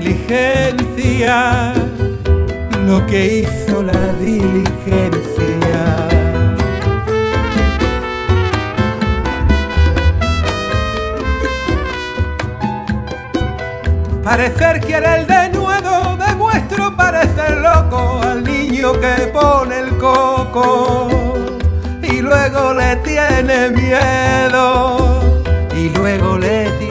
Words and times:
Diligencia, 0.00 1.74
lo 2.86 3.04
que 3.06 3.40
hizo 3.40 3.82
la 3.82 4.12
diligencia. 4.14 5.80
Parecer 14.24 14.80
quiere 14.80 15.20
el 15.20 15.26
denuedo, 15.26 16.16
demuestro 16.16 16.96
parecer 16.96 17.58
loco 17.58 18.20
al 18.22 18.44
niño 18.44 18.92
que 18.92 19.26
pone 19.32 19.80
el 19.80 19.96
coco 19.98 21.08
y 22.02 22.20
luego 22.22 22.74
le 22.74 22.96
tiene 22.96 23.70
miedo, 23.70 25.20
y 25.76 25.90
luego 25.90 26.38
le 26.38 26.70
tiene 26.78 26.89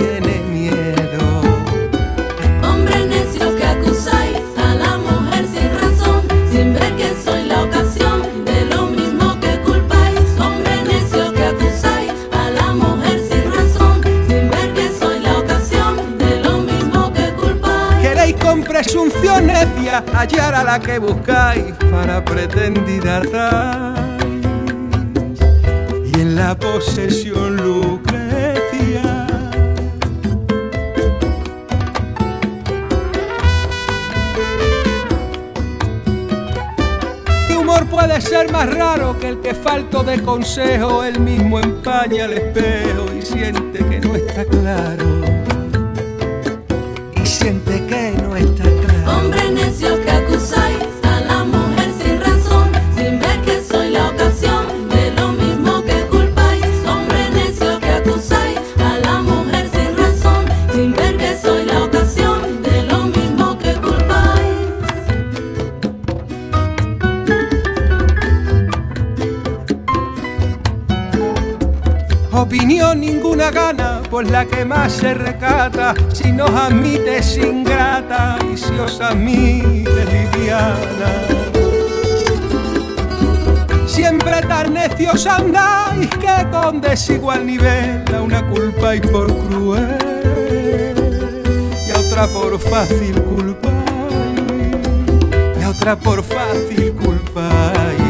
presunción 18.81 19.45
necia 19.45 20.01
hallar 20.13 20.55
a 20.55 20.63
la 20.63 20.79
que 20.79 20.99
buscáis 20.99 21.73
para 21.91 22.23
pretendida. 22.23 23.93
Y 26.05 26.21
en 26.21 26.37
la 26.37 26.57
posesión 26.57 27.57
Lucrecia. 27.57 29.27
Mi 37.49 37.55
humor 37.55 37.85
puede 37.87 38.21
ser 38.21 38.49
más 38.49 38.73
raro 38.73 39.19
que 39.19 39.27
el 39.27 39.41
que 39.41 39.53
falto 39.53 40.03
de 40.03 40.21
consejo, 40.21 41.03
él 41.03 41.19
mismo 41.19 41.59
empaña 41.59 42.25
el 42.25 42.33
espejo 42.33 43.07
y 43.13 43.21
siente 43.23 43.79
que 43.79 43.99
no 43.99 44.15
está 44.15 44.45
claro 44.45 45.18
la 74.23 74.45
que 74.45 74.65
más 74.65 74.91
se 74.93 75.13
recata, 75.13 75.93
si 76.13 76.31
nos 76.31 76.49
admite 76.49 77.17
es 77.17 77.37
ingrata 77.37 78.37
y 78.51 78.57
si 78.57 78.73
os 78.77 78.99
admite 78.99 80.05
liviana. 80.05 81.11
Siempre 83.87 84.41
tan 84.41 84.73
necios 84.73 85.25
andáis 85.25 86.09
que 86.09 86.47
con 86.51 86.81
desigual 86.81 87.45
nivel 87.45 88.03
a 88.13 88.21
una 88.21 88.45
culpáis 88.47 89.01
por 89.01 89.27
cruel 89.47 89.97
y 91.87 91.91
a 91.91 91.99
otra 91.99 92.27
por 92.27 92.59
fácil 92.59 93.21
culpáis 93.21 93.75
y 95.59 95.63
a 95.63 95.69
otra 95.69 95.95
por 95.95 96.23
fácil 96.23 96.93
culpáis. 96.93 98.08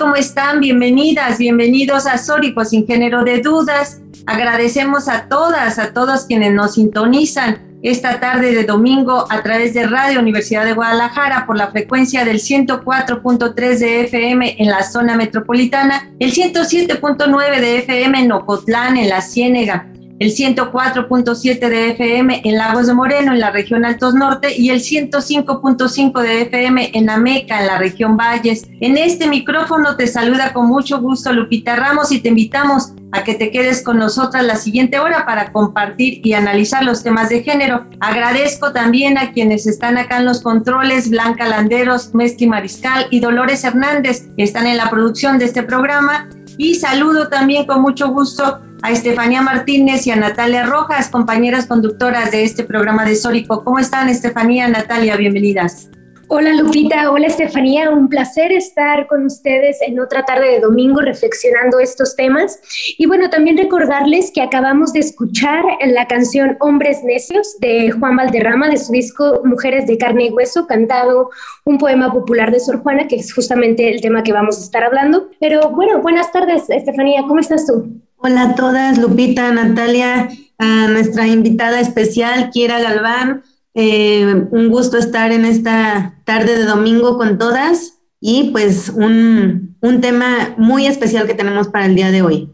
¿Cómo 0.00 0.16
están? 0.16 0.60
Bienvenidas, 0.60 1.36
bienvenidos 1.36 2.06
a 2.06 2.16
Sórico 2.16 2.64
sin 2.64 2.86
género 2.86 3.22
de 3.22 3.42
dudas. 3.42 4.00
Agradecemos 4.24 5.08
a 5.08 5.28
todas, 5.28 5.78
a 5.78 5.92
todos 5.92 6.24
quienes 6.24 6.54
nos 6.54 6.72
sintonizan 6.72 7.78
esta 7.82 8.18
tarde 8.18 8.54
de 8.54 8.64
domingo 8.64 9.26
a 9.30 9.42
través 9.42 9.74
de 9.74 9.86
Radio 9.86 10.20
Universidad 10.20 10.64
de 10.64 10.72
Guadalajara 10.72 11.44
por 11.46 11.58
la 11.58 11.70
frecuencia 11.70 12.24
del 12.24 12.38
104.3 12.38 13.78
de 13.78 14.00
FM 14.04 14.56
en 14.58 14.70
la 14.70 14.84
zona 14.84 15.16
metropolitana, 15.16 16.10
el 16.18 16.32
107.9 16.32 17.60
de 17.60 17.78
FM 17.80 18.20
en 18.20 18.32
Ocotlán, 18.32 18.96
en 18.96 19.10
la 19.10 19.20
Ciénega, 19.20 19.86
el 20.20 20.32
104.7 20.32 21.58
de 21.58 21.90
FM 21.92 22.42
en 22.44 22.58
Lagos 22.58 22.86
de 22.86 22.94
Moreno, 22.94 23.32
en 23.32 23.40
la 23.40 23.50
región 23.50 23.86
Altos 23.86 24.14
Norte, 24.14 24.54
y 24.54 24.68
el 24.68 24.80
105.5 24.80 26.20
de 26.20 26.42
FM 26.42 26.90
en 26.92 27.08
Ameca, 27.08 27.58
en 27.58 27.66
la 27.66 27.78
región 27.78 28.18
Valles. 28.18 28.68
En 28.80 28.98
este 28.98 29.26
micrófono 29.26 29.96
te 29.96 30.06
saluda 30.06 30.52
con 30.52 30.66
mucho 30.66 31.00
gusto 31.00 31.32
Lupita 31.32 31.74
Ramos 31.74 32.12
y 32.12 32.20
te 32.20 32.28
invitamos 32.28 32.92
a 33.12 33.24
que 33.24 33.34
te 33.34 33.50
quedes 33.50 33.82
con 33.82 33.98
nosotras 33.98 34.44
la 34.44 34.56
siguiente 34.56 34.98
hora 34.98 35.24
para 35.24 35.52
compartir 35.52 36.20
y 36.22 36.34
analizar 36.34 36.84
los 36.84 37.02
temas 37.02 37.30
de 37.30 37.42
género. 37.42 37.86
Agradezco 38.00 38.72
también 38.72 39.16
a 39.16 39.32
quienes 39.32 39.66
están 39.66 39.96
acá 39.96 40.18
en 40.18 40.26
los 40.26 40.42
controles, 40.42 41.08
Blanca 41.08 41.48
Landeros, 41.48 42.14
Mesti 42.14 42.46
Mariscal 42.46 43.06
y 43.10 43.20
Dolores 43.20 43.64
Hernández, 43.64 44.28
que 44.36 44.42
están 44.42 44.66
en 44.66 44.76
la 44.76 44.90
producción 44.90 45.38
de 45.38 45.46
este 45.46 45.62
programa. 45.62 46.28
Y 46.58 46.74
saludo 46.74 47.28
también 47.28 47.64
con 47.64 47.80
mucho 47.80 48.08
gusto 48.08 48.60
a 48.82 48.90
Estefanía 48.90 49.42
Martínez 49.42 50.06
y 50.06 50.10
a 50.10 50.16
Natalia 50.16 50.64
Rojas, 50.64 51.08
compañeras 51.08 51.66
conductoras 51.66 52.30
de 52.30 52.44
este 52.44 52.64
programa 52.64 53.04
de 53.04 53.16
Sórico. 53.16 53.64
¿Cómo 53.64 53.78
están, 53.78 54.08
Estefanía, 54.08 54.68
Natalia? 54.68 55.16
Bienvenidas. 55.16 55.90
Hola 56.32 56.54
Lupita, 56.54 57.10
hola 57.10 57.26
Estefanía, 57.26 57.90
un 57.90 58.08
placer 58.08 58.52
estar 58.52 59.08
con 59.08 59.26
ustedes 59.26 59.78
en 59.84 59.98
otra 59.98 60.24
tarde 60.24 60.48
de 60.48 60.60
domingo 60.60 61.00
reflexionando 61.00 61.80
estos 61.80 62.14
temas. 62.14 62.60
Y 62.98 63.06
bueno, 63.06 63.30
también 63.30 63.56
recordarles 63.56 64.30
que 64.32 64.40
acabamos 64.40 64.92
de 64.92 65.00
escuchar 65.00 65.64
la 65.84 66.06
canción 66.06 66.56
Hombres 66.60 67.02
Necios 67.02 67.58
de 67.58 67.90
Juan 67.90 68.14
Valderrama 68.14 68.68
de 68.68 68.76
su 68.76 68.92
disco 68.92 69.42
Mujeres 69.44 69.88
de 69.88 69.98
Carne 69.98 70.26
y 70.26 70.30
Hueso, 70.30 70.68
cantado 70.68 71.30
un 71.64 71.78
poema 71.78 72.12
popular 72.12 72.52
de 72.52 72.60
Sor 72.60 72.80
Juana, 72.80 73.08
que 73.08 73.16
es 73.16 73.34
justamente 73.34 73.90
el 73.90 74.00
tema 74.00 74.22
que 74.22 74.32
vamos 74.32 74.56
a 74.58 74.62
estar 74.62 74.84
hablando. 74.84 75.30
Pero 75.40 75.70
bueno, 75.70 76.00
buenas 76.00 76.30
tardes 76.30 76.70
Estefanía, 76.70 77.22
¿cómo 77.26 77.40
estás 77.40 77.66
tú? 77.66 78.00
Hola 78.22 78.42
a 78.42 78.54
todas, 78.54 78.98
Lupita, 78.98 79.50
Natalia, 79.50 80.28
a 80.58 80.88
nuestra 80.88 81.26
invitada 81.26 81.80
especial, 81.80 82.50
Kiera 82.50 82.78
Galván. 82.78 83.42
Eh, 83.72 84.46
un 84.50 84.68
gusto 84.68 84.98
estar 84.98 85.32
en 85.32 85.46
esta 85.46 86.20
tarde 86.26 86.58
de 86.58 86.64
domingo 86.64 87.16
con 87.16 87.38
todas 87.38 87.94
y 88.20 88.50
pues 88.50 88.90
un, 88.90 89.74
un 89.80 90.00
tema 90.02 90.54
muy 90.58 90.86
especial 90.86 91.26
que 91.26 91.32
tenemos 91.32 91.68
para 91.68 91.86
el 91.86 91.94
día 91.94 92.10
de 92.10 92.20
hoy. 92.20 92.50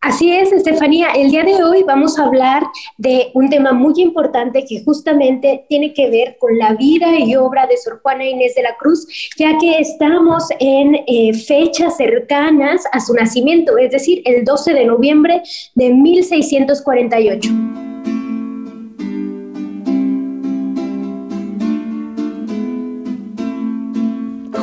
Así 0.00 0.32
es, 0.32 0.52
Estefanía. 0.52 1.08
El 1.08 1.32
día 1.32 1.42
de 1.42 1.62
hoy 1.64 1.82
vamos 1.82 2.18
a 2.18 2.24
hablar 2.24 2.62
de 2.98 3.32
un 3.34 3.50
tema 3.50 3.72
muy 3.72 3.94
importante 3.96 4.64
que 4.64 4.84
justamente 4.84 5.64
tiene 5.68 5.92
que 5.92 6.08
ver 6.08 6.36
con 6.38 6.56
la 6.56 6.74
vida 6.74 7.18
y 7.18 7.34
obra 7.34 7.66
de 7.66 7.76
Sor 7.76 8.00
Juana 8.00 8.24
Inés 8.24 8.54
de 8.54 8.62
la 8.62 8.76
Cruz, 8.76 9.08
ya 9.36 9.58
que 9.58 9.80
estamos 9.80 10.44
en 10.60 11.00
eh, 11.08 11.34
fechas 11.34 11.96
cercanas 11.96 12.84
a 12.92 13.00
su 13.00 13.12
nacimiento, 13.12 13.76
es 13.76 13.90
decir, 13.90 14.22
el 14.24 14.44
12 14.44 14.72
de 14.72 14.84
noviembre 14.84 15.42
de 15.74 15.92
1648. 15.92 18.17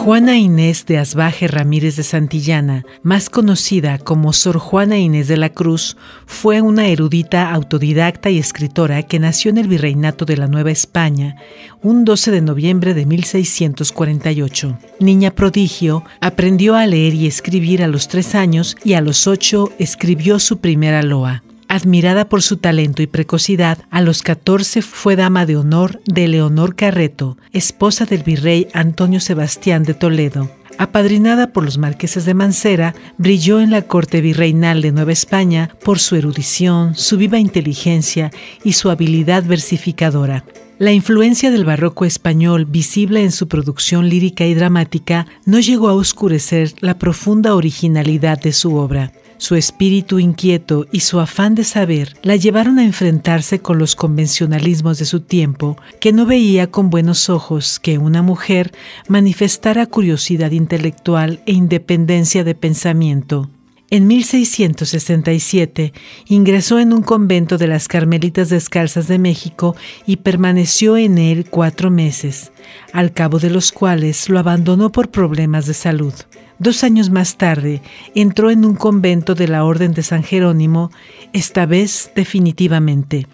Juana 0.06 0.38
Inés 0.38 0.86
de 0.86 1.00
Asbaje 1.00 1.48
Ramírez 1.48 1.96
de 1.96 2.04
Santillana, 2.04 2.86
más 3.02 3.28
conocida 3.28 3.98
como 3.98 4.34
Sor 4.34 4.60
Juana 4.60 5.00
Inés 5.00 5.28
de 5.28 5.36
la 5.36 5.50
Cruz, 5.50 5.98
fue 6.28 6.62
una 6.62 6.90
erudita 6.90 7.52
autodidacta 7.52 8.30
y 8.30 8.38
escritora 8.38 9.02
que 9.02 9.18
nació 9.18 9.50
en 9.50 9.58
el 9.58 9.68
Virreinato 9.68 10.26
de 10.26 10.38
la 10.38 10.46
Nueva 10.46 10.70
España 10.70 11.38
un 11.82 12.06
12 12.06 12.30
de 12.30 12.42
noviembre 12.42 12.94
de 12.94 13.08
1648. 13.08 14.78
Niña 15.00 15.32
prodigio, 15.32 16.04
aprendió 16.22 16.76
a 16.76 16.86
leer 16.86 17.16
y 17.16 17.26
escribir 17.26 17.82
a 17.82 17.88
los 17.88 18.08
tres 18.08 18.36
años 18.36 18.78
y 18.84 18.94
a 18.94 19.02
los 19.02 19.26
ocho 19.26 19.72
escribió 19.80 20.38
su 20.38 20.60
primera 20.60 21.02
loa. 21.02 21.45
Admirada 21.68 22.30
por 22.30 22.42
su 22.42 22.58
talento 22.58 23.02
y 23.02 23.08
precocidad, 23.08 23.80
a 23.90 24.02
los 24.02 24.22
14 24.22 24.82
fue 24.82 25.16
dama 25.16 25.46
de 25.46 25.58
honor 25.58 26.02
de 26.06 26.28
Leonor 26.28 26.76
Carreto, 26.76 27.38
esposa 27.54 28.06
del 28.06 28.24
virrey 28.24 28.68
Antonio 28.74 29.20
Sebastián 29.20 29.84
de 29.84 29.96
Toledo. 29.96 30.50
Apadrinada 30.78 31.54
por 31.54 31.64
los 31.64 31.78
marqueses 31.78 32.26
de 32.26 32.34
Mancera, 32.34 32.94
brilló 33.18 33.62
en 33.62 33.72
la 33.72 33.84
corte 33.84 34.22
virreinal 34.22 34.82
de 34.82 34.92
Nueva 34.92 35.14
España 35.14 35.72
por 35.84 36.00
su 36.00 36.16
erudición, 36.16 36.96
su 36.96 37.18
viva 37.18 37.40
inteligencia 37.40 38.32
y 38.64 38.74
su 38.74 38.90
habilidad 38.90 39.44
versificadora. 39.46 40.44
La 40.78 40.92
influencia 40.92 41.52
del 41.52 41.64
barroco 41.64 42.04
español, 42.04 42.66
visible 42.66 43.24
en 43.24 43.32
su 43.32 43.48
producción 43.48 44.10
lírica 44.10 44.46
y 44.46 44.54
dramática, 44.54 45.26
no 45.46 45.60
llegó 45.62 45.88
a 45.88 45.94
oscurecer 45.94 46.74
la 46.82 46.98
profunda 46.98 47.56
originalidad 47.56 48.40
de 48.40 48.52
su 48.52 48.76
obra. 48.76 49.14
Su 49.38 49.56
espíritu 49.56 50.20
inquieto 50.20 50.88
y 50.92 51.02
su 51.02 51.20
afán 51.20 51.56
de 51.56 51.64
saber 51.64 52.16
la 52.22 52.36
llevaron 52.36 52.80
a 52.80 52.86
enfrentarse 52.86 53.60
con 53.60 53.78
los 53.78 53.96
convencionalismos 53.96 54.98
de 54.98 55.06
su 55.06 55.20
tiempo, 55.20 55.78
que 56.00 56.14
no 56.14 56.26
veía 56.26 56.72
con 56.72 56.90
buenos 56.90 57.30
ojos 57.30 57.80
que 57.80 57.98
una 57.98 58.22
mujer 58.22 58.72
manifestara 59.08 59.86
curiosidad 59.88 60.52
intelectual 60.52 61.42
e 61.46 61.52
independencia 61.52 62.44
de 62.44 62.56
pensamiento. 62.56 63.50
En 63.92 64.08
1667 64.08 65.94
ingresó 66.28 66.80
en 66.80 66.92
un 66.92 67.04
convento 67.04 67.60
de 67.60 67.68
las 67.68 67.88
Carmelitas 67.88 68.50
Descalzas 68.50 69.08
de 69.08 69.20
México 69.20 69.76
y 70.08 70.18
permaneció 70.18 70.98
en 70.98 71.20
él 71.20 71.46
cuatro 71.50 71.92
meses, 71.92 72.52
al 72.94 73.14
cabo 73.14 73.38
de 73.38 73.52
los 73.52 73.72
cuales 73.72 74.28
lo 74.28 74.40
abandonó 74.40 74.92
por 74.92 75.12
problemas 75.12 75.68
de 75.68 75.76
salud. 75.76 76.14
Dos 76.58 76.84
años 76.84 77.10
más 77.10 77.38
tarde 77.38 77.82
entró 78.16 78.50
en 78.50 78.64
un 78.64 78.76
convento 78.76 79.36
de 79.36 79.48
la 79.48 79.66
Orden 79.66 79.94
de 79.94 80.04
San 80.04 80.24
Jerónimo, 80.24 80.92
esta 81.34 81.66
vez 81.66 82.12
definitivamente. 82.16 83.28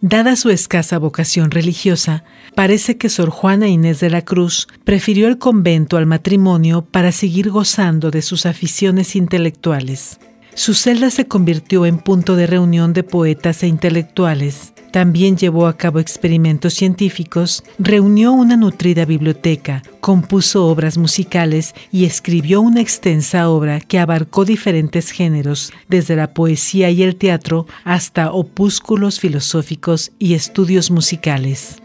Dada 0.00 0.34
su 0.34 0.50
escasa 0.50 0.98
vocación 0.98 1.52
religiosa, 1.52 2.24
parece 2.56 2.98
que 2.98 3.08
Sor 3.08 3.30
Juana 3.30 3.68
Inés 3.68 4.00
de 4.00 4.10
la 4.10 4.22
Cruz 4.22 4.66
prefirió 4.84 5.28
el 5.28 5.38
convento 5.38 5.96
al 5.96 6.06
matrimonio 6.06 6.84
para 6.84 7.12
seguir 7.12 7.50
gozando 7.50 8.10
de 8.10 8.22
sus 8.22 8.46
aficiones 8.46 9.14
intelectuales. 9.14 10.18
Su 10.54 10.74
celda 10.74 11.10
se 11.10 11.26
convirtió 11.26 11.86
en 11.86 11.98
punto 11.98 12.36
de 12.36 12.46
reunión 12.46 12.92
de 12.92 13.02
poetas 13.02 13.62
e 13.62 13.68
intelectuales. 13.68 14.74
También 14.90 15.38
llevó 15.38 15.66
a 15.66 15.78
cabo 15.78 15.98
experimentos 15.98 16.74
científicos, 16.74 17.64
reunió 17.78 18.32
una 18.32 18.58
nutrida 18.58 19.06
biblioteca, 19.06 19.82
compuso 20.00 20.66
obras 20.66 20.98
musicales 20.98 21.74
y 21.90 22.04
escribió 22.04 22.60
una 22.60 22.82
extensa 22.82 23.48
obra 23.48 23.80
que 23.80 23.98
abarcó 23.98 24.44
diferentes 24.44 25.10
géneros, 25.10 25.72
desde 25.88 26.14
la 26.14 26.34
poesía 26.34 26.90
y 26.90 27.02
el 27.02 27.16
teatro 27.16 27.66
hasta 27.84 28.30
opúsculos 28.30 29.18
filosóficos 29.18 30.12
y 30.18 30.34
estudios 30.34 30.90
musicales. 30.90 31.80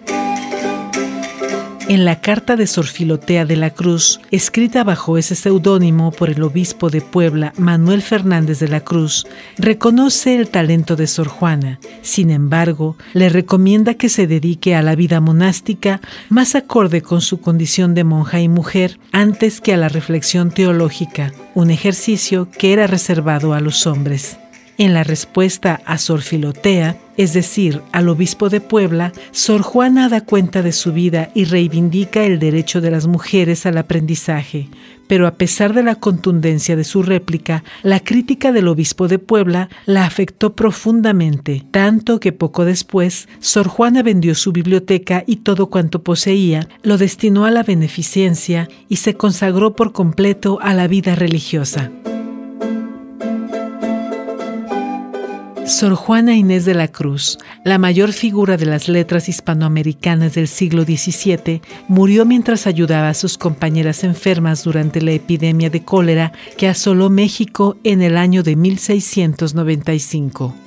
En 1.89 2.03
la 2.03 2.19
carta 2.19 2.57
de 2.57 2.67
Sor 2.67 2.85
Filotea 2.85 3.45
de 3.45 3.55
la 3.55 3.69
Cruz, 3.69 4.19
escrita 4.29 4.83
bajo 4.83 5.17
ese 5.17 5.35
seudónimo 5.35 6.11
por 6.11 6.29
el 6.29 6.43
obispo 6.43 6.89
de 6.89 6.99
Puebla, 6.99 7.53
Manuel 7.57 8.01
Fernández 8.01 8.59
de 8.59 8.67
la 8.67 8.81
Cruz, 8.81 9.25
reconoce 9.57 10.35
el 10.35 10.49
talento 10.49 10.97
de 10.97 11.07
Sor 11.07 11.29
Juana. 11.29 11.79
Sin 12.01 12.29
embargo, 12.29 12.97
le 13.13 13.29
recomienda 13.29 13.93
que 13.93 14.09
se 14.09 14.27
dedique 14.27 14.75
a 14.75 14.81
la 14.81 14.95
vida 14.95 15.21
monástica 15.21 16.01
más 16.27 16.55
acorde 16.55 17.01
con 17.01 17.21
su 17.21 17.39
condición 17.39 17.95
de 17.95 18.03
monja 18.03 18.41
y 18.41 18.49
mujer 18.49 18.99
antes 19.13 19.61
que 19.61 19.73
a 19.73 19.77
la 19.77 19.87
reflexión 19.87 20.51
teológica, 20.51 21.31
un 21.55 21.69
ejercicio 21.69 22.49
que 22.51 22.73
era 22.73 22.87
reservado 22.87 23.53
a 23.53 23.61
los 23.61 23.87
hombres. 23.87 24.37
En 24.79 24.93
la 24.93 25.03
respuesta 25.03 25.81
a 25.85 25.97
Sor 25.97 26.21
Filotea, 26.21 26.97
es 27.17 27.33
decir, 27.33 27.81
al 27.91 28.09
obispo 28.09 28.49
de 28.49 28.61
Puebla, 28.61 29.11
Sor 29.31 29.63
Juana 29.63 30.07
da 30.07 30.21
cuenta 30.21 30.61
de 30.61 30.71
su 30.71 30.93
vida 30.93 31.31
y 31.33 31.45
reivindica 31.45 32.23
el 32.23 32.37
derecho 32.37 32.79
de 32.79 32.91
las 32.91 33.07
mujeres 33.07 33.65
al 33.65 33.79
aprendizaje. 33.79 34.69
Pero 35.07 35.25
a 35.25 35.31
pesar 35.31 35.73
de 35.73 35.81
la 35.81 35.95
contundencia 35.95 36.75
de 36.75 36.83
su 36.83 37.01
réplica, 37.01 37.63
la 37.81 38.01
crítica 38.01 38.51
del 38.51 38.67
obispo 38.67 39.07
de 39.07 39.17
Puebla 39.17 39.67
la 39.87 40.05
afectó 40.05 40.53
profundamente, 40.53 41.65
tanto 41.71 42.19
que 42.19 42.31
poco 42.31 42.63
después 42.63 43.27
Sor 43.39 43.67
Juana 43.67 44.03
vendió 44.03 44.35
su 44.35 44.51
biblioteca 44.51 45.23
y 45.25 45.37
todo 45.37 45.71
cuanto 45.71 46.03
poseía, 46.03 46.67
lo 46.83 46.99
destinó 46.99 47.45
a 47.45 47.51
la 47.51 47.63
beneficencia 47.63 48.69
y 48.89 48.97
se 48.97 49.15
consagró 49.15 49.75
por 49.75 49.91
completo 49.91 50.59
a 50.61 50.75
la 50.75 50.87
vida 50.87 51.15
religiosa. 51.15 51.89
Sor 55.67 55.95
Juana 55.95 56.33
Inés 56.33 56.63
de 56.63 56.73
la 56.73 56.87
Cruz, 56.87 57.37
la 57.65 57.77
mayor 57.77 58.13
figura 58.13 58.55
de 58.55 58.65
las 58.65 58.87
letras 58.87 59.27
hispanoamericanas 59.27 60.33
del 60.33 60.47
siglo 60.47 60.83
XVII, 60.83 61.61
murió 61.89 62.25
mientras 62.25 62.67
ayudaba 62.67 63.09
a 63.09 63.13
sus 63.13 63.37
compañeras 63.37 64.05
enfermas 64.05 64.63
durante 64.63 65.01
la 65.01 65.11
epidemia 65.11 65.69
de 65.69 65.83
cólera 65.83 66.31
que 66.57 66.69
asoló 66.69 67.09
México 67.09 67.75
en 67.83 68.01
el 68.01 68.15
año 68.15 68.43
de 68.43 68.55
1695. 68.55 70.66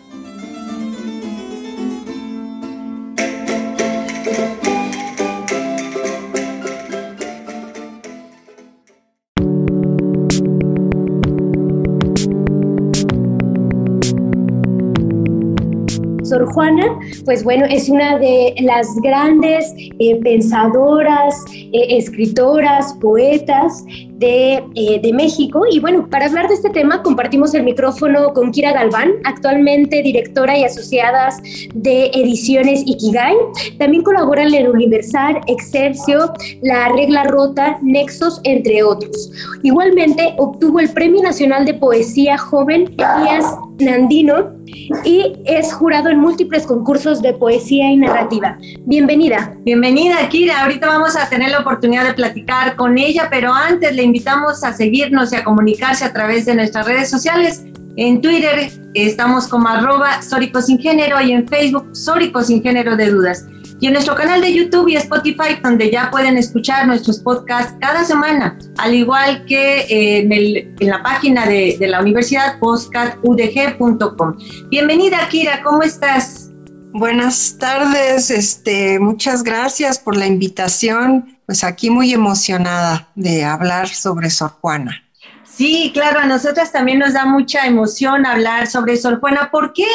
Juana, 16.53 16.99
pues 17.25 17.45
bueno, 17.45 17.65
es 17.69 17.89
una 17.89 18.19
de 18.19 18.55
las 18.61 18.87
grandes 19.03 19.73
eh, 19.77 20.17
pensadoras, 20.23 21.45
eh, 21.53 21.71
escritoras, 21.97 22.95
poetas 23.01 23.85
de, 24.21 24.63
eh, 24.75 25.01
de, 25.03 25.13
México. 25.15 25.63
Y 25.71 25.81
bueno, 25.81 26.07
para 26.09 26.27
hablar 26.27 26.47
de 26.47 26.55
este 26.55 26.69
tema 26.71 27.03
compartimos 27.03 27.55
el 27.55 27.65
micrófono 27.65 28.35
con 28.35 28.53
Kira 28.53 28.73
Galván, 28.73 29.13
actualmente 29.25 30.03
directora 30.03 30.57
y 30.59 30.65
asociadas 30.65 31.39
de 31.75 32.11
Ediciones 32.15 32.83
Ikigai. 32.87 33.35
También 33.79 34.03
colabora 34.03 34.45
en 34.45 34.69
Universal, 34.69 35.41
Exercio, 35.47 36.33
La 36.61 36.91
Regla 36.91 37.25
Rota, 37.25 37.79
Nexos, 37.83 38.41
entre 38.45 38.83
otros. 38.83 39.33
Igualmente 39.63 40.35
obtuvo 40.37 40.81
el 40.81 40.91
Premio 40.91 41.23
Nacional 41.23 41.65
de 41.65 41.75
Poesía 41.75 42.37
Joven 42.37 42.95
Elías 42.99 43.57
Nandino 43.79 44.61
y 45.05 45.33
es 45.45 45.73
jurado 45.73 46.11
en 46.11 46.19
múltiples 46.19 46.67
concursos 46.67 47.23
de 47.23 47.33
poesía 47.35 47.91
y 47.91 47.97
narrativa. 47.97 48.59
Bienvenida. 48.81 49.55
Bienvenida, 49.61 50.29
Kira. 50.29 50.63
Ahorita 50.63 50.87
vamos 50.87 51.17
a 51.17 51.29
tener 51.29 51.51
la 51.51 51.61
oportunidad 51.61 52.05
de 52.05 52.15
platicar 52.15 52.77
con 52.77 52.99
ella, 52.99 53.29
pero 53.31 53.53
antes 53.53 53.95
le 53.95 54.03
invitamos 54.11 54.65
a 54.65 54.73
seguirnos 54.73 55.33
y 55.33 55.37
a 55.37 55.45
comunicarse 55.45 56.05
a 56.05 56.13
través 56.13 56.45
de 56.47 56.55
nuestras 56.57 56.85
redes 56.87 57.09
sociales. 57.09 57.65
En 57.97 58.21
Twitter 58.21 58.71
estamos 58.95 59.47
como 59.47 59.69
arroba 59.69 60.21
Sórico 60.23 60.61
Género 60.63 61.21
y 61.21 61.33
en 61.33 61.47
Facebook 61.47 61.91
Sórico 61.93 62.43
Sin 62.43 62.63
Género 62.63 62.97
de 62.97 63.11
Dudas 63.11 63.47
y 63.81 63.87
en 63.87 63.95
nuestro 63.95 64.15
canal 64.15 64.41
de 64.43 64.53
YouTube 64.53 64.89
y 64.89 64.97
Spotify, 64.97 65.59
donde 65.63 65.91
ya 65.91 66.11
pueden 66.11 66.37
escuchar 66.37 66.87
nuestros 66.87 67.19
podcasts 67.21 67.75
cada 67.81 68.05
semana, 68.05 68.59
al 68.77 68.95
igual 68.95 69.45
que 69.47 69.81
eh, 69.89 70.75
en, 70.81 70.87
la 70.87 71.03
página 71.03 71.47
de, 71.47 71.77
la 71.81 72.01
universidad 72.01 72.59
podcastudg.com. 72.59 74.37
Bienvenida, 74.69 75.27
Kira, 75.31 75.63
¿cómo 75.63 75.83
estás? 75.83 76.51
Buenas 76.93 77.57
tardes, 77.59 78.31
este, 78.31 78.99
muchas 78.99 79.43
gracias 79.43 79.99
por 79.99 80.17
la 80.17 80.27
invitación. 80.27 81.40
Pues 81.51 81.65
aquí 81.65 81.91
muy 81.91 82.13
emocionada 82.13 83.09
de 83.17 83.43
hablar 83.43 83.89
sobre 83.89 84.31
Sor 84.31 84.53
Juana. 84.61 85.03
Sí, 85.43 85.91
claro, 85.93 86.21
a 86.21 86.27
nosotras 86.27 86.71
también 86.71 87.01
nos 87.01 87.15
da 87.15 87.25
mucha 87.25 87.67
emoción 87.67 88.25
hablar 88.25 88.69
sobre 88.69 88.97
Sor 88.97 89.19
Juana. 89.19 89.49
¿Por 89.51 89.73
qué 89.73 89.89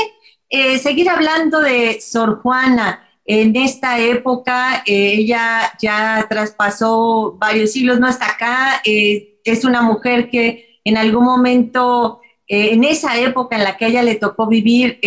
eh, 0.49 0.77
seguir 0.79 1.07
hablando 1.09 1.61
de 1.61 2.01
Sor 2.01 2.41
Juana? 2.41 3.07
En 3.23 3.55
esta 3.55 3.99
época, 3.99 4.83
eh, 4.85 5.13
ella 5.13 5.71
ya 5.79 6.25
traspasó 6.27 7.37
varios 7.39 7.71
siglos, 7.71 8.01
no 8.01 8.07
hasta 8.07 8.31
acá, 8.31 8.81
eh, 8.83 9.39
es 9.45 9.63
una 9.63 9.81
mujer 9.81 10.29
que 10.29 10.81
en 10.83 10.97
algún 10.97 11.23
momento, 11.23 12.19
en 12.49 12.83
esa 12.83 13.17
época 13.17 13.55
en 13.55 13.63
la 13.63 13.77
que 13.77 13.87
ella 13.87 14.03
le 14.03 14.15
tocó 14.15 14.47
vivir, 14.47 14.99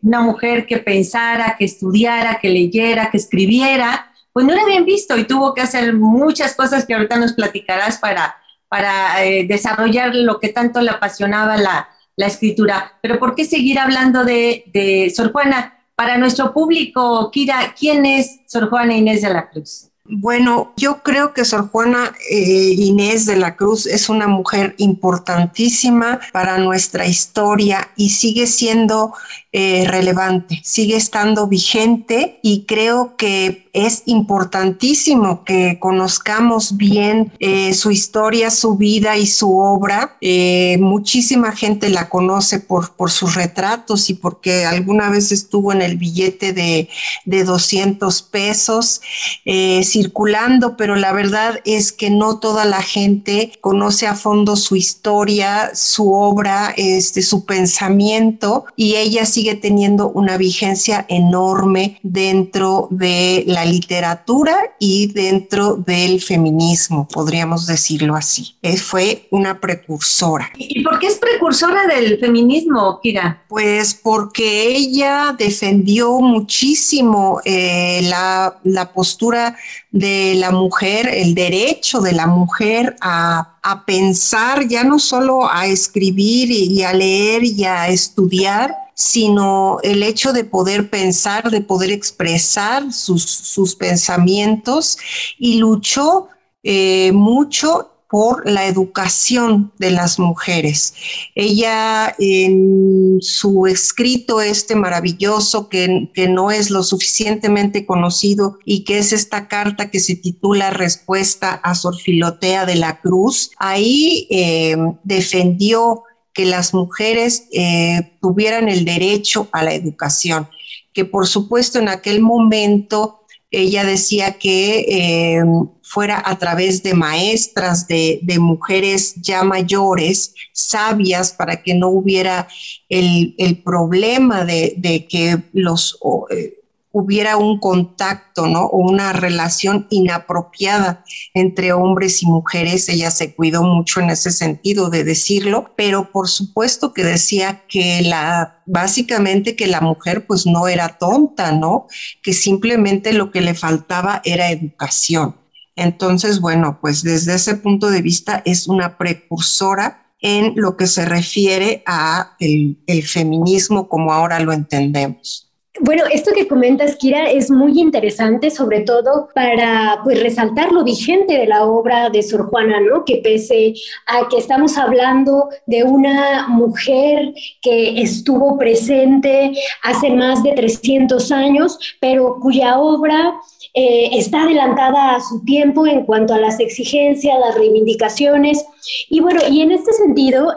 una 0.00 0.22
mujer 0.22 0.64
que 0.64 0.78
pensara, 0.78 1.56
que 1.58 1.66
estudiara, 1.66 2.38
que 2.40 2.48
leyera, 2.48 3.10
que 3.10 3.18
escribiera, 3.18 4.12
pues 4.34 4.44
no 4.44 4.52
era 4.52 4.66
bien 4.66 4.84
visto 4.84 5.16
y 5.16 5.24
tuvo 5.24 5.54
que 5.54 5.62
hacer 5.62 5.94
muchas 5.94 6.54
cosas 6.54 6.84
que 6.84 6.92
ahorita 6.92 7.16
nos 7.16 7.32
platicarás 7.32 7.96
para, 7.96 8.36
para 8.68 9.20
desarrollar 9.48 10.14
lo 10.14 10.38
que 10.40 10.50
tanto 10.50 10.82
le 10.82 10.90
apasionaba 10.90 11.56
la, 11.56 11.88
la, 12.16 12.26
escritura. 12.26 12.98
Pero 13.00 13.18
¿por 13.18 13.34
qué 13.34 13.46
seguir 13.46 13.78
hablando 13.78 14.24
de, 14.24 14.64
de 14.74 15.10
Sor 15.16 15.32
Juana? 15.32 15.78
Para 15.94 16.18
nuestro 16.18 16.52
público, 16.52 17.30
Kira, 17.30 17.74
¿quién 17.78 18.04
es 18.04 18.40
Sor 18.46 18.68
Juana 18.68 18.96
Inés 18.96 19.22
de 19.22 19.30
la 19.30 19.48
Cruz? 19.48 19.92
Bueno, 20.06 20.74
yo 20.76 21.02
creo 21.02 21.32
que 21.32 21.46
Sor 21.46 21.70
Juana 21.70 22.12
eh, 22.28 22.74
Inés 22.76 23.24
de 23.24 23.36
la 23.36 23.56
Cruz 23.56 23.86
es 23.86 24.10
una 24.10 24.28
mujer 24.28 24.74
importantísima 24.76 26.20
para 26.30 26.58
nuestra 26.58 27.06
historia 27.06 27.88
y 27.96 28.10
sigue 28.10 28.46
siendo 28.46 29.14
eh, 29.50 29.86
relevante, 29.88 30.60
sigue 30.62 30.96
estando 30.96 31.46
vigente 31.46 32.38
y 32.42 32.66
creo 32.66 33.16
que 33.16 33.63
es 33.74 34.04
importantísimo 34.06 35.44
que 35.44 35.78
conozcamos 35.80 36.76
bien 36.76 37.32
eh, 37.40 37.74
su 37.74 37.90
historia, 37.90 38.50
su 38.50 38.76
vida 38.76 39.16
y 39.16 39.26
su 39.26 39.58
obra. 39.58 40.16
Eh, 40.20 40.78
muchísima 40.80 41.52
gente 41.52 41.90
la 41.90 42.08
conoce 42.08 42.60
por, 42.60 42.84
sus 43.10 43.34
retratos 43.34 44.08
y 44.08 44.14
porque 44.14 44.64
alguna 44.64 45.10
vez 45.10 45.32
estuvo 45.32 45.72
en 45.72 45.82
el 45.82 45.98
billete 45.98 46.52
de, 46.52 46.88
de 47.26 47.44
200 47.44 48.22
pesos 48.22 49.02
eh, 49.44 49.82
circulando, 49.84 50.76
pero 50.76 50.94
la 50.94 51.12
verdad 51.12 51.60
es 51.64 51.92
que 51.92 52.10
no 52.10 52.38
toda 52.38 52.64
la 52.64 52.80
gente 52.80 53.52
conoce 53.60 54.06
a 54.06 54.14
fondo 54.14 54.56
su 54.56 54.76
historia, 54.76 55.72
su 55.74 56.12
obra, 56.12 56.72
este, 56.76 57.22
su 57.22 57.44
pensamiento 57.44 58.66
y 58.76 58.94
ella 58.94 59.26
sigue 59.26 59.56
teniendo 59.56 60.10
una 60.10 60.36
vigencia 60.36 61.04
enorme 61.08 61.98
dentro 62.02 62.88
de 62.90 63.42
la 63.46 63.63
literatura 63.64 64.56
y 64.78 65.12
dentro 65.12 65.76
del 65.76 66.20
feminismo, 66.20 67.08
podríamos 67.08 67.66
decirlo 67.66 68.14
así. 68.14 68.56
fue 68.82 69.26
una 69.30 69.60
precursora. 69.60 70.50
¿Y 70.56 70.82
por 70.82 70.98
qué 70.98 71.06
es 71.08 71.16
precursora 71.16 71.86
del 71.86 72.18
feminismo, 72.18 73.00
Kira? 73.02 73.42
Pues 73.48 73.94
porque 73.94 74.68
ella 74.68 75.34
defendió 75.38 76.18
muchísimo 76.20 77.40
eh, 77.44 78.00
la, 78.04 78.90
postura 78.94 79.56
de 79.90 80.34
la 80.36 80.50
mujer, 80.50 81.08
el 81.12 81.34
derecho 81.34 82.00
de 82.00 82.12
la 82.12 82.26
mujer 82.26 82.96
a, 83.00 83.50
pensar, 83.86 84.68
ya 84.68 84.84
no 84.84 84.98
solo 84.98 85.50
a 85.50 85.66
escribir 85.66 86.50
y 86.50 86.82
a 86.82 86.92
leer 86.92 87.44
y 87.44 87.64
a 87.64 87.88
estudiar, 87.88 88.74
sino 88.94 89.78
el 89.82 90.02
hecho 90.02 90.32
de 90.32 90.44
poder 90.44 90.88
pensar, 90.88 91.50
de 91.50 91.60
poder 91.60 91.90
expresar 91.90 92.92
sus, 92.92 93.76
pensamientos 93.78 94.98
y 95.38 95.58
luchó 95.58 96.28
eh, 96.62 97.12
mucho 97.12 97.90
por 98.14 98.48
la 98.48 98.66
educación 98.66 99.72
de 99.78 99.90
las 99.90 100.20
mujeres. 100.20 100.94
Ella 101.34 102.14
en 102.16 103.18
su 103.20 103.66
escrito 103.66 104.40
este 104.40 104.76
maravilloso 104.76 105.68
que, 105.68 106.08
no 106.28 106.52
es 106.52 106.70
lo 106.70 106.84
suficientemente 106.84 107.84
conocido 107.84 108.60
y 108.64 108.84
que 108.84 108.98
es 108.98 109.12
esta 109.12 109.48
carta 109.48 109.90
que 109.90 109.98
se 109.98 110.14
titula 110.14 110.70
Respuesta 110.70 111.54
a 111.54 111.74
Sor 111.74 111.96
Filotea 111.96 112.66
de 112.66 112.76
la 112.76 113.00
Cruz, 113.00 113.50
ahí 113.58 114.28
eh, 114.30 114.76
defendió 115.02 116.04
que 116.34 116.44
las 116.44 116.74
mujeres 116.74 117.48
eh, 117.52 118.12
tuvieran 118.20 118.68
el 118.68 118.84
derecho 118.84 119.48
a 119.52 119.62
la 119.62 119.72
educación, 119.72 120.48
que 120.92 121.04
por 121.04 121.26
supuesto 121.26 121.78
en 121.78 121.88
aquel 121.88 122.20
momento 122.20 123.20
ella 123.50 123.84
decía 123.84 124.32
que 124.32 124.80
eh, 124.80 125.44
fuera 125.82 126.20
a 126.24 126.38
través 126.38 126.82
de 126.82 126.94
maestras, 126.94 127.86
de, 127.86 128.20
mujeres 128.40 129.14
ya 129.22 129.44
mayores, 129.44 130.34
sabias, 130.52 131.32
para 131.32 131.62
que 131.62 131.74
no 131.74 131.88
hubiera 131.88 132.48
el, 132.88 133.62
problema 133.64 134.44
de, 134.44 135.06
que 135.08 135.38
los... 135.52 135.98
Eh, 136.30 136.63
hubiera 136.94 137.36
un 137.36 137.58
contacto, 137.58 138.46
¿no? 138.46 138.66
O 138.66 138.78
una 138.78 139.12
relación 139.12 139.88
inapropiada 139.90 141.04
entre 141.34 141.72
hombres 141.72 142.22
y 142.22 142.26
mujeres. 142.26 142.88
Ella 142.88 143.10
se 143.10 143.34
cuidó 143.34 143.64
mucho 143.64 144.00
en 144.00 144.10
ese 144.10 144.30
sentido 144.30 144.90
de 144.90 145.02
decirlo, 145.02 145.72
pero 145.76 146.12
por 146.12 146.28
supuesto 146.28 146.92
que 146.92 147.02
decía 147.02 147.64
que 147.66 148.02
la, 148.02 148.62
básicamente 148.66 149.56
que 149.56 149.66
la 149.66 149.80
mujer 149.80 150.24
pues 150.28 150.46
no 150.46 150.68
era 150.68 150.96
tonta, 150.96 151.50
¿no? 151.50 151.88
Que 152.22 152.32
simplemente 152.32 153.12
lo 153.12 153.32
que 153.32 153.40
le 153.40 153.54
faltaba 153.54 154.22
era 154.24 154.52
educación. 154.52 155.34
Entonces, 155.74 156.40
bueno, 156.40 156.78
pues 156.80 157.02
desde 157.02 157.34
ese 157.34 157.56
punto 157.56 157.90
de 157.90 158.02
vista 158.02 158.40
es 158.44 158.68
una 158.68 158.96
precursora 158.98 160.12
en 160.20 160.52
lo 160.54 160.76
que 160.76 160.86
se 160.86 161.04
refiere 161.04 161.82
a 161.86 162.36
el 162.38 163.02
feminismo 163.04 163.88
como 163.88 164.12
ahora 164.12 164.38
lo 164.38 164.52
entendemos. 164.52 165.53
Bueno, 165.84 166.04
esto 166.10 166.32
que 166.32 166.48
comentas, 166.48 166.96
Kira, 166.96 167.30
es 167.30 167.50
muy 167.50 167.78
interesante, 167.78 168.50
sobre 168.50 168.80
todo 168.80 169.28
para 169.34 170.00
pues, 170.02 170.22
resaltar 170.22 170.72
lo 170.72 170.82
vigente 170.82 171.36
de 171.36 171.46
la 171.46 171.66
obra 171.66 172.08
de 172.08 172.22
Sor 172.22 172.48
Juana, 172.48 172.80
¿no? 172.80 173.04
Que 173.04 173.18
pese 173.18 173.74
a 174.06 174.26
que 174.30 174.38
estamos 174.38 174.78
hablando 174.78 175.50
de 175.66 175.84
una 175.84 176.48
mujer 176.48 177.34
que 177.60 178.00
estuvo 178.00 178.56
presente 178.56 179.52
hace 179.82 180.08
más 180.08 180.42
de 180.42 180.52
300 180.52 181.30
años, 181.32 181.78
pero 182.00 182.38
cuya 182.40 182.78
obra 182.78 183.34
eh, 183.74 184.08
está 184.12 184.44
adelantada 184.44 185.16
a 185.16 185.20
su 185.20 185.44
tiempo 185.44 185.86
en 185.86 186.06
cuanto 186.06 186.32
a 186.32 186.38
las 186.38 186.60
exigencias, 186.60 187.38
las 187.38 187.56
reivindicaciones. 187.56 188.64
Y 189.08 189.20
bueno, 189.20 189.40
y 189.50 189.60
en 189.62 189.72
este 189.72 189.92
sentido, 189.92 190.54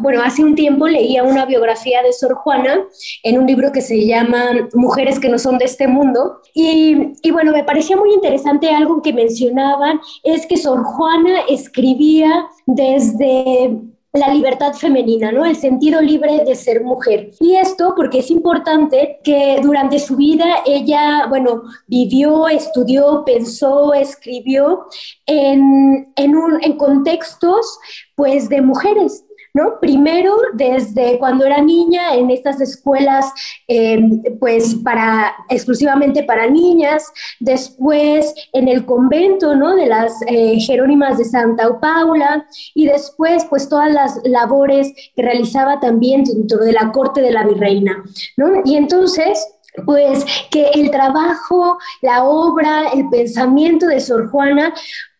bueno, 0.00 0.22
hace 0.22 0.44
un 0.44 0.54
tiempo 0.54 0.88
leía 0.88 1.22
una 1.22 1.44
biografía 1.44 2.02
de 2.02 2.12
Sor 2.12 2.34
Juana 2.34 2.84
en 3.22 3.38
un 3.38 3.46
libro 3.46 3.72
que 3.72 3.80
se 3.80 4.06
llama 4.06 4.68
Mujeres 4.74 5.18
que 5.18 5.28
no 5.28 5.38
son 5.38 5.58
de 5.58 5.64
este 5.64 5.88
mundo. 5.88 6.40
Y, 6.54 7.12
y 7.22 7.30
bueno, 7.30 7.52
me 7.52 7.64
parecía 7.64 7.96
muy 7.96 8.12
interesante 8.12 8.70
algo 8.70 9.02
que 9.02 9.12
mencionaban, 9.12 10.00
es 10.22 10.46
que 10.46 10.56
Sor 10.56 10.82
Juana 10.84 11.40
escribía 11.48 12.46
desde 12.66 13.70
la 14.16 14.32
libertad 14.32 14.72
femenina, 14.72 15.30
¿no? 15.32 15.44
El 15.44 15.56
sentido 15.56 16.00
libre 16.00 16.44
de 16.44 16.54
ser 16.54 16.82
mujer. 16.82 17.30
Y 17.40 17.56
esto 17.56 17.94
porque 17.96 18.20
es 18.20 18.30
importante 18.30 19.20
que 19.22 19.58
durante 19.62 19.98
su 19.98 20.16
vida 20.16 20.46
ella, 20.64 21.26
bueno, 21.28 21.62
vivió, 21.86 22.48
estudió, 22.48 23.22
pensó, 23.24 23.92
escribió 23.94 24.86
en, 25.26 26.12
en, 26.16 26.36
un, 26.36 26.62
en 26.62 26.76
contextos, 26.76 27.78
pues, 28.14 28.48
de 28.48 28.62
mujeres, 28.62 29.25
¿no? 29.56 29.80
Primero, 29.80 30.36
desde 30.52 31.18
cuando 31.18 31.46
era 31.46 31.62
niña, 31.62 32.14
en 32.14 32.30
estas 32.30 32.60
escuelas, 32.60 33.32
em, 33.66 34.22
pues 34.38 34.74
para, 34.84 35.34
exclusivamente 35.48 36.24
para 36.24 36.46
niñas, 36.46 37.10
después 37.40 38.34
en 38.52 38.68
el 38.68 38.84
convento, 38.84 39.56
¿no? 39.56 39.74
De 39.74 39.86
las 39.86 40.12
eh, 40.26 40.60
Jerónimas 40.60 41.16
de 41.16 41.24
Santa 41.24 41.80
Paula, 41.80 42.46
y 42.74 42.86
después, 42.86 43.46
pues 43.48 43.66
todas 43.66 43.90
las 43.90 44.20
labores 44.24 44.92
que 45.14 45.22
realizaba 45.22 45.80
también 45.80 46.24
dentro 46.24 46.58
de 46.58 46.72
la 46.72 46.92
corte 46.92 47.22
de 47.22 47.30
la 47.30 47.46
virreina, 47.46 48.04
¿no? 48.36 48.60
Y 48.62 48.76
entonces, 48.76 49.42
pues 49.86 50.26
que 50.50 50.68
el 50.74 50.90
trabajo, 50.90 51.78
la 52.02 52.24
obra, 52.24 52.88
el 52.94 53.08
pensamiento 53.08 53.86
de 53.86 54.00
Sor 54.00 54.30
Juana 54.30 54.74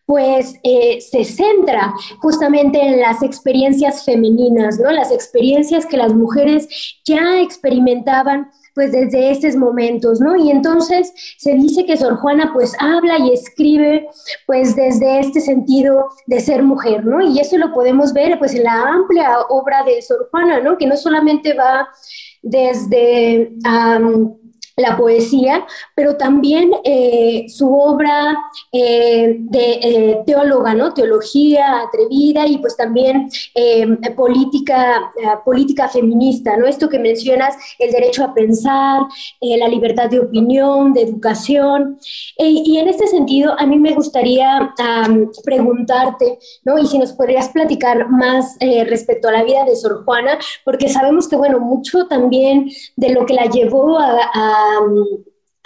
pues 0.07 0.55
eh, 0.63 1.01
se 1.01 1.25
centra 1.25 1.93
justamente 2.21 2.81
en 2.81 3.01
las 3.01 3.21
experiencias 3.21 4.05
femeninas, 4.05 4.79
¿no? 4.79 4.89
Las 4.89 5.11
experiencias 5.11 5.85
que 5.85 5.97
las 5.97 6.13
mujeres 6.13 6.67
ya 7.05 7.41
experimentaban 7.41 8.49
pues 8.73 8.93
desde 8.93 9.31
estos 9.31 9.57
momentos, 9.57 10.21
¿no? 10.21 10.37
Y 10.37 10.49
entonces 10.49 11.11
se 11.37 11.55
dice 11.55 11.85
que 11.85 11.97
Sor 11.97 12.15
Juana 12.17 12.51
pues 12.53 12.73
habla 12.79 13.19
y 13.19 13.33
escribe 13.33 14.07
pues 14.45 14.77
desde 14.77 15.19
este 15.19 15.41
sentido 15.41 16.07
de 16.27 16.39
ser 16.39 16.63
mujer, 16.63 17.05
¿no? 17.05 17.19
Y 17.19 17.39
eso 17.39 17.57
lo 17.57 17.73
podemos 17.73 18.13
ver 18.13 18.39
pues 18.39 18.53
en 18.53 18.63
la 18.63 18.83
amplia 18.83 19.41
obra 19.49 19.83
de 19.83 20.01
Sor 20.01 20.29
Juana, 20.31 20.61
¿no? 20.61 20.77
Que 20.77 20.87
no 20.87 20.95
solamente 20.95 21.53
va 21.53 21.89
desde 22.41 23.51
la 24.77 24.95
poesía, 24.95 25.65
pero 25.95 26.17
también 26.17 26.69
eh, 26.83 27.47
su 27.49 27.73
obra 27.73 28.37
eh, 28.71 29.35
de 29.39 29.71
eh, 29.81 30.23
teóloga, 30.23 30.75
¿no? 30.75 30.93
Teología 30.93 31.81
atrevida 31.81 32.45
y 32.45 32.59
pues 32.59 32.77
también 32.77 33.27
política, 34.15 35.11
política 35.43 35.89
feminista, 35.89 36.55
¿no? 36.57 36.67
Esto 36.67 36.89
que 36.89 36.99
mencionas, 36.99 37.55
el 37.79 37.91
derecho 37.91 38.23
a 38.23 38.33
pensar, 38.35 39.01
la 39.41 39.67
libertad 39.67 40.09
de 40.09 40.19
opinión, 40.19 40.93
de 40.93 41.01
educación. 41.01 41.97
y 42.37 42.77
en 42.77 42.87
este 42.87 43.07
sentido, 43.07 43.55
a 43.57 43.65
mí 43.65 43.79
me 43.79 43.93
gustaría 43.93 44.73
preguntarte, 45.43 46.37
¿no? 46.63 46.77
Y 46.77 46.85
si 46.85 46.99
nos 46.99 47.13
podrías 47.13 47.49
platicar 47.49 48.09
más 48.09 48.57
respecto 48.87 49.27
a 49.27 49.31
la 49.31 49.43
vida 49.43 49.63
de 49.63 49.75
Sor 49.75 50.05
Juana, 50.05 50.37
porque 50.63 50.87
sabemos 50.87 51.27
que, 51.27 51.35
bueno, 51.35 51.59
mucho 51.59 52.05
también 52.07 52.69
de 52.95 53.09
lo 53.09 53.25
que 53.25 53.33
la 53.33 53.45
llevó 53.45 53.97
a 53.99 54.66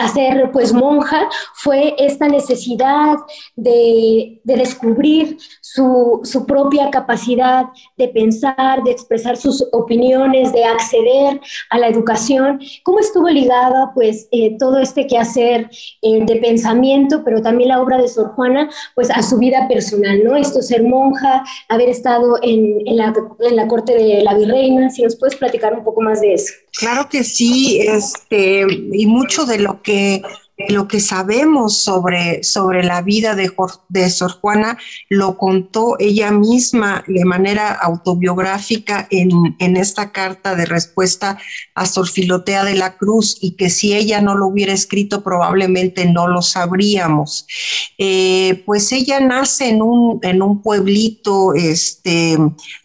ser 0.08 0.52
pues 0.52 0.74
monja 0.74 1.30
fue 1.54 1.96
esta 1.98 2.28
necesidad 2.28 3.18
de, 3.56 4.40
descubrir 4.44 5.38
su, 5.62 6.22
propia 6.48 6.90
capacidad 6.90 7.66
de 7.98 8.08
pensar, 8.10 8.84
de 8.84 8.92
expresar 8.92 9.38
sus 9.38 9.66
opiniones, 9.72 10.52
de 10.52 10.66
acceder 10.66 11.40
a 11.70 11.78
la 11.78 11.88
educación. 11.88 12.60
¿Cómo 12.84 13.00
estuvo 13.00 13.30
ligada 13.30 13.92
pues 13.94 14.28
eh, 14.32 14.58
todo 14.58 14.80
este 14.80 15.08
quehacer 15.08 15.70
eh, 16.02 16.26
de 16.26 16.36
pensamiento, 16.38 17.24
pero 17.24 17.42
también 17.42 17.70
la 17.70 17.82
obra 17.82 17.98
de 17.98 18.08
Sor 18.08 18.34
Juana 18.36 18.70
pues 18.96 19.10
a 19.10 19.22
su 19.24 19.38
vida 19.38 19.68
personal, 19.68 20.24
¿no? 20.24 20.36
Esto 20.36 20.62
ser 20.62 20.84
monja, 20.84 21.44
haber 21.70 21.90
estado 21.90 22.38
en, 22.42 22.82
en, 22.86 22.98
la, 22.98 23.14
en 23.40 23.56
la 23.56 23.68
corte 23.68 23.94
de 23.94 24.22
la 24.22 24.34
virreina, 24.34 24.90
si 24.90 25.04
nos 25.04 25.16
puedes 25.16 25.36
platicar 25.36 25.74
un 25.74 25.84
poco 25.84 26.02
más 26.02 26.22
de 26.22 26.34
eso. 26.34 26.54
Claro 26.74 27.10
que 27.10 27.24
sí, 27.24 27.80
este, 27.82 28.66
y 28.94 29.06
mucho 29.06 29.46
de 29.46 29.60
lo 29.60 29.82
que 29.82 30.22
lo 30.70 30.88
que 30.88 31.00
sabemos 31.00 31.78
sobre, 31.78 32.44
sobre 32.44 32.84
la 32.84 33.02
vida 33.02 33.36
de, 33.36 33.52
de 33.90 34.10
Sor 34.10 34.32
Juana 34.40 34.78
lo 35.10 35.38
contó 35.38 35.96
ella 36.00 36.32
misma 36.32 37.04
de 37.08 37.26
manera 37.26 37.74
autobiográfica 37.74 39.08
en, 39.10 39.30
en, 39.60 39.78
esta 39.78 40.12
carta 40.12 40.56
de 40.56 40.66
respuesta 40.66 41.38
a 41.76 41.86
Sor 41.86 42.08
Filotea 42.08 42.64
de 42.64 42.76
la 42.76 42.98
Cruz 42.98 43.38
y 43.42 43.52
que 43.52 43.70
si 43.70 43.94
ella 43.94 44.22
no 44.22 44.36
lo 44.36 44.48
hubiera 44.48 44.74
escrito 44.74 45.24
probablemente 45.24 46.06
no 46.06 46.28
lo 46.28 46.42
sabríamos. 46.42 47.48
Eh, 47.98 48.64
pues 48.66 48.92
ella 48.92 49.20
nace 49.20 49.70
en 49.70 49.82
un, 49.82 50.20
en 50.24 50.42
un 50.42 50.62
pueblito 50.62 51.54
este, 51.54 52.38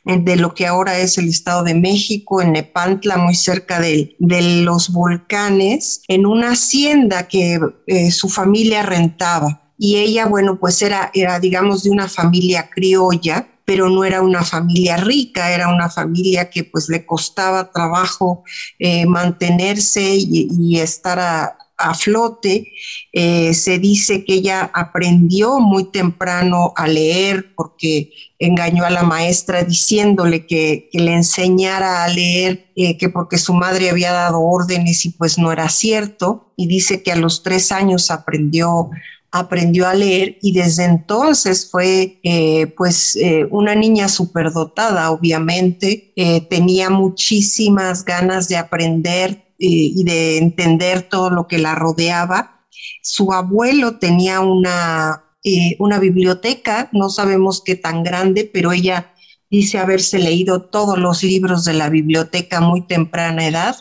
de 0.04 0.36
lo 0.36 0.54
que 0.54 0.66
ahora 0.66 0.98
es 0.98 1.18
el 1.18 1.28
Estado 1.28 1.62
de 1.64 1.74
México, 1.74 2.40
en 2.40 2.52
Nepantla, 2.52 3.16
muy 3.16 3.34
cerca 3.34 3.80
de, 3.80 4.14
de 4.18 4.62
los 4.62 4.90
volcanes, 4.90 6.02
en 6.08 6.26
una 6.26 6.52
hacienda 6.52 7.28
que 7.28 7.58
eh, 7.86 8.10
su 8.10 8.28
familia 8.28 8.82
rentaba. 8.82 9.72
Y 9.78 9.96
ella, 9.96 10.26
bueno, 10.26 10.58
pues 10.58 10.80
era, 10.82 11.10
era, 11.12 11.38
digamos, 11.38 11.82
de 11.82 11.90
una 11.90 12.08
familia 12.08 12.70
criolla, 12.70 13.46
pero 13.66 13.90
no 13.90 14.04
era 14.04 14.22
una 14.22 14.42
familia 14.42 14.96
rica, 14.96 15.52
era 15.52 15.68
una 15.68 15.90
familia 15.90 16.48
que 16.48 16.64
pues 16.64 16.88
le 16.88 17.04
costaba 17.04 17.70
trabajo 17.72 18.44
eh, 18.78 19.04
mantenerse 19.06 20.16
y, 20.16 20.78
estar 20.78 21.18
a, 21.18 21.58
flote. 21.94 22.72
Eh, 23.12 23.54
se 23.54 23.78
dice 23.78 24.24
que 24.24 24.34
ella 24.34 24.70
aprendió 24.74 25.58
muy 25.60 25.90
temprano 25.90 26.72
a 26.76 26.88
leer 26.88 27.54
porque 27.54 28.10
engañó 28.38 28.84
a 28.84 28.90
la 28.90 29.02
maestra 29.02 29.62
diciéndole 29.62 30.46
que, 30.46 30.88
le 30.92 31.14
enseñara 31.14 32.04
a 32.04 32.08
leer, 32.08 32.70
eh, 32.76 32.96
que 32.96 33.08
porque 33.08 33.38
su 33.38 33.54
madre 33.54 33.90
había 33.90 34.12
dado 34.12 34.40
órdenes 34.40 35.04
y 35.04 35.10
pues 35.10 35.38
no 35.38 35.52
era 35.52 35.68
cierto. 35.68 36.52
Y 36.56 36.66
dice 36.66 37.02
que 37.02 37.12
a 37.12 37.16
los 37.16 37.42
tres 37.42 37.72
años 37.72 38.10
aprendió 38.10 38.90
aprendió 39.32 39.86
a 39.86 39.92
leer 39.92 40.38
y 40.40 40.52
desde 40.52 40.84
entonces 40.84 41.68
fue 41.70 42.20
eh, 42.22 42.68
pues 42.68 43.18
una 43.50 43.74
niña 43.74 44.08
superdotada, 44.08 45.10
obviamente, 45.10 46.14
tenía 46.48 46.88
muchísimas 46.88 48.02
ganas 48.02 48.48
de 48.48 48.56
aprender 48.56 49.45
y 49.58 50.04
de 50.04 50.38
entender 50.38 51.02
todo 51.02 51.30
lo 51.30 51.46
que 51.46 51.58
la 51.58 51.74
rodeaba. 51.74 52.66
Su 53.02 53.32
abuelo 53.32 53.98
tenía 53.98 54.40
una, 54.40 55.26
eh, 55.48 55.76
una 55.78 56.00
biblioteca, 56.00 56.88
no 56.92 57.08
sabemos 57.08 57.62
qué 57.64 57.76
tan 57.76 58.02
grande, 58.02 58.50
pero 58.52 58.72
ella 58.72 59.14
dice 59.48 59.78
haberse 59.78 60.18
leído 60.18 60.62
todos 60.62 60.98
los 60.98 61.22
libros 61.22 61.64
de 61.64 61.74
la 61.74 61.88
biblioteca 61.88 62.60
muy 62.60 62.84
temprana 62.84 63.46
edad, 63.46 63.76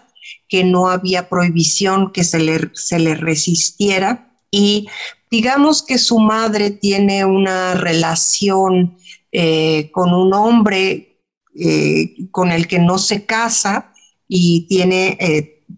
que 0.47 0.63
no 0.63 0.89
había 0.89 1.27
prohibición 1.27 2.11
que 2.11 2.23
se 2.23 2.37
le, 2.37 3.15
resistiera 3.15 4.37
y 4.51 4.87
digamos 5.31 5.81
que 5.81 5.97
su 5.97 6.19
madre 6.19 6.69
tiene 6.69 7.25
una 7.25 7.73
relación 7.73 8.97
eh, 9.31 9.89
con 9.91 10.13
un 10.13 10.35
hombre 10.35 11.19
eh, 11.59 12.15
con 12.29 12.51
el 12.51 12.67
que 12.67 12.77
no 12.77 12.99
se 12.99 13.25
casa 13.25 13.91
y 14.27 14.67
tiene 14.67 15.17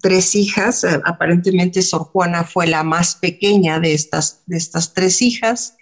tres 0.02 0.36
hijas, 0.36 0.84
eh, 0.84 1.00
aparentemente 1.06 1.82
Sor 1.82 2.04
Juana 2.04 2.44
fue 2.44 2.68
la 2.68 2.84
más 2.84 3.16
pequeña 3.16 3.80
de 3.80 3.94
estas, 3.94 4.44
de 4.46 4.58
estas 4.58 4.94
tres 4.94 5.22
hijas, 5.22 5.76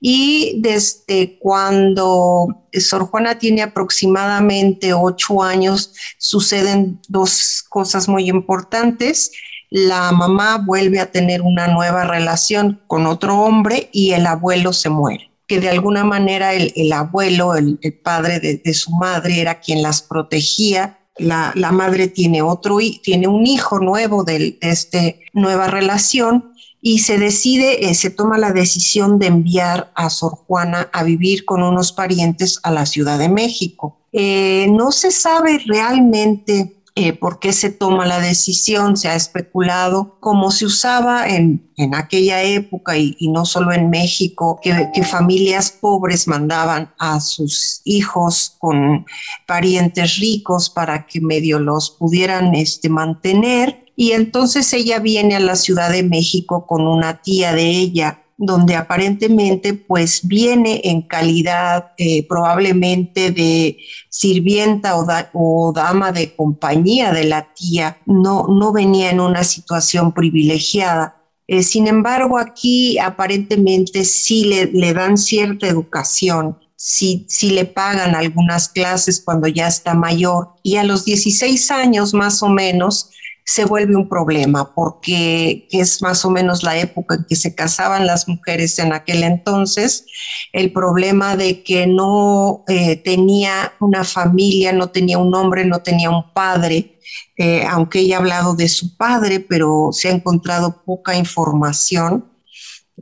y 0.00 0.60
desde 0.60 1.38
cuando 1.38 2.66
Sor 2.72 3.06
Juana 3.06 3.38
tiene 3.38 3.62
aproximadamente 3.62 4.92
ocho 4.92 5.42
años, 5.42 5.94
suceden 6.18 7.00
dos 7.08 7.64
cosas 7.68 8.08
muy 8.08 8.28
importantes. 8.28 9.32
La 9.70 10.10
mamá 10.10 10.62
vuelve 10.64 10.98
a 10.98 11.12
tener 11.12 11.42
una 11.42 11.68
nueva 11.68 12.04
relación 12.04 12.80
con 12.86 13.06
otro 13.06 13.38
hombre 13.40 13.88
y 13.92 14.12
el 14.12 14.26
abuelo 14.26 14.72
se 14.72 14.88
muere 14.88 15.30
que 15.50 15.58
de 15.58 15.68
alguna 15.68 16.04
manera 16.04 16.54
el, 16.54 16.92
abuelo, 16.92 17.56
el, 17.56 17.76
padre 18.04 18.38
de, 18.38 18.72
su 18.72 18.92
madre, 18.92 19.40
era 19.40 19.58
quien 19.58 19.82
las 19.82 20.00
protegía 20.00 20.99
la, 21.18 21.52
madre 21.72 22.08
tiene 22.08 22.42
otro, 22.42 22.78
tiene 23.02 23.28
un 23.28 23.46
hijo 23.46 23.78
nuevo 23.78 24.24
de, 24.24 24.58
esta 24.60 24.98
nueva 25.32 25.66
relación 25.68 26.52
y 26.80 27.00
se 27.00 27.18
decide, 27.18 27.90
eh, 27.90 27.94
se 27.94 28.10
toma 28.10 28.38
la 28.38 28.52
decisión 28.52 29.18
de 29.18 29.26
enviar 29.26 29.92
a 29.94 30.08
Sor 30.08 30.32
Juana 30.46 30.88
a 30.92 31.02
vivir 31.04 31.44
con 31.44 31.62
unos 31.62 31.92
parientes 31.92 32.58
a 32.62 32.70
la 32.70 32.86
Ciudad 32.86 33.18
de 33.18 33.28
México. 33.28 33.98
Eh, 34.12 34.66
no 34.70 34.90
se 34.90 35.10
sabe 35.10 35.58
realmente 35.66 36.79
eh, 37.00 37.14
por 37.14 37.38
qué 37.38 37.54
se 37.54 37.70
toma 37.70 38.04
la 38.04 38.20
decisión, 38.20 38.94
se 38.98 39.08
ha 39.08 39.14
especulado, 39.14 40.18
como 40.20 40.50
se 40.50 40.66
usaba 40.66 41.26
en, 41.28 41.66
aquella 41.94 42.42
época 42.42 42.98
y, 42.98 43.16
no 43.28 43.46
solo 43.46 43.72
en 43.72 43.88
México, 43.88 44.60
que, 44.62 45.02
familias 45.02 45.70
pobres 45.70 46.28
mandaban 46.28 46.92
a 46.98 47.20
sus 47.20 47.80
hijos 47.84 48.56
con 48.58 49.06
parientes 49.46 50.18
ricos 50.18 50.68
para 50.68 51.06
que 51.06 51.22
medio 51.22 51.58
los 51.58 51.90
pudieran 51.90 52.54
este, 52.54 52.90
mantener. 52.90 53.86
Y 53.96 54.12
entonces 54.12 54.70
ella 54.74 54.98
viene 54.98 55.36
a 55.36 55.40
la 55.40 55.56
Ciudad 55.56 55.90
de 55.90 56.02
México 56.02 56.66
con 56.66 56.86
una 56.86 57.22
tía 57.22 57.54
de 57.54 57.70
ella 57.70 58.24
donde 58.42 58.74
aparentemente 58.74 59.74
pues 59.74 60.26
viene 60.26 60.80
en 60.84 61.02
calidad 61.02 61.92
eh, 61.98 62.26
probablemente 62.26 63.32
de 63.32 63.76
sirvienta 64.08 64.94
o, 64.96 65.72
dama 65.74 66.10
de 66.10 66.34
compañía 66.34 67.12
de 67.12 67.24
la 67.24 67.52
tía, 67.52 67.98
no, 68.06 68.46
no 68.48 68.72
venía 68.72 69.10
en 69.10 69.20
una 69.20 69.44
situación 69.44 70.12
privilegiada. 70.12 71.22
Eh, 71.48 71.62
sin 71.62 71.86
embargo, 71.86 72.38
aquí 72.38 72.98
aparentemente 72.98 74.06
sí 74.06 74.44
le, 74.44 74.66
le 74.72 74.94
dan 74.94 75.18
cierta 75.18 75.66
educación, 75.66 76.56
sí, 76.76 77.26
sí, 77.28 77.50
le 77.50 77.66
pagan 77.66 78.14
algunas 78.14 78.70
clases 78.70 79.20
cuando 79.22 79.48
ya 79.48 79.68
está 79.68 79.92
mayor 79.92 80.54
y 80.62 80.76
a 80.76 80.84
los 80.84 81.04
16 81.04 81.70
años 81.72 82.14
más 82.14 82.42
o 82.42 82.48
menos 82.48 83.10
se 83.44 83.64
vuelve 83.64 83.96
un 83.96 84.08
problema 84.08 84.74
porque 84.74 85.66
es 85.70 86.02
más 86.02 86.24
o 86.24 86.30
menos 86.30 86.62
la 86.62 86.78
época 86.78 87.16
en 87.16 87.24
que 87.28 87.36
se 87.36 87.54
casaban 87.54 88.06
las 88.06 88.28
mujeres 88.28 88.78
en 88.78 88.92
aquel 88.92 89.24
entonces, 89.24 90.06
el 90.52 90.72
problema 90.72 91.36
de 91.36 91.62
que 91.62 91.86
no 91.86 92.64
eh, 92.68 92.96
tenía 92.96 93.72
una 93.80 94.04
familia, 94.04 94.72
no 94.72 94.90
tenía 94.90 95.18
un 95.18 95.34
hombre, 95.34 95.64
no 95.64 95.80
tenía 95.80 96.10
un 96.10 96.32
padre, 96.32 96.98
eh, 97.36 97.64
aunque 97.68 98.00
ella 98.00 98.16
ha 98.16 98.20
hablado 98.20 98.54
de 98.54 98.68
su 98.68 98.96
padre, 98.96 99.40
pero 99.40 99.90
se 99.92 100.08
ha 100.08 100.12
encontrado 100.12 100.82
poca 100.84 101.16
información. 101.16 102.26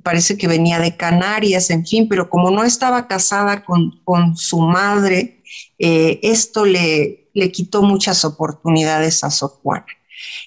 Parece 0.02 0.36
que 0.36 0.46
venía 0.46 0.78
de 0.78 0.96
Canarias, 0.96 1.70
en 1.70 1.84
fin, 1.84 2.08
pero 2.08 2.30
como 2.30 2.50
no 2.50 2.62
estaba 2.62 3.08
casada 3.08 3.64
con, 3.64 4.36
su 4.36 4.60
madre, 4.60 5.42
eh, 5.78 6.20
esto 6.22 6.64
le, 6.64 7.30
le 7.34 7.50
quitó 7.50 7.82
muchas 7.82 8.24
oportunidades 8.24 9.24
a 9.24 9.30
Sor 9.30 9.50
Juana. 9.62 9.97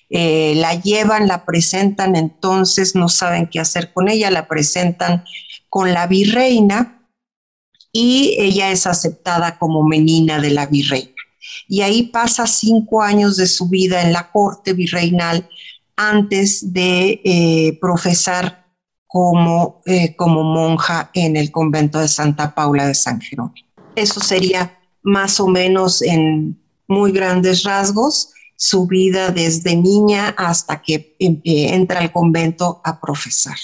Eh, 0.09 0.53
la 0.55 0.75
llevan, 0.75 1.27
la 1.27 1.45
presentan, 1.45 2.15
entonces 2.15 2.95
no 2.95 3.09
saben 3.09 3.47
qué 3.47 3.59
hacer 3.59 3.93
con 3.93 4.09
ella, 4.09 4.31
la 4.31 4.47
presentan 4.47 5.23
con 5.69 5.93
la 5.93 6.07
virreina 6.07 7.07
y 7.91 8.35
ella 8.39 8.71
es 8.71 8.87
aceptada 8.87 9.57
como 9.57 9.83
menina 9.83 10.39
de 10.39 10.51
la 10.51 10.65
virreina. 10.65 11.11
Y 11.67 11.81
ahí 11.81 12.03
pasa 12.03 12.47
cinco 12.47 13.01
años 13.01 13.37
de 13.37 13.47
su 13.47 13.69
vida 13.69 14.01
en 14.01 14.13
la 14.13 14.31
corte 14.31 14.73
virreinal 14.73 15.47
antes 15.95 16.73
de 16.73 17.21
eh, 17.23 17.77
profesar 17.79 18.65
como, 19.07 19.81
eh, 19.85 20.15
como 20.15 20.43
monja 20.43 21.09
en 21.13 21.35
el 21.35 21.51
convento 21.51 21.99
de 21.99 22.07
Santa 22.07 22.55
Paula 22.55 22.87
de 22.87 22.95
San 22.95 23.19
Jerónimo. 23.19 23.67
Eso 23.95 24.19
sería 24.19 24.79
más 25.03 25.39
o 25.39 25.47
menos 25.47 26.01
en 26.01 26.59
muy 26.87 27.11
grandes 27.11 27.63
rasgos 27.63 28.33
su 28.61 28.85
vida 28.85 29.31
desde 29.31 29.75
niña 29.75 30.35
hasta 30.37 30.83
que 30.83 31.15
eh, 31.17 31.39
entra 31.73 31.99
al 31.99 32.11
convento 32.11 32.79
a 32.83 33.01
profesar. 33.01 33.57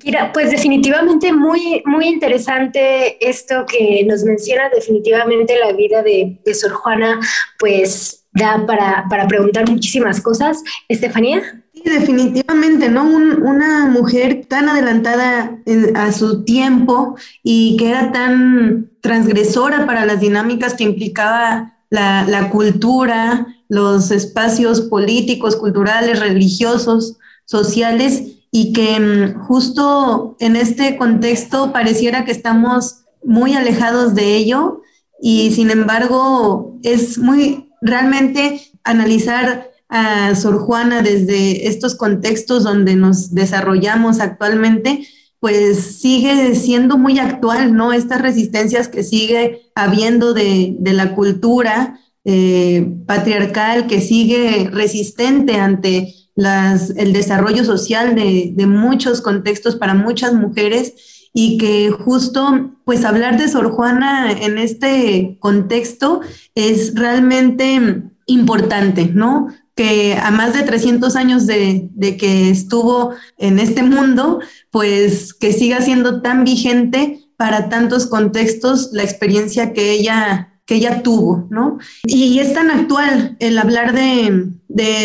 Kira, 0.00 0.32
pues 0.32 0.50
definitivamente 0.50 1.34
muy, 1.34 1.82
muy 1.84 2.06
interesante 2.06 3.18
esto 3.20 3.66
que 3.66 4.02
nos 4.08 4.24
menciona, 4.24 4.70
definitivamente 4.74 5.58
la 5.58 5.72
vida 5.74 6.02
de, 6.02 6.40
Sor 6.54 6.72
Juana, 6.72 7.20
pues 7.58 8.24
da 8.32 8.64
para, 8.66 9.04
para, 9.10 9.28
preguntar 9.28 9.68
muchísimas 9.68 10.22
cosas. 10.22 10.62
Estefanía. 10.88 11.62
Sí, 11.74 11.82
definitivamente, 11.84 12.88
¿no? 12.88 13.04
una 13.04 13.84
mujer 13.84 14.46
tan 14.48 14.70
adelantada 14.70 15.58
a 15.94 16.10
su 16.12 16.42
tiempo 16.42 17.16
y 17.42 17.76
que 17.76 17.90
era 17.90 18.12
tan 18.12 18.90
transgresora 19.02 19.84
para 19.84 20.06
las 20.06 20.20
dinámicas 20.20 20.72
que 20.72 20.84
implicaba 20.84 21.75
la, 21.96 22.50
cultura, 22.50 23.46
los 23.68 24.10
espacios 24.10 24.82
políticos, 24.82 25.56
culturales, 25.56 26.20
religiosos, 26.20 27.16
sociales, 27.44 28.22
y 28.50 28.72
que 28.72 29.00
mm, 29.00 29.40
justo 29.40 30.36
en 30.40 30.56
este 30.56 30.96
contexto 30.96 31.72
pareciera 31.72 32.24
que 32.24 32.32
estamos 32.32 33.04
muy 33.24 33.54
alejados 33.54 34.14
de 34.14 34.36
ello 34.36 34.82
y 35.20 35.50
sin 35.50 35.70
embargo 35.70 36.78
es 36.82 37.18
muy 37.18 37.72
realmente 37.82 38.60
analizar 38.84 39.70
a 39.88 40.34
Sor 40.34 40.58
Juana 40.58 41.02
desde 41.02 41.68
estos 41.68 41.94
contextos 41.94 42.64
donde 42.64 42.96
nos 42.96 43.34
desarrollamos 43.34 44.20
actualmente, 44.20 45.06
pues 45.40 45.98
sigue 45.98 46.54
siendo 46.54 46.98
muy 46.98 47.18
actual, 47.18 47.74
¿no? 47.74 47.92
Estas 47.92 48.22
resistencias 48.22 48.88
que 48.88 49.02
sigue 49.02 49.70
habiendo 49.74 50.34
de, 50.34 50.76
de 50.78 50.92
la 50.92 51.14
cultura, 51.14 52.00
eh, 52.24 52.92
patriarcal 53.06 53.86
que 53.86 54.00
sigue 54.00 54.68
resistente 54.72 55.60
ante 55.60 56.12
las, 56.34 56.90
el 56.90 57.12
desarrollo 57.12 57.64
social 57.64 58.16
de, 58.16 58.50
de, 58.52 58.66
muchos 58.66 59.20
contextos 59.20 59.76
para 59.76 59.94
muchas 59.94 60.34
mujeres 60.34 61.30
y 61.32 61.56
que 61.56 61.92
justo 61.92 62.72
pues 62.84 63.04
hablar 63.04 63.38
de 63.38 63.48
Sor 63.48 63.70
Juana 63.70 64.32
en 64.32 64.58
este 64.58 65.36
contexto 65.38 66.20
es 66.56 66.96
realmente 66.96 68.02
importante, 68.26 69.06
¿no? 69.06 69.46
Que 69.76 70.16
a 70.20 70.30
más 70.32 70.54
de 70.54 70.62
300 70.62 71.14
años 71.14 71.46
de, 71.46 71.88
de, 71.92 72.16
que 72.16 72.50
estuvo 72.50 73.14
en 73.38 73.60
este 73.60 73.82
mundo, 73.84 74.40
pues 74.70 75.32
que 75.32 75.52
siga 75.52 75.80
siendo 75.82 76.22
tan 76.22 76.42
vigente 76.42 77.20
para 77.36 77.68
tantos 77.68 78.06
contextos 78.06 78.90
la 78.92 79.04
experiencia 79.04 79.72
que 79.72 79.92
ella 79.92 80.50
que 80.66 80.74
ella 80.74 81.02
tuvo, 81.02 81.46
¿no? 81.48 81.78
Y, 82.04 82.38
es 82.40 82.52
tan 82.52 82.70
actual 82.70 83.36
el 83.38 83.56
hablar 83.56 83.94
de, 83.94 84.52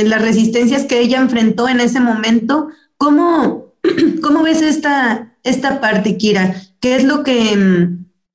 las 0.05 0.21
resistencias 0.21 0.85
que 0.85 0.99
ella 0.99 1.19
enfrentó 1.19 1.69
en 1.69 1.79
ese 1.79 1.99
momento. 1.99 2.69
¿Cómo, 2.97 3.75
cómo 4.21 4.43
ves 4.43 4.61
esta, 4.61 5.35
esta 5.43 5.79
parte, 5.79 6.17
Kira? 6.17 6.55
¿Qué 6.79 6.95
es 6.95 7.03
lo 7.03 7.23
que 7.23 7.89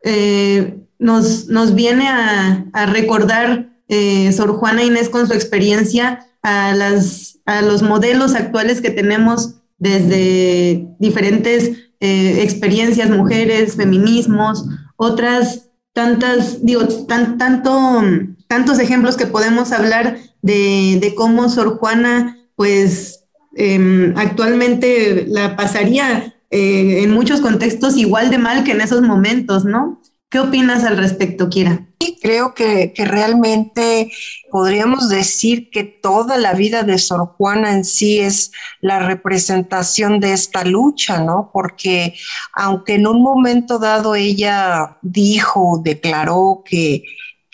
eh, 0.05 0.79
nos, 0.99 1.49
nos 1.49 1.75
viene 1.75 2.09
a, 2.09 2.87
recordar 2.87 3.76
eh, 3.89 4.33
Sor 4.33 4.53
Juana 4.53 4.83
Inés 4.83 5.09
con 5.09 5.27
su 5.27 5.35
experiencia 5.35 6.27
a, 6.43 6.75
las, 6.75 7.39
a 7.47 7.63
los 7.63 7.83
modelos 7.83 8.35
actuales 8.35 8.81
que 8.81 8.91
tenemos 8.91 9.57
desde 9.79 10.89
diferentes 10.99 11.73
eh, 12.01 12.43
experiencias, 12.43 13.11
mujeres, 13.11 13.77
feminismos, 13.77 14.65
otras 14.97 15.71
tantas, 15.93 16.65
digo, 16.65 16.87
tan, 17.07 17.39
tanto, 17.39 18.03
tantos 18.49 18.79
ejemplos 18.79 19.17
que 19.17 19.27
podemos 19.27 19.73
hablar 19.73 20.19
de, 20.43 20.99
de 21.01 21.15
cómo 21.15 21.49
Sor 21.49 21.79
Juana, 21.79 22.37
pues 22.55 23.25
em, 23.55 24.13
actualmente 24.17 25.25
la 25.27 25.57
pasaría 25.57 26.35
eh, 26.51 27.03
en 27.03 27.11
muchos 27.13 27.41
contextos 27.41 27.97
igual 27.97 28.31
de 28.31 28.39
mal 28.39 28.63
que 28.63 28.73
en 28.73 28.83
esos 28.83 29.03
momentos, 29.03 29.65
¿no? 29.65 30.01
¿Qué 30.29 30.39
opinas 30.39 30.85
al 30.85 30.97
respecto, 30.97 31.49
Kira? 31.49 31.86
Sí, 31.99 32.19
creo 32.21 32.55
que, 32.55 32.93
que, 32.93 33.07
realmente 33.07 34.13
podríamos 34.51 35.09
decir 35.09 35.71
que 35.71 35.83
toda 35.83 36.37
la 36.37 36.53
vida 36.53 36.83
de 36.83 36.99
Sor 36.99 37.35
Juana 37.37 37.73
en 37.73 37.85
sí 37.87 38.19
es 38.21 38.53
la 38.83 38.99
representación 38.99 40.21
de 40.21 40.33
esta 40.35 40.65
lucha, 40.65 41.21
¿no? 41.21 41.51
Porque 41.55 42.15
aunque 42.53 42.97
en 42.97 43.07
un 43.07 43.23
momento 43.23 43.79
dado 43.79 44.15
ella 44.15 44.99
dijo, 45.01 45.81
declaró 45.83 46.63
que 46.67 47.03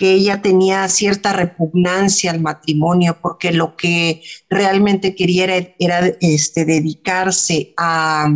que 0.03 0.15
ella 0.15 0.43
tenía 0.43 0.89
cierta 0.89 1.33
repugnancia 1.33 2.33
al 2.33 2.41
matrimonio 2.41 3.19
porque 3.23 3.53
lo 3.53 3.77
que 3.77 4.21
realmente 4.51 5.15
quería 5.15 5.45
era, 5.79 5.99
este, 6.21 6.65
dedicarse 6.65 7.73
a, 7.77 8.27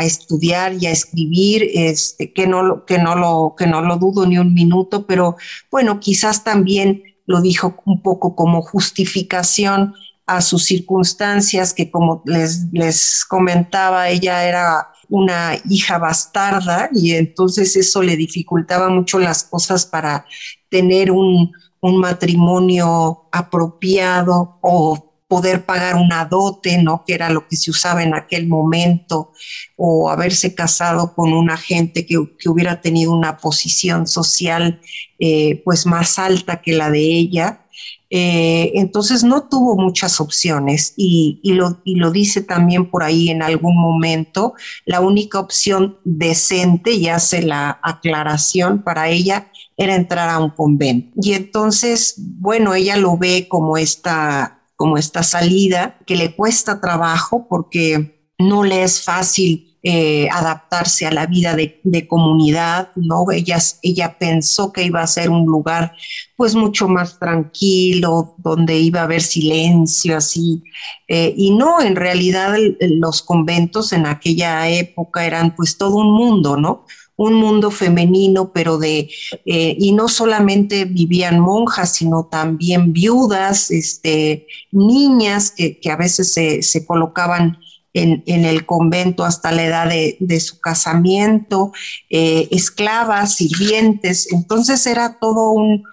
estudiar 0.00 0.74
y 0.74 0.86
a 0.86 0.92
escribir, 0.92 1.68
este, 1.74 2.32
que, 2.32 2.46
no, 2.46 2.84
que, 2.86 2.98
no 2.98 3.16
lo, 3.16 3.56
que 3.58 3.66
no 3.66 3.82
lo 3.82 3.96
dudo 3.96 4.26
ni 4.28 4.38
un 4.38 4.54
minuto, 4.54 5.04
pero 5.04 5.34
bueno, 5.72 5.98
quizás 5.98 6.44
también 6.44 7.02
lo 7.26 7.40
dijo 7.40 7.74
un 7.84 8.00
poco 8.00 8.36
como 8.36 8.62
justificación 8.62 9.94
a 10.26 10.40
sus 10.40 10.66
circunstancias, 10.66 11.74
que 11.74 11.90
como 11.90 12.22
les, 12.26 12.68
les 12.70 13.24
comentaba, 13.24 14.08
ella 14.08 14.44
era 14.44 14.86
una 15.08 15.56
hija 15.68 15.98
bastarda 15.98 16.90
y 16.92 17.14
entonces 17.14 17.74
eso 17.74 18.04
le 18.04 18.16
dificultaba 18.16 18.88
mucho 18.88 19.18
las 19.18 19.42
cosas 19.42 19.84
para 19.84 20.26
tener 20.72 21.12
un, 21.12 21.52
matrimonio 21.82 23.28
apropiado 23.32 24.56
o 24.62 25.12
poder 25.26 25.66
pagar 25.66 25.96
una 25.96 26.24
dote, 26.24 26.80
¿no? 26.80 27.02
Que 27.04 27.14
era 27.14 27.28
lo 27.28 27.48
que 27.48 27.56
se 27.56 27.72
usaba 27.72 28.04
en 28.04 28.14
aquel 28.14 28.46
momento, 28.46 29.32
o 29.76 30.08
haberse 30.08 30.54
casado 30.54 31.12
con 31.14 31.32
una 31.32 31.56
gente 31.56 32.06
que, 32.06 32.18
hubiera 32.48 32.80
tenido 32.80 33.12
una 33.12 33.36
posición 33.36 34.06
social 34.06 34.80
eh, 35.18 35.60
pues 35.64 35.84
más 35.84 36.18
alta 36.18 36.62
que 36.62 36.72
la 36.72 36.88
de 36.90 37.00
ella. 37.00 37.66
Eh, 38.08 38.72
entonces 38.74 39.24
no 39.24 39.48
tuvo 39.48 39.76
muchas 39.76 40.20
opciones 40.20 40.94
y, 40.96 41.40
lo, 41.44 41.80
y, 41.82 41.96
lo, 41.96 42.10
dice 42.10 42.42
también 42.42 42.90
por 42.90 43.02
ahí 43.02 43.30
en 43.30 43.42
algún 43.42 43.76
momento, 43.76 44.54
la 44.84 45.00
única 45.00 45.40
opción 45.40 45.98
decente, 46.04 46.92
y 46.92 47.08
hace 47.08 47.42
la 47.42 47.80
aclaración 47.82 48.82
para 48.82 49.08
ella, 49.08 49.51
era 49.76 49.94
entrar 49.94 50.28
a 50.28 50.38
un 50.38 50.50
convento. 50.50 51.12
Y 51.20 51.34
entonces, 51.34 52.14
bueno, 52.18 52.74
ella 52.74 52.96
lo 52.96 53.16
ve 53.16 53.46
como 53.48 53.76
esta, 53.76 54.62
como 54.76 54.98
esta 54.98 55.22
salida 55.22 55.98
que 56.06 56.16
le 56.16 56.34
cuesta 56.34 56.80
trabajo 56.80 57.46
porque 57.48 58.22
no 58.38 58.64
le 58.64 58.82
es 58.82 59.02
fácil 59.02 59.72
eh, 59.84 60.28
adaptarse 60.30 61.06
a 61.06 61.10
la 61.10 61.26
vida 61.26 61.56
de, 61.56 62.06
comunidad, 62.06 62.90
¿no? 62.94 63.32
Ella, 63.32 63.58
ella 63.82 64.16
pensó 64.16 64.72
que 64.72 64.84
iba 64.84 65.02
a 65.02 65.06
ser 65.08 65.28
un 65.28 65.44
lugar 65.44 65.96
pues 66.36 66.54
mucho 66.54 66.86
más 66.86 67.18
tranquilo, 67.18 68.36
donde 68.38 68.78
iba 68.78 69.00
a 69.00 69.04
haber 69.04 69.22
silencio, 69.22 70.16
así, 70.16 70.62
eh, 71.08 71.34
y 71.36 71.50
no, 71.50 71.80
en 71.80 71.96
realidad 71.96 72.54
los 72.80 73.22
conventos 73.22 73.92
en 73.92 74.06
aquella 74.06 74.68
época 74.68 75.26
eran 75.26 75.56
pues 75.56 75.76
todo 75.76 75.96
un 75.96 76.14
mundo, 76.14 76.56
¿no? 76.56 76.84
Un 77.16 77.34
mundo 77.34 77.70
femenino, 77.70 78.52
pero 78.52 78.78
de, 78.78 79.10
eh, 79.44 79.76
y 79.78 79.92
no 79.92 80.08
solamente 80.08 80.84
vivían 80.84 81.40
monjas, 81.40 81.94
sino 81.96 82.24
también 82.24 82.92
viudas, 82.92 83.70
este, 83.70 84.46
niñas 84.70 85.50
que, 85.50 85.78
a 85.90 85.96
veces 85.96 86.32
se, 86.32 86.86
colocaban 86.86 87.58
en, 87.94 88.22
el 88.26 88.64
convento 88.64 89.24
hasta 89.24 89.52
la 89.52 89.64
edad 89.64 89.88
de, 89.88 90.40
su 90.40 90.60
casamiento, 90.60 91.72
eh, 92.08 92.48
esclavas, 92.50 93.36
sirvientes, 93.36 94.32
entonces 94.32 94.86
era 94.86 95.18
todo 95.20 95.50
un, 95.50 95.84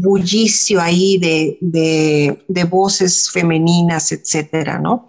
bullicio 0.00 0.80
ahí 0.80 1.18
de, 1.18 1.56
de, 1.60 2.64
voces 2.64 3.30
femeninas, 3.30 4.10
etcétera, 4.10 4.80
¿no? 4.80 5.08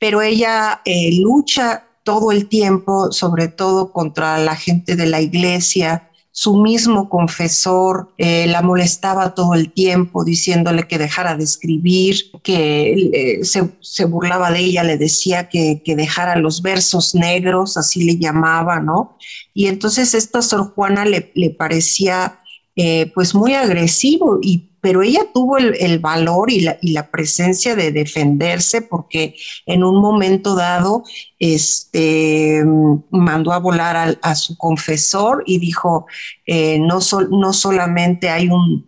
Pero 0.00 0.20
ella 0.20 0.82
eh, 0.84 1.10
lucha 1.20 1.87
todo 2.08 2.32
el 2.32 2.48
tiempo, 2.48 3.12
sobre 3.12 3.48
todo 3.48 3.92
contra 3.92 4.38
la 4.38 4.56
gente 4.56 4.96
de 4.96 5.04
la 5.04 5.20
iglesia. 5.20 6.08
Su 6.30 6.56
mismo 6.56 7.10
confesor 7.10 8.14
eh, 8.16 8.46
la 8.46 8.62
molestaba 8.62 9.34
todo 9.34 9.52
el 9.52 9.74
tiempo 9.74 10.24
diciéndole 10.24 10.88
que 10.88 10.96
dejara 10.96 11.36
de 11.36 11.44
escribir, 11.44 12.16
que 12.42 13.10
eh, 13.12 13.44
se, 13.44 14.04
burlaba 14.06 14.50
de 14.50 14.60
ella, 14.60 14.84
le 14.84 14.96
decía 14.96 15.50
que, 15.50 15.82
dejara 15.84 16.36
los 16.36 16.62
versos 16.62 17.14
negros, 17.14 17.76
así 17.76 18.02
le 18.04 18.16
llamaba, 18.16 18.80
¿no? 18.80 19.18
Y 19.52 19.66
entonces 19.66 20.14
esto 20.14 20.38
a 20.38 20.42
Sor 20.42 20.72
Juana 20.72 21.04
le, 21.04 21.30
le 21.34 21.50
parecía 21.50 22.40
eh, 22.74 23.12
pues 23.14 23.34
muy 23.34 23.52
agresivo 23.52 24.38
y 24.40 24.67
pero 24.80 25.02
ella 25.02 25.22
tuvo 25.32 25.58
el, 25.58 25.98
valor 25.98 26.50
y 26.50 26.60
la, 26.60 27.10
presencia 27.10 27.74
de 27.74 27.90
defenderse 27.90 28.82
porque 28.82 29.34
en 29.66 29.82
un 29.82 30.00
momento 30.00 30.54
dado 30.54 31.04
este, 31.38 32.62
mandó 33.10 33.52
a 33.52 33.58
volar 33.58 34.18
a, 34.22 34.34
su 34.34 34.56
confesor 34.56 35.42
y 35.46 35.58
dijo, 35.58 36.06
eh, 36.46 36.78
no, 36.78 36.98
no 37.30 37.52
solamente 37.52 38.30
hay 38.30 38.48
un, 38.48 38.86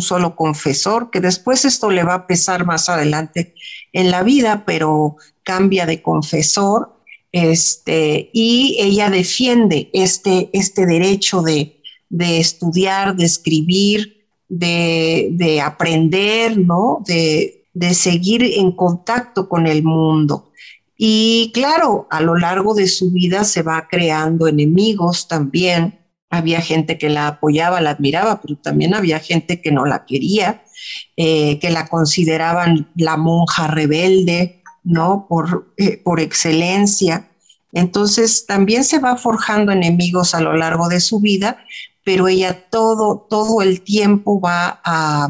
solo 0.00 0.34
confesor, 0.34 1.10
que 1.10 1.20
después 1.20 1.64
esto 1.64 1.90
le 1.90 2.02
va 2.02 2.14
a 2.14 2.26
pesar 2.26 2.66
más 2.66 2.88
adelante 2.88 3.54
en 3.92 4.10
la 4.10 4.24
vida, 4.24 4.64
pero 4.66 5.16
cambia 5.44 5.86
de 5.86 6.02
confesor. 6.02 6.90
Este, 7.30 8.30
y 8.32 8.76
ella 8.80 9.10
defiende 9.10 9.90
este, 9.92 10.50
este 10.52 10.86
derecho 10.86 11.42
de, 11.42 11.80
de 12.08 12.38
estudiar, 12.38 13.16
de 13.16 13.24
escribir, 13.24 14.23
de, 14.58 15.60
aprender, 15.62 16.58
¿no? 16.58 17.02
De, 17.06 17.60
seguir 17.92 18.42
en 18.44 18.72
contacto 18.72 19.48
con 19.48 19.66
el 19.66 19.82
mundo. 19.82 20.50
Y 20.96 21.50
claro, 21.52 22.06
a 22.10 22.20
lo 22.20 22.36
largo 22.36 22.74
de 22.74 22.86
su 22.86 23.10
vida 23.10 23.44
se 23.44 23.62
va 23.62 23.88
creando 23.90 24.46
enemigos 24.46 25.26
también. 25.26 25.98
Había 26.30 26.60
gente 26.60 26.98
que 26.98 27.08
la 27.08 27.28
apoyaba, 27.28 27.80
la 27.80 27.90
admiraba, 27.90 28.40
pero 28.40 28.56
también 28.56 28.94
había 28.94 29.18
gente 29.18 29.60
que 29.60 29.72
no 29.72 29.86
la 29.86 30.04
quería, 30.04 30.62
eh, 31.16 31.58
que 31.58 31.70
la 31.70 31.88
consideraban 31.88 32.90
la 32.96 33.16
monja 33.16 33.66
rebelde, 33.66 34.62
¿no? 34.84 35.26
Por, 35.28 35.72
eh, 35.76 35.96
por 35.98 36.20
excelencia. 36.20 37.28
Entonces 37.72 38.46
también 38.46 38.84
se 38.84 39.00
va 39.00 39.16
forjando 39.16 39.72
enemigos 39.72 40.34
a 40.34 40.40
lo 40.40 40.56
largo 40.56 40.88
de 40.88 41.00
su 41.00 41.18
vida, 41.18 41.58
pero 42.04 42.28
ella 42.28 42.68
todo, 42.70 43.26
todo 43.28 43.62
el 43.62 43.80
tiempo 43.80 44.40
va 44.40 44.80
a, 44.84 45.28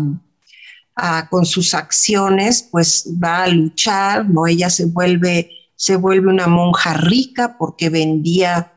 con 1.30 1.46
sus 1.46 1.74
acciones, 1.74 2.68
pues 2.70 3.08
va 3.22 3.44
a 3.44 3.48
luchar, 3.48 4.28
¿no? 4.28 4.46
Ella 4.46 4.70
se 4.70 4.87
vuelve, 4.87 5.50
se 5.76 5.96
vuelve 5.96 6.28
una 6.30 6.46
monja 6.46 6.94
rica 6.94 7.56
porque 7.58 7.88
vendía 7.90 8.72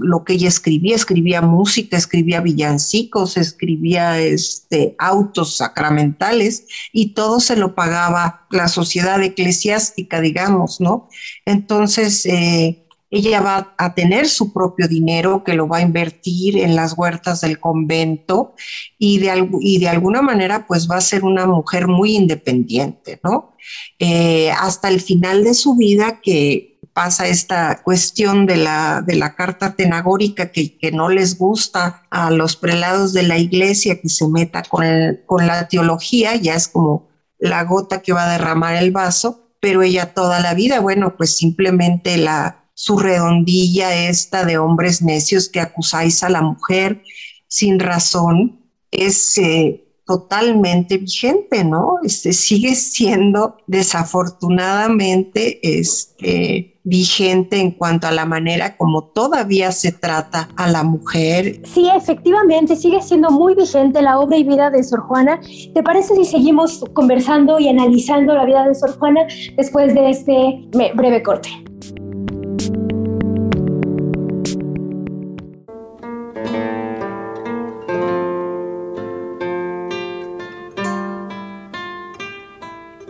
lo 0.00 0.24
que 0.24 0.34
ella 0.34 0.48
escribía, 0.48 0.94
escribía 0.94 1.42
música, 1.42 1.96
escribía 1.96 2.40
villancicos, 2.40 3.36
escribía 3.36 4.20
este, 4.20 4.94
autos 4.98 5.56
sacramentales 5.56 6.66
y 6.92 7.14
todo 7.14 7.40
se 7.40 7.56
lo 7.56 7.74
pagaba 7.74 8.46
la 8.50 8.68
sociedad 8.68 9.20
eclesiástica, 9.22 10.20
digamos, 10.20 10.80
¿no? 10.80 11.08
Entonces, 11.46 12.24
eh, 12.26 12.86
ella 13.10 13.40
va 13.40 13.74
a 13.76 13.94
tener 13.94 14.28
su 14.28 14.52
propio 14.52 14.86
dinero 14.86 15.42
que 15.42 15.54
lo 15.54 15.66
va 15.66 15.78
a 15.78 15.82
invertir 15.82 16.58
en 16.58 16.76
las 16.76 16.96
huertas 16.96 17.40
del 17.40 17.58
convento 17.58 18.54
y 18.98 19.18
de, 19.18 19.48
y 19.60 19.78
de 19.78 19.88
alguna 19.88 20.22
manera 20.22 20.66
pues 20.66 20.88
va 20.88 20.96
a 20.96 21.00
ser 21.00 21.24
una 21.24 21.44
mujer 21.46 21.88
muy 21.88 22.14
independiente, 22.14 23.20
¿no? 23.24 23.56
Eh, 23.98 24.50
hasta 24.52 24.88
el 24.88 25.00
final 25.00 25.44
de 25.44 25.54
su 25.54 25.76
vida 25.76 26.20
que 26.22 26.78
pasa 26.92 27.28
esta 27.28 27.82
cuestión 27.82 28.46
de 28.46 28.56
la, 28.56 29.02
de 29.04 29.16
la 29.16 29.34
carta 29.34 29.74
tenagórica 29.74 30.50
que, 30.50 30.78
que, 30.78 30.92
no 30.92 31.08
les 31.08 31.36
gusta 31.38 32.06
a 32.10 32.30
los 32.30 32.56
prelados 32.56 33.12
de 33.12 33.22
la 33.22 33.38
iglesia 33.38 34.00
que 34.00 34.08
se 34.08 34.26
meta 34.28 34.62
con, 34.62 34.84
con 35.26 35.46
la 35.46 35.68
teología, 35.68 36.36
ya 36.36 36.54
es 36.54 36.68
como 36.68 37.08
la 37.38 37.64
gota 37.64 38.02
que 38.02 38.12
va 38.12 38.24
a 38.24 38.32
derramar 38.32 38.76
el 38.76 38.90
vaso, 38.90 39.52
pero 39.60 39.82
ella 39.82 40.14
toda 40.14 40.40
la 40.40 40.54
vida, 40.54 40.80
bueno, 40.80 41.16
pues 41.16 41.36
simplemente 41.36 42.16
la, 42.16 42.59
su 42.80 42.96
redondilla 42.96 44.08
esta 44.08 44.46
de 44.46 44.56
hombres 44.56 45.02
necios 45.02 45.50
que 45.50 45.60
acusáis 45.60 46.22
a 46.22 46.30
la 46.30 46.40
mujer 46.40 47.02
sin 47.46 47.78
razón 47.78 48.58
es 48.90 49.36
eh, 49.36 49.84
totalmente 50.06 50.96
vigente, 50.96 51.62
¿no? 51.62 51.96
Este, 52.02 52.32
sigue 52.32 52.74
siendo 52.74 53.58
desafortunadamente 53.66 55.60
este, 55.62 56.80
vigente 56.82 57.60
en 57.60 57.72
cuanto 57.72 58.06
a 58.06 58.12
la 58.12 58.24
manera 58.24 58.78
como 58.78 59.04
todavía 59.04 59.72
se 59.72 59.92
trata 59.92 60.48
a 60.56 60.66
la 60.66 60.82
mujer. 60.82 61.60
Sí, 61.66 61.86
efectivamente, 61.94 62.76
sigue 62.76 63.02
siendo 63.02 63.28
muy 63.28 63.54
vigente 63.54 64.00
la 64.00 64.18
obra 64.18 64.38
y 64.38 64.44
vida 64.44 64.70
de 64.70 64.82
Sor 64.82 65.00
Juana. 65.00 65.38
¿Te 65.74 65.82
parece 65.82 66.16
si 66.16 66.24
seguimos 66.24 66.82
conversando 66.94 67.60
y 67.60 67.68
analizando 67.68 68.34
la 68.34 68.46
vida 68.46 68.66
de 68.66 68.74
Sor 68.74 68.98
Juana 68.98 69.26
después 69.58 69.92
de 69.92 70.08
este 70.08 70.66
breve 70.94 71.22
corte? 71.22 71.50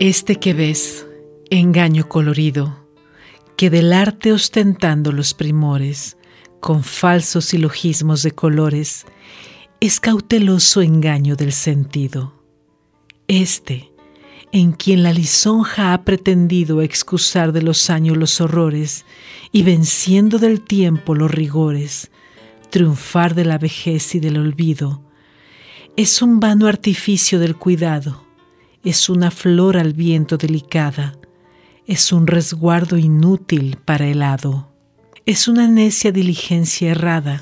Este 0.03 0.37
que 0.37 0.55
ves, 0.55 1.05
engaño 1.51 2.09
colorido, 2.09 2.87
que 3.55 3.69
del 3.69 3.93
arte 3.93 4.33
ostentando 4.33 5.11
los 5.11 5.35
primores, 5.35 6.17
con 6.59 6.83
falsos 6.83 7.45
silogismos 7.45 8.23
de 8.23 8.31
colores, 8.31 9.05
es 9.79 9.99
cauteloso 9.99 10.81
engaño 10.81 11.35
del 11.35 11.51
sentido. 11.51 12.33
Este, 13.27 13.91
en 14.51 14.71
quien 14.71 15.03
la 15.03 15.13
lisonja 15.13 15.93
ha 15.93 16.03
pretendido 16.03 16.81
excusar 16.81 17.51
de 17.51 17.61
los 17.61 17.91
años 17.91 18.17
los 18.17 18.41
horrores 18.41 19.05
y 19.51 19.61
venciendo 19.61 20.39
del 20.39 20.61
tiempo 20.61 21.13
los 21.13 21.29
rigores, 21.29 22.09
triunfar 22.71 23.35
de 23.35 23.45
la 23.45 23.59
vejez 23.59 24.15
y 24.15 24.19
del 24.19 24.39
olvido, 24.39 25.03
es 25.95 26.23
un 26.23 26.39
vano 26.39 26.65
artificio 26.65 27.37
del 27.37 27.55
cuidado 27.55 28.30
es 28.83 29.09
una 29.09 29.31
flor 29.31 29.77
al 29.77 29.93
viento 29.93 30.37
delicada, 30.37 31.15
es 31.85 32.11
un 32.11 32.27
resguardo 32.27 32.97
inútil 32.97 33.77
para 33.83 34.07
el 34.07 34.23
hado, 34.23 34.71
es 35.25 35.47
una 35.47 35.67
necia 35.67 36.11
diligencia 36.11 36.91
errada, 36.91 37.41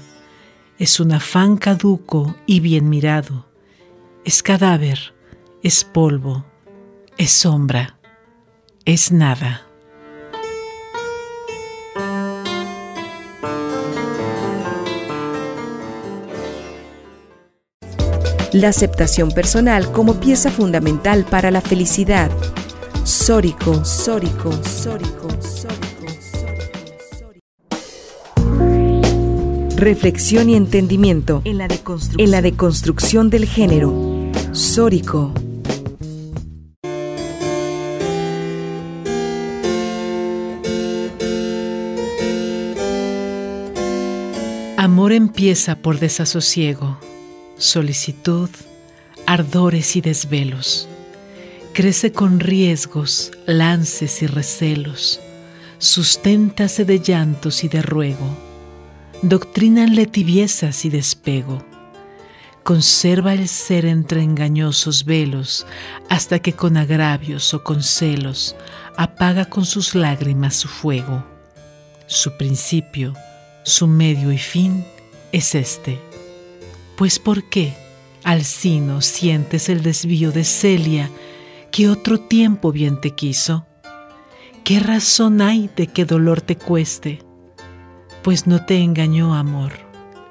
es 0.78 1.00
un 1.00 1.14
afán 1.14 1.58
caduco 1.58 2.36
y 2.46 2.60
bien 2.60 2.90
mirado, 2.90 3.48
es 4.26 4.44
cadáver, 4.44 5.14
es 5.64 5.84
polvo, 5.84 6.46
es 7.18 7.32
sombra, 7.32 7.98
es 8.86 9.12
nada. 9.12 9.69
La 18.54 18.70
aceptación 18.70 19.32
personal 19.32 19.92
como 19.92 20.20
pieza 20.20 20.52
fundamental 20.52 21.26
para 21.26 21.52
la 21.52 21.62
felicidad. 21.62 22.32
Sórico, 23.04 23.86
sórico, 23.86 24.52
sórico, 24.64 25.28
sórico, 25.42 25.90
Reflexión 29.76 30.50
y 30.50 30.56
entendimiento 30.56 31.42
en 31.46 31.58
la 31.58 31.68
en 32.18 32.32
la 32.32 32.42
deconstrucción 32.42 33.30
del 33.30 33.46
género. 33.46 33.94
Sórico. 34.52 35.34
amor 44.80 45.12
empieza 45.12 45.76
por 45.76 46.00
desasosiego, 46.00 46.98
solicitud, 47.60 48.50
ardores 49.28 49.96
y 49.98 50.02
desvelos. 50.02 50.88
Crece 51.74 52.12
con 52.12 52.40
riesgos, 52.40 53.32
lances 53.46 54.24
y 54.24 54.28
recelos. 54.28 55.20
Susténtase 55.78 56.86
de 56.86 57.00
llantos 57.00 57.64
y 57.64 57.68
de 57.68 57.82
ruego. 57.82 58.28
Doctrínanle 59.22 60.08
tibiezas 60.08 60.86
y 60.86 60.90
despego. 60.90 61.64
Conserva 62.64 63.34
el 63.34 63.48
ser 63.48 63.86
entre 63.86 64.24
engañosos 64.24 65.06
velos 65.06 65.66
hasta 66.10 66.40
que 66.40 66.54
con 66.54 66.78
agravios 66.78 67.54
o 67.54 67.64
con 67.64 67.84
celos 67.84 68.56
apaga 68.96 69.46
con 69.46 69.66
sus 69.66 69.96
lágrimas 69.96 70.56
su 70.56 70.68
fuego. 70.68 71.26
Su 72.08 72.38
principio, 72.38 73.14
su 73.64 73.88
medio 73.88 74.32
y 74.32 74.38
fin 74.38 74.86
es 75.32 75.56
este. 75.56 76.09
Pues 77.00 77.18
¿por 77.18 77.46
qué, 77.46 77.78
Alcino, 78.26 79.00
sientes 79.00 79.70
el 79.70 79.84
desvío 79.84 80.34
de 80.34 80.44
Celia, 80.44 81.10
que 81.72 81.88
otro 81.88 82.20
tiempo 82.20 82.74
bien 82.74 83.00
te 83.00 83.12
quiso? 83.12 83.66
¿Qué 84.66 84.82
razón 84.82 85.40
hay 85.40 85.70
de 85.78 85.88
que 85.88 86.04
dolor 86.04 86.42
te 86.42 86.58
cueste? 86.58 87.20
Pues 88.22 88.48
no 88.48 88.66
te 88.66 88.80
engañó 88.80 89.34
amor, 89.34 89.72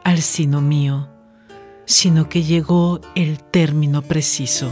Alcino 0.04 0.61
mío, 0.61 1.09
sino 1.87 2.28
que 2.28 2.42
llegó 2.42 3.00
el 3.14 3.42
término 3.42 4.02
preciso. 4.02 4.70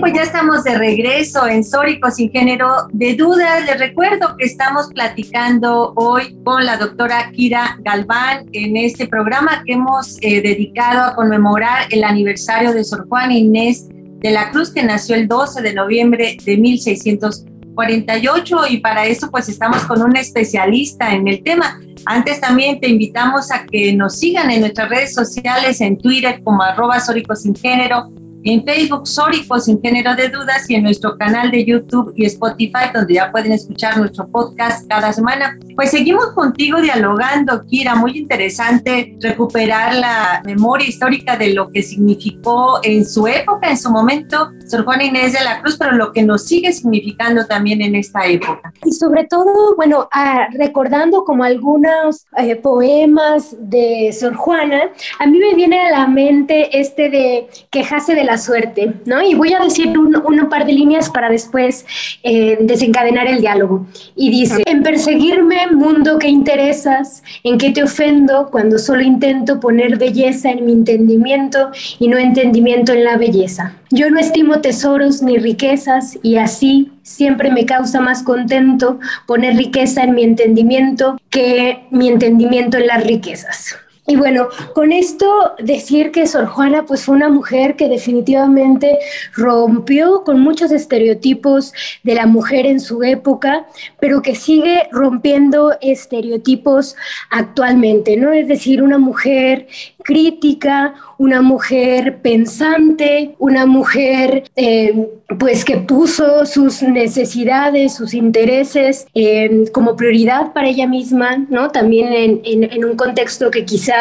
Pues 0.00 0.14
ya 0.14 0.22
estamos 0.22 0.64
de 0.64 0.78
regreso 0.78 1.46
en 1.46 1.62
Sórico 1.62 2.10
sin 2.10 2.30
género 2.30 2.88
de 2.90 3.16
dudas. 3.16 3.66
Les 3.66 3.78
recuerdo 3.78 4.34
que 4.38 4.46
estamos 4.46 4.86
platicando 4.94 5.92
hoy 5.94 6.38
con 6.42 6.64
la 6.64 6.78
doctora 6.78 7.30
Kira 7.32 7.76
Galván 7.80 8.46
en 8.52 8.78
este 8.78 9.06
programa 9.06 9.62
que 9.66 9.74
hemos 9.74 10.16
eh, 10.22 10.40
dedicado 10.40 11.02
a 11.02 11.14
conmemorar 11.14 11.86
el 11.90 12.02
aniversario 12.02 12.72
de 12.72 12.82
Sor 12.82 13.06
Juana 13.08 13.34
Inés 13.34 13.88
de 13.90 14.30
la 14.30 14.50
Cruz, 14.50 14.72
que 14.72 14.82
nació 14.82 15.16
el 15.16 15.28
12 15.28 15.60
de 15.60 15.74
noviembre 15.74 16.38
de 16.42 16.56
1648 16.56 18.56
y 18.70 18.78
para 18.78 19.04
eso 19.04 19.30
pues 19.30 19.50
estamos 19.50 19.84
con 19.84 20.00
un 20.00 20.16
especialista 20.16 21.14
en 21.14 21.28
el 21.28 21.42
tema. 21.42 21.78
Antes 22.06 22.40
también 22.40 22.80
te 22.80 22.88
invitamos 22.88 23.52
a 23.52 23.66
que 23.66 23.92
nos 23.92 24.18
sigan 24.18 24.50
en 24.50 24.60
nuestras 24.60 24.88
redes 24.88 25.12
sociales, 25.12 25.82
en 25.82 25.98
Twitter 25.98 26.40
como 26.42 26.62
arroba 26.62 27.00
Sórico 27.00 27.36
sin 27.36 27.54
género, 27.54 28.10
en 28.44 28.64
Facebook 28.64 29.06
Sórico 29.06 29.58
sin 29.60 29.80
género 29.80 30.14
de 30.14 30.28
dudas 30.28 30.68
y 30.68 30.74
en 30.74 30.84
nuestro 30.84 31.16
canal 31.18 31.50
de 31.50 31.64
YouTube 31.64 32.12
y 32.16 32.24
Spotify 32.26 32.90
donde 32.94 33.14
ya 33.14 33.30
pueden 33.30 33.52
escuchar 33.52 33.98
nuestro 33.98 34.28
podcast 34.28 34.88
cada 34.88 35.12
semana. 35.12 35.58
Pues 35.74 35.90
seguimos 35.90 36.32
contigo 36.34 36.80
dialogando, 36.80 37.64
Kira, 37.66 37.94
muy 37.94 38.18
interesante 38.18 39.16
recuperar 39.20 39.94
la 39.94 40.42
memoria 40.44 40.88
histórica 40.88 41.36
de 41.36 41.54
lo 41.54 41.70
que 41.70 41.82
significó 41.82 42.80
en 42.82 43.04
su 43.04 43.26
época, 43.26 43.70
en 43.70 43.78
su 43.78 43.90
momento, 43.90 44.50
Sor 44.70 44.84
Juana 44.84 45.04
Inés 45.04 45.32
de 45.32 45.42
la 45.42 45.60
Cruz, 45.60 45.76
pero 45.76 45.92
lo 45.92 46.12
que 46.12 46.22
nos 46.22 46.44
sigue 46.44 46.72
significando 46.72 47.44
también 47.46 47.82
en 47.82 47.96
esta 47.96 48.24
época. 48.26 48.72
Y 48.84 48.92
sobre 48.92 49.24
todo, 49.24 49.74
bueno, 49.76 50.08
ah, 50.12 50.48
recordando 50.52 51.24
como 51.24 51.42
algunos 51.44 52.26
eh, 52.36 52.56
poemas 52.56 53.56
de 53.58 54.14
Sor 54.18 54.34
Juana, 54.34 54.90
a 55.18 55.26
mí 55.26 55.38
me 55.38 55.54
viene 55.54 55.80
a 55.80 55.90
la 55.90 56.06
mente 56.06 56.78
este 56.78 57.10
de 57.10 57.48
quejarse 57.70 58.14
de 58.14 58.24
la 58.24 58.38
suerte, 58.38 58.94
¿no? 59.06 59.20
Y 59.22 59.34
voy 59.34 59.52
a 59.52 59.60
decir 59.60 59.96
un, 59.98 60.20
par 60.48 60.66
de 60.66 60.72
líneas 60.72 61.10
para 61.10 61.28
después 61.28 61.84
eh, 62.22 62.58
desencadenar 62.60 63.26
el 63.26 63.40
diálogo. 63.40 63.86
Y 64.16 64.30
dice, 64.30 64.62
en 64.66 64.82
perseguirme, 64.82 65.66
mundo 65.68 66.18
que 66.18 66.28
interesas, 66.28 67.22
en 67.42 67.58
que 67.58 67.70
te 67.70 67.82
ofendo 67.82 68.48
cuando 68.50 68.78
solo 68.78 69.02
intento 69.02 69.60
poner 69.60 69.98
belleza 69.98 70.50
en 70.50 70.64
mi 70.64 70.72
entendimiento 70.72 71.70
y 71.98 72.08
no 72.08 72.18
entendimiento 72.18 72.92
en 72.92 73.04
la 73.04 73.16
belleza. 73.16 73.79
Yo 73.92 74.08
no 74.08 74.20
estimo 74.20 74.60
tesoros 74.60 75.20
ni 75.20 75.36
riquezas 75.38 76.16
y 76.22 76.36
así 76.36 76.92
siempre 77.02 77.50
me 77.50 77.66
causa 77.66 78.00
más 78.00 78.22
contento 78.22 79.00
poner 79.26 79.56
riqueza 79.56 80.04
en 80.04 80.14
mi 80.14 80.22
entendimiento 80.22 81.20
que 81.28 81.86
mi 81.90 82.08
entendimiento 82.08 82.76
en 82.78 82.86
las 82.86 83.04
riquezas. 83.04 83.74
Y 84.06 84.16
bueno, 84.16 84.48
con 84.74 84.90
esto 84.90 85.54
decir 85.58 86.10
que 86.10 86.26
Sor 86.26 86.46
Juana 86.46 86.84
pues 86.84 87.04
fue 87.04 87.14
una 87.14 87.28
mujer 87.28 87.76
que 87.76 87.88
definitivamente 87.88 88.98
rompió 89.34 90.24
con 90.24 90.40
muchos 90.40 90.72
estereotipos 90.72 91.72
de 92.02 92.14
la 92.14 92.26
mujer 92.26 92.66
en 92.66 92.80
su 92.80 93.04
época, 93.04 93.66
pero 94.00 94.20
que 94.20 94.34
sigue 94.34 94.88
rompiendo 94.90 95.76
estereotipos 95.80 96.96
actualmente, 97.30 98.16
¿no? 98.16 98.32
Es 98.32 98.48
decir, 98.48 98.82
una 98.82 98.98
mujer 98.98 99.68
crítica, 100.02 100.94
una 101.18 101.42
mujer 101.42 102.20
pensante, 102.22 103.34
una 103.38 103.66
mujer 103.66 104.44
eh, 104.56 105.08
pues 105.38 105.64
que 105.64 105.76
puso 105.78 106.44
sus 106.46 106.82
necesidades, 106.82 107.94
sus 107.94 108.14
intereses 108.14 109.06
eh, 109.14 109.64
como 109.72 109.96
prioridad 109.96 110.52
para 110.52 110.68
ella 110.68 110.86
misma, 110.86 111.46
¿no? 111.48 111.70
También 111.70 112.12
en, 112.12 112.40
en, 112.44 112.84
un 112.84 112.96
contexto 112.96 113.50
que 113.50 113.64
quizá 113.64 113.94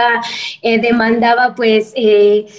eh, 0.62 0.80
demandaba 0.80 1.54
pues 1.56 1.94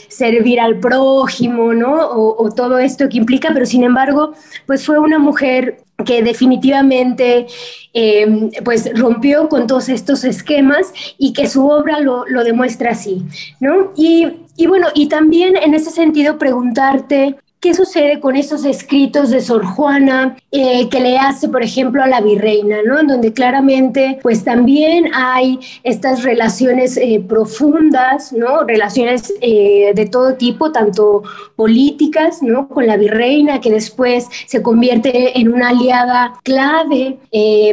servir 0.09 0.61
al 0.61 0.79
prójimo, 0.79 1.72
¿no? 1.74 1.94
O, 2.11 2.44
o 2.44 2.50
todo 2.50 2.79
esto 2.79 3.09
que 3.09 3.18
implica, 3.18 3.50
pero 3.53 3.66
sin 3.66 3.83
embargo 3.85 4.35
pues 4.66 4.85
fue 4.87 4.98
una 4.98 5.18
mujer 5.18 5.79
que 6.05 6.23
definitivamente 6.23 7.47
eh, 7.95 8.51
pues 8.65 8.91
rompió 8.99 9.49
con 9.49 9.67
todos 9.67 9.89
estos 9.89 10.25
esquemas 10.25 10.93
y 11.19 11.33
que 11.33 11.49
su 11.49 11.69
obra 11.69 12.01
lo, 12.01 12.27
lo 12.27 12.45
demuestra 12.45 12.93
así, 12.93 13.23
¿no? 13.59 13.93
Y, 13.97 14.29
y, 14.57 14.67
bueno, 14.67 14.89
y 14.95 15.09
también 15.09 15.57
en 15.57 15.75
ese 15.75 15.91
sentido 15.91 16.39
preguntarte 16.39 17.37
¿Qué 17.61 17.75
sucede 17.75 18.20
con 18.20 18.37
esos 18.37 18.64
escritos 18.64 19.29
de 19.29 19.42
Sor 19.42 19.66
Juana 19.66 20.35
eh, 20.51 20.88
que 20.88 20.99
le 20.99 21.18
hace, 21.18 21.46
por 21.46 21.62
ejemplo, 21.62 22.03
a 22.03 22.07
la 22.07 22.23
virreina, 22.23 22.79
¿no? 22.87 22.99
En 22.99 23.07
donde 23.07 23.35
claramente, 23.35 24.18
pues 24.23 24.44
también 24.44 25.11
hay 25.14 25.59
estas 25.83 26.23
relaciones 26.23 26.96
eh, 26.96 27.23
profundas, 27.29 28.33
¿no? 28.33 28.64
Relaciones 28.64 29.35
eh, 29.42 29.92
de 29.94 30.07
todo 30.07 30.37
tipo, 30.37 30.73
tanto 30.73 31.23
políticas, 31.55 32.42
¿no? 32.42 32.66
Con 32.66 32.87
la 32.87 32.96
virreina, 32.96 33.61
que 33.61 33.70
después 33.70 34.27
se 34.46 34.62
convierte 34.62 35.38
en 35.38 35.53
una 35.53 35.68
aliada 35.68 36.40
clave 36.42 37.18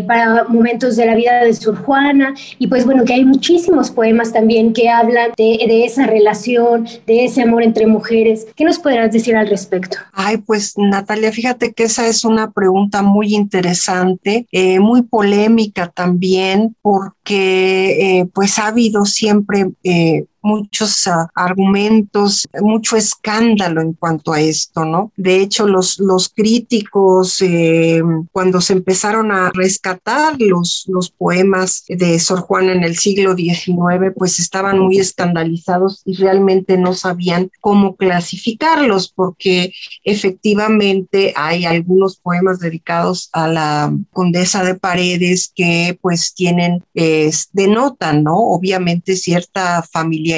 para 0.05 0.43
momentos 0.49 0.97
de 0.97 1.05
la 1.05 1.15
vida 1.15 1.45
de 1.45 1.53
Sor 1.53 1.77
Juana. 1.77 2.33
Y 2.59 2.67
pues 2.67 2.85
bueno, 2.85 3.05
que 3.05 3.13
hay 3.13 3.23
muchísimos 3.23 3.89
poemas 3.91 4.33
también 4.33 4.73
que 4.73 4.89
hablan 4.89 5.31
de, 5.37 5.63
de 5.65 5.85
esa 5.85 6.05
relación, 6.07 6.85
de 7.05 7.23
ese 7.23 7.43
amor 7.43 7.63
entre 7.63 7.87
mujeres. 7.87 8.47
¿Qué 8.53 8.65
nos 8.65 8.79
podrás 8.79 9.13
decir 9.13 9.37
al 9.37 9.47
respecto? 9.47 9.76
Ay, 10.13 10.37
pues 10.37 10.73
Natalia, 10.77 11.31
fíjate 11.31 11.73
que 11.73 11.83
esa 11.83 12.07
es 12.07 12.25
una 12.25 12.51
pregunta 12.51 13.01
muy 13.01 13.35
interesante, 13.35 14.47
eh, 14.51 14.79
muy 14.79 15.03
polémica 15.03 15.87
también, 15.87 16.75
porque 16.81 18.19
eh, 18.19 18.25
pues 18.33 18.59
ha 18.59 18.67
habido 18.67 19.05
siempre 19.05 19.71
eh, 19.83 20.25
muchos 20.47 21.05
uh, 21.07 21.27
argumentos, 21.35 22.47
mucho 22.61 22.95
escándalo 22.95 23.81
en 23.81 23.93
cuanto 23.93 24.31
a 24.31 24.39
esto, 24.39 24.85
¿no? 24.85 25.11
De 25.17 25.41
hecho, 25.41 25.67
los, 25.67 25.99
los 25.99 26.29
críticos, 26.29 27.41
eh, 27.41 28.01
cuando 28.31 28.61
se 28.61 28.73
empezaron 28.73 29.31
a 29.31 29.51
rescatar 29.53 30.39
los, 30.39 30.85
los 30.87 31.11
poemas 31.11 31.83
de 31.89 32.17
Sor 32.19 32.39
Juana 32.39 32.71
en 32.71 32.83
el 32.83 32.95
siglo 32.97 33.35
XIX, 33.35 34.13
pues 34.15 34.39
estaban 34.39 34.79
muy 34.79 34.99
escandalizados 34.99 36.01
y 36.05 36.15
realmente 36.15 36.77
no 36.77 36.93
sabían 36.93 37.51
cómo 37.59 37.97
clasificarlos, 37.97 39.11
porque 39.13 39.73
efectivamente 40.05 41.33
hay 41.35 41.65
algunos 41.65 42.17
poemas 42.17 42.59
dedicados 42.59 43.29
a 43.33 43.47
la 43.49 43.93
condesa 44.11 44.63
de 44.63 44.75
Paredes 44.75 45.51
que 45.53 45.99
pues 46.01 46.33
tienen, 46.33 46.83
eh, 46.95 47.31
denotan, 47.51 48.23
¿no? 48.23 48.37
Obviamente 48.37 49.17
cierta 49.17 49.83
familiaridad 49.83 50.36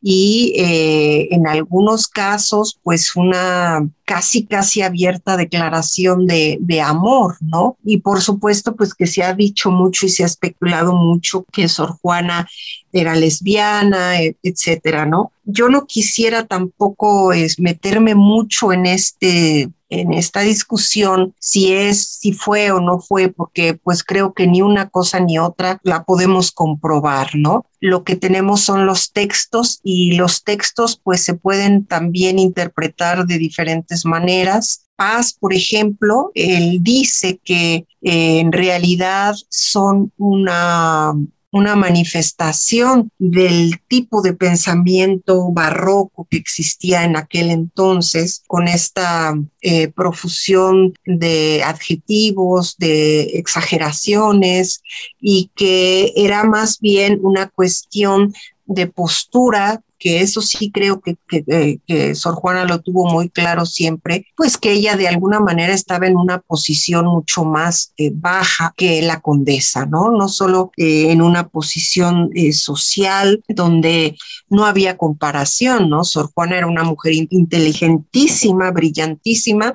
y 0.00 0.54
eh, 0.56 1.28
en 1.32 1.46
algunos 1.46 2.06
casos 2.06 2.78
pues 2.82 3.16
una 3.16 3.88
casi 4.04 4.46
casi 4.46 4.82
abierta 4.82 5.36
declaración 5.36 6.26
de, 6.26 6.58
de, 6.60 6.80
amor, 6.80 7.36
¿no? 7.40 7.76
Y 7.84 7.98
por 7.98 8.20
supuesto 8.20 8.76
pues 8.76 8.94
que 8.94 9.06
se 9.06 9.22
ha 9.22 9.34
dicho 9.34 9.70
mucho 9.70 10.06
y 10.06 10.08
se 10.08 10.22
ha 10.22 10.26
especulado 10.26 10.94
mucho 10.94 11.44
que 11.52 11.68
Sor 11.68 11.96
Juana 12.00 12.48
era 12.92 13.14
lesbiana, 13.14 14.22
e, 14.22 14.36
etcétera, 14.42 15.04
¿no? 15.04 15.32
Yo 15.44 15.68
no 15.68 15.86
quisiera 15.86 16.46
tampoco 16.46 17.32
es, 17.32 17.58
meterme 17.58 18.14
mucho 18.14 18.72
en 18.72 18.86
este 18.86 19.70
en 19.90 20.12
esta 20.12 20.40
discusión 20.40 21.34
si 21.38 21.72
es, 21.72 22.04
si 22.04 22.32
fue 22.32 22.70
o 22.70 22.80
no 22.80 23.00
fue, 23.00 23.28
porque 23.28 23.74
pues 23.74 24.04
creo 24.04 24.34
que 24.34 24.46
ni 24.46 24.62
una 24.62 24.88
cosa 24.88 25.20
ni 25.20 25.38
otra 25.38 25.80
la 25.82 26.04
podemos 26.04 26.52
comprobar, 26.52 27.30
¿no? 27.34 27.66
Lo 27.80 28.04
que 28.04 28.16
tenemos 28.16 28.60
son 28.60 28.86
los 28.86 29.12
textos 29.12 29.80
y 29.82 30.16
los 30.16 30.44
textos 30.44 31.00
pues 31.02 31.22
se 31.22 31.34
pueden 31.34 31.86
también 31.86 32.38
interpretar 32.38 33.26
de 33.26 33.38
diferentes 33.38 34.04
maneras. 34.04 34.86
Paz, 34.96 35.32
por 35.32 35.54
ejemplo, 35.54 36.32
él 36.34 36.78
dice 36.82 37.40
que 37.42 37.86
eh, 38.02 38.40
en 38.40 38.52
realidad 38.52 39.34
son 39.48 40.12
una 40.16 41.14
una 41.50 41.76
manifestación 41.76 43.10
del 43.18 43.80
tipo 43.88 44.20
de 44.20 44.34
pensamiento 44.34 45.50
barroco 45.50 46.26
que 46.30 46.36
existía 46.36 47.04
en 47.04 47.16
aquel 47.16 47.50
entonces, 47.50 48.42
con 48.46 48.68
esta 48.68 49.34
eh, 49.62 49.88
profusión 49.88 50.94
de 51.06 51.62
adjetivos, 51.64 52.76
de 52.78 53.22
exageraciones, 53.38 54.82
y 55.20 55.50
que 55.54 56.12
era 56.16 56.44
más 56.44 56.80
bien 56.80 57.18
una 57.22 57.48
cuestión 57.48 58.34
de 58.66 58.86
postura 58.86 59.82
que 59.98 60.20
eso 60.20 60.40
sí 60.40 60.70
creo 60.70 61.00
que, 61.00 61.16
eh, 61.30 61.78
que, 61.86 62.14
Sor 62.14 62.34
Juana 62.34 62.64
lo 62.64 62.80
tuvo 62.80 63.10
muy 63.10 63.28
claro 63.28 63.66
siempre, 63.66 64.26
pues 64.36 64.56
que 64.56 64.72
ella 64.72 64.96
de 64.96 65.08
alguna 65.08 65.40
manera 65.40 65.74
estaba 65.74 66.06
en 66.06 66.16
una 66.16 66.38
posición 66.38 67.06
mucho 67.06 67.44
más 67.44 67.92
eh, 67.96 68.10
baja 68.14 68.72
que 68.76 69.02
la 69.02 69.20
condesa, 69.20 69.86
¿no? 69.86 70.10
No 70.10 70.28
solo 70.28 70.72
eh, 70.76 71.10
en 71.10 71.22
una 71.22 71.48
posición 71.48 72.30
social 72.52 73.42
donde 73.48 74.16
no 74.48 74.66
había 74.66 74.96
comparación, 74.96 75.90
¿no? 75.90 76.04
Sor 76.04 76.30
Juana 76.32 76.58
era 76.58 76.66
una 76.66 76.84
mujer 76.84 77.14
inteligentísima, 77.30 78.70
brillantísima, 78.70 79.74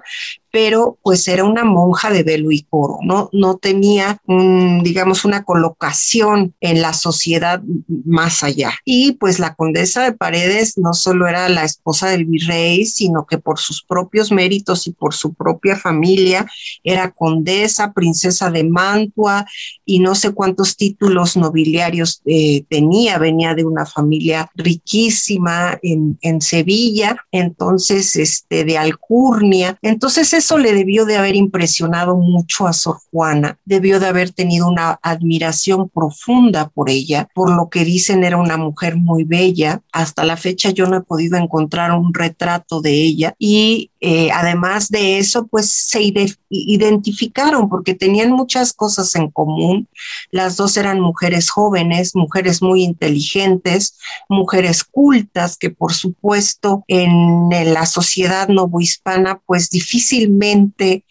pero 0.53 0.99
pues 1.01 1.27
era 1.27 1.45
una 1.45 1.63
monja 1.63 2.11
de 2.11 2.21
velo 2.21 2.51
y 2.51 2.61
coro, 2.61 2.99
¿no? 3.01 3.27
No 3.33 3.57
tenía, 3.57 4.21
digamos, 4.27 5.25
una 5.25 5.45
colocación 5.45 6.53
en 6.61 6.79
la 6.79 6.93
sociedad 6.93 7.63
más 8.05 8.43
allá. 8.43 8.71
Y 8.85 9.13
pues 9.13 9.39
la 9.39 9.55
condesa 9.55 10.03
de 10.03 10.11
Paredes 10.11 10.77
no 10.77 10.93
solo 10.93 11.27
era 11.27 11.49
la 11.49 11.63
esposa 11.63 12.09
del 12.09 12.25
virrey, 12.25 12.85
sino 12.85 13.25
que 13.25 13.39
por 13.39 13.57
sus 13.57 13.83
propios 13.83 14.31
méritos 14.31 14.85
y 14.85 14.91
por 14.91 15.15
su 15.15 15.33
propia 15.33 15.75
familia 15.75 16.45
era 16.83 17.09
condesa, 17.09 17.91
princesa 17.91 18.51
de 18.51 18.63
Mantua 18.63 19.47
y 19.85 20.01
no 20.01 20.13
sé 20.13 20.33
cuántos 20.33 20.77
títulos 20.77 21.35
nobiliarios 21.35 22.21
eh, 22.27 22.63
tenía, 22.69 23.17
venía 23.17 23.55
de 23.55 23.65
una 23.65 23.87
familia 23.87 24.51
riquísima 24.53 25.79
en, 25.81 26.19
en 26.21 26.41
Sevilla, 26.41 27.17
entonces, 27.31 28.15
este, 28.15 28.65
de 28.65 28.77
Alcurnia. 28.77 29.79
Entonces, 29.81 30.42
eso 30.43 30.57
le 30.57 30.73
debió 30.73 31.05
de 31.05 31.15
haber 31.15 31.37
impresionado 31.37 32.17
mucho 32.17 32.67
a 32.67 32.73
Sor 32.73 32.97
Juana, 33.09 33.57
debió 33.63 34.01
de 34.01 34.07
haber 34.07 34.31
tenido 34.31 34.67
una 34.67 34.99
admiración 35.01 35.87
profunda 35.87 36.67
por 36.67 36.89
ella, 36.89 37.29
por 37.33 37.49
lo 37.49 37.69
que 37.69 37.85
dicen 37.85 38.25
era 38.25 38.35
una 38.35 38.57
mujer 38.57 38.97
muy 38.97 39.23
bella. 39.23 39.81
Hasta 39.93 40.25
la 40.25 40.35
fecha 40.35 40.71
yo 40.71 40.85
no 40.85 40.97
he 40.97 41.01
podido 41.01 41.37
encontrar 41.37 41.93
un 41.93 42.13
retrato 42.13 42.81
de 42.81 42.91
ella 42.91 43.35
y 43.39 43.91
eh, 44.01 44.31
además 44.33 44.89
de 44.89 45.17
eso, 45.17 45.47
pues 45.47 45.71
se 45.71 46.01
identificaron 46.49 47.69
porque 47.69 47.93
tenían 47.93 48.31
muchas 48.31 48.73
cosas 48.73 49.15
en 49.15 49.31
común. 49.31 49.87
Las 50.29 50.57
dos 50.57 50.75
eran 50.75 50.99
mujeres 50.99 51.49
jóvenes, 51.49 52.13
mujeres 52.13 52.61
muy 52.61 52.83
inteligentes, 52.83 53.97
mujeres 54.27 54.83
cultas 54.83 55.55
que 55.57 55.69
por 55.69 55.93
supuesto 55.93 56.83
en 56.89 57.47
la 57.73 57.85
sociedad 57.85 58.49
novohispana 58.49 59.41
pues 59.45 59.69
difícilmente 59.69 60.32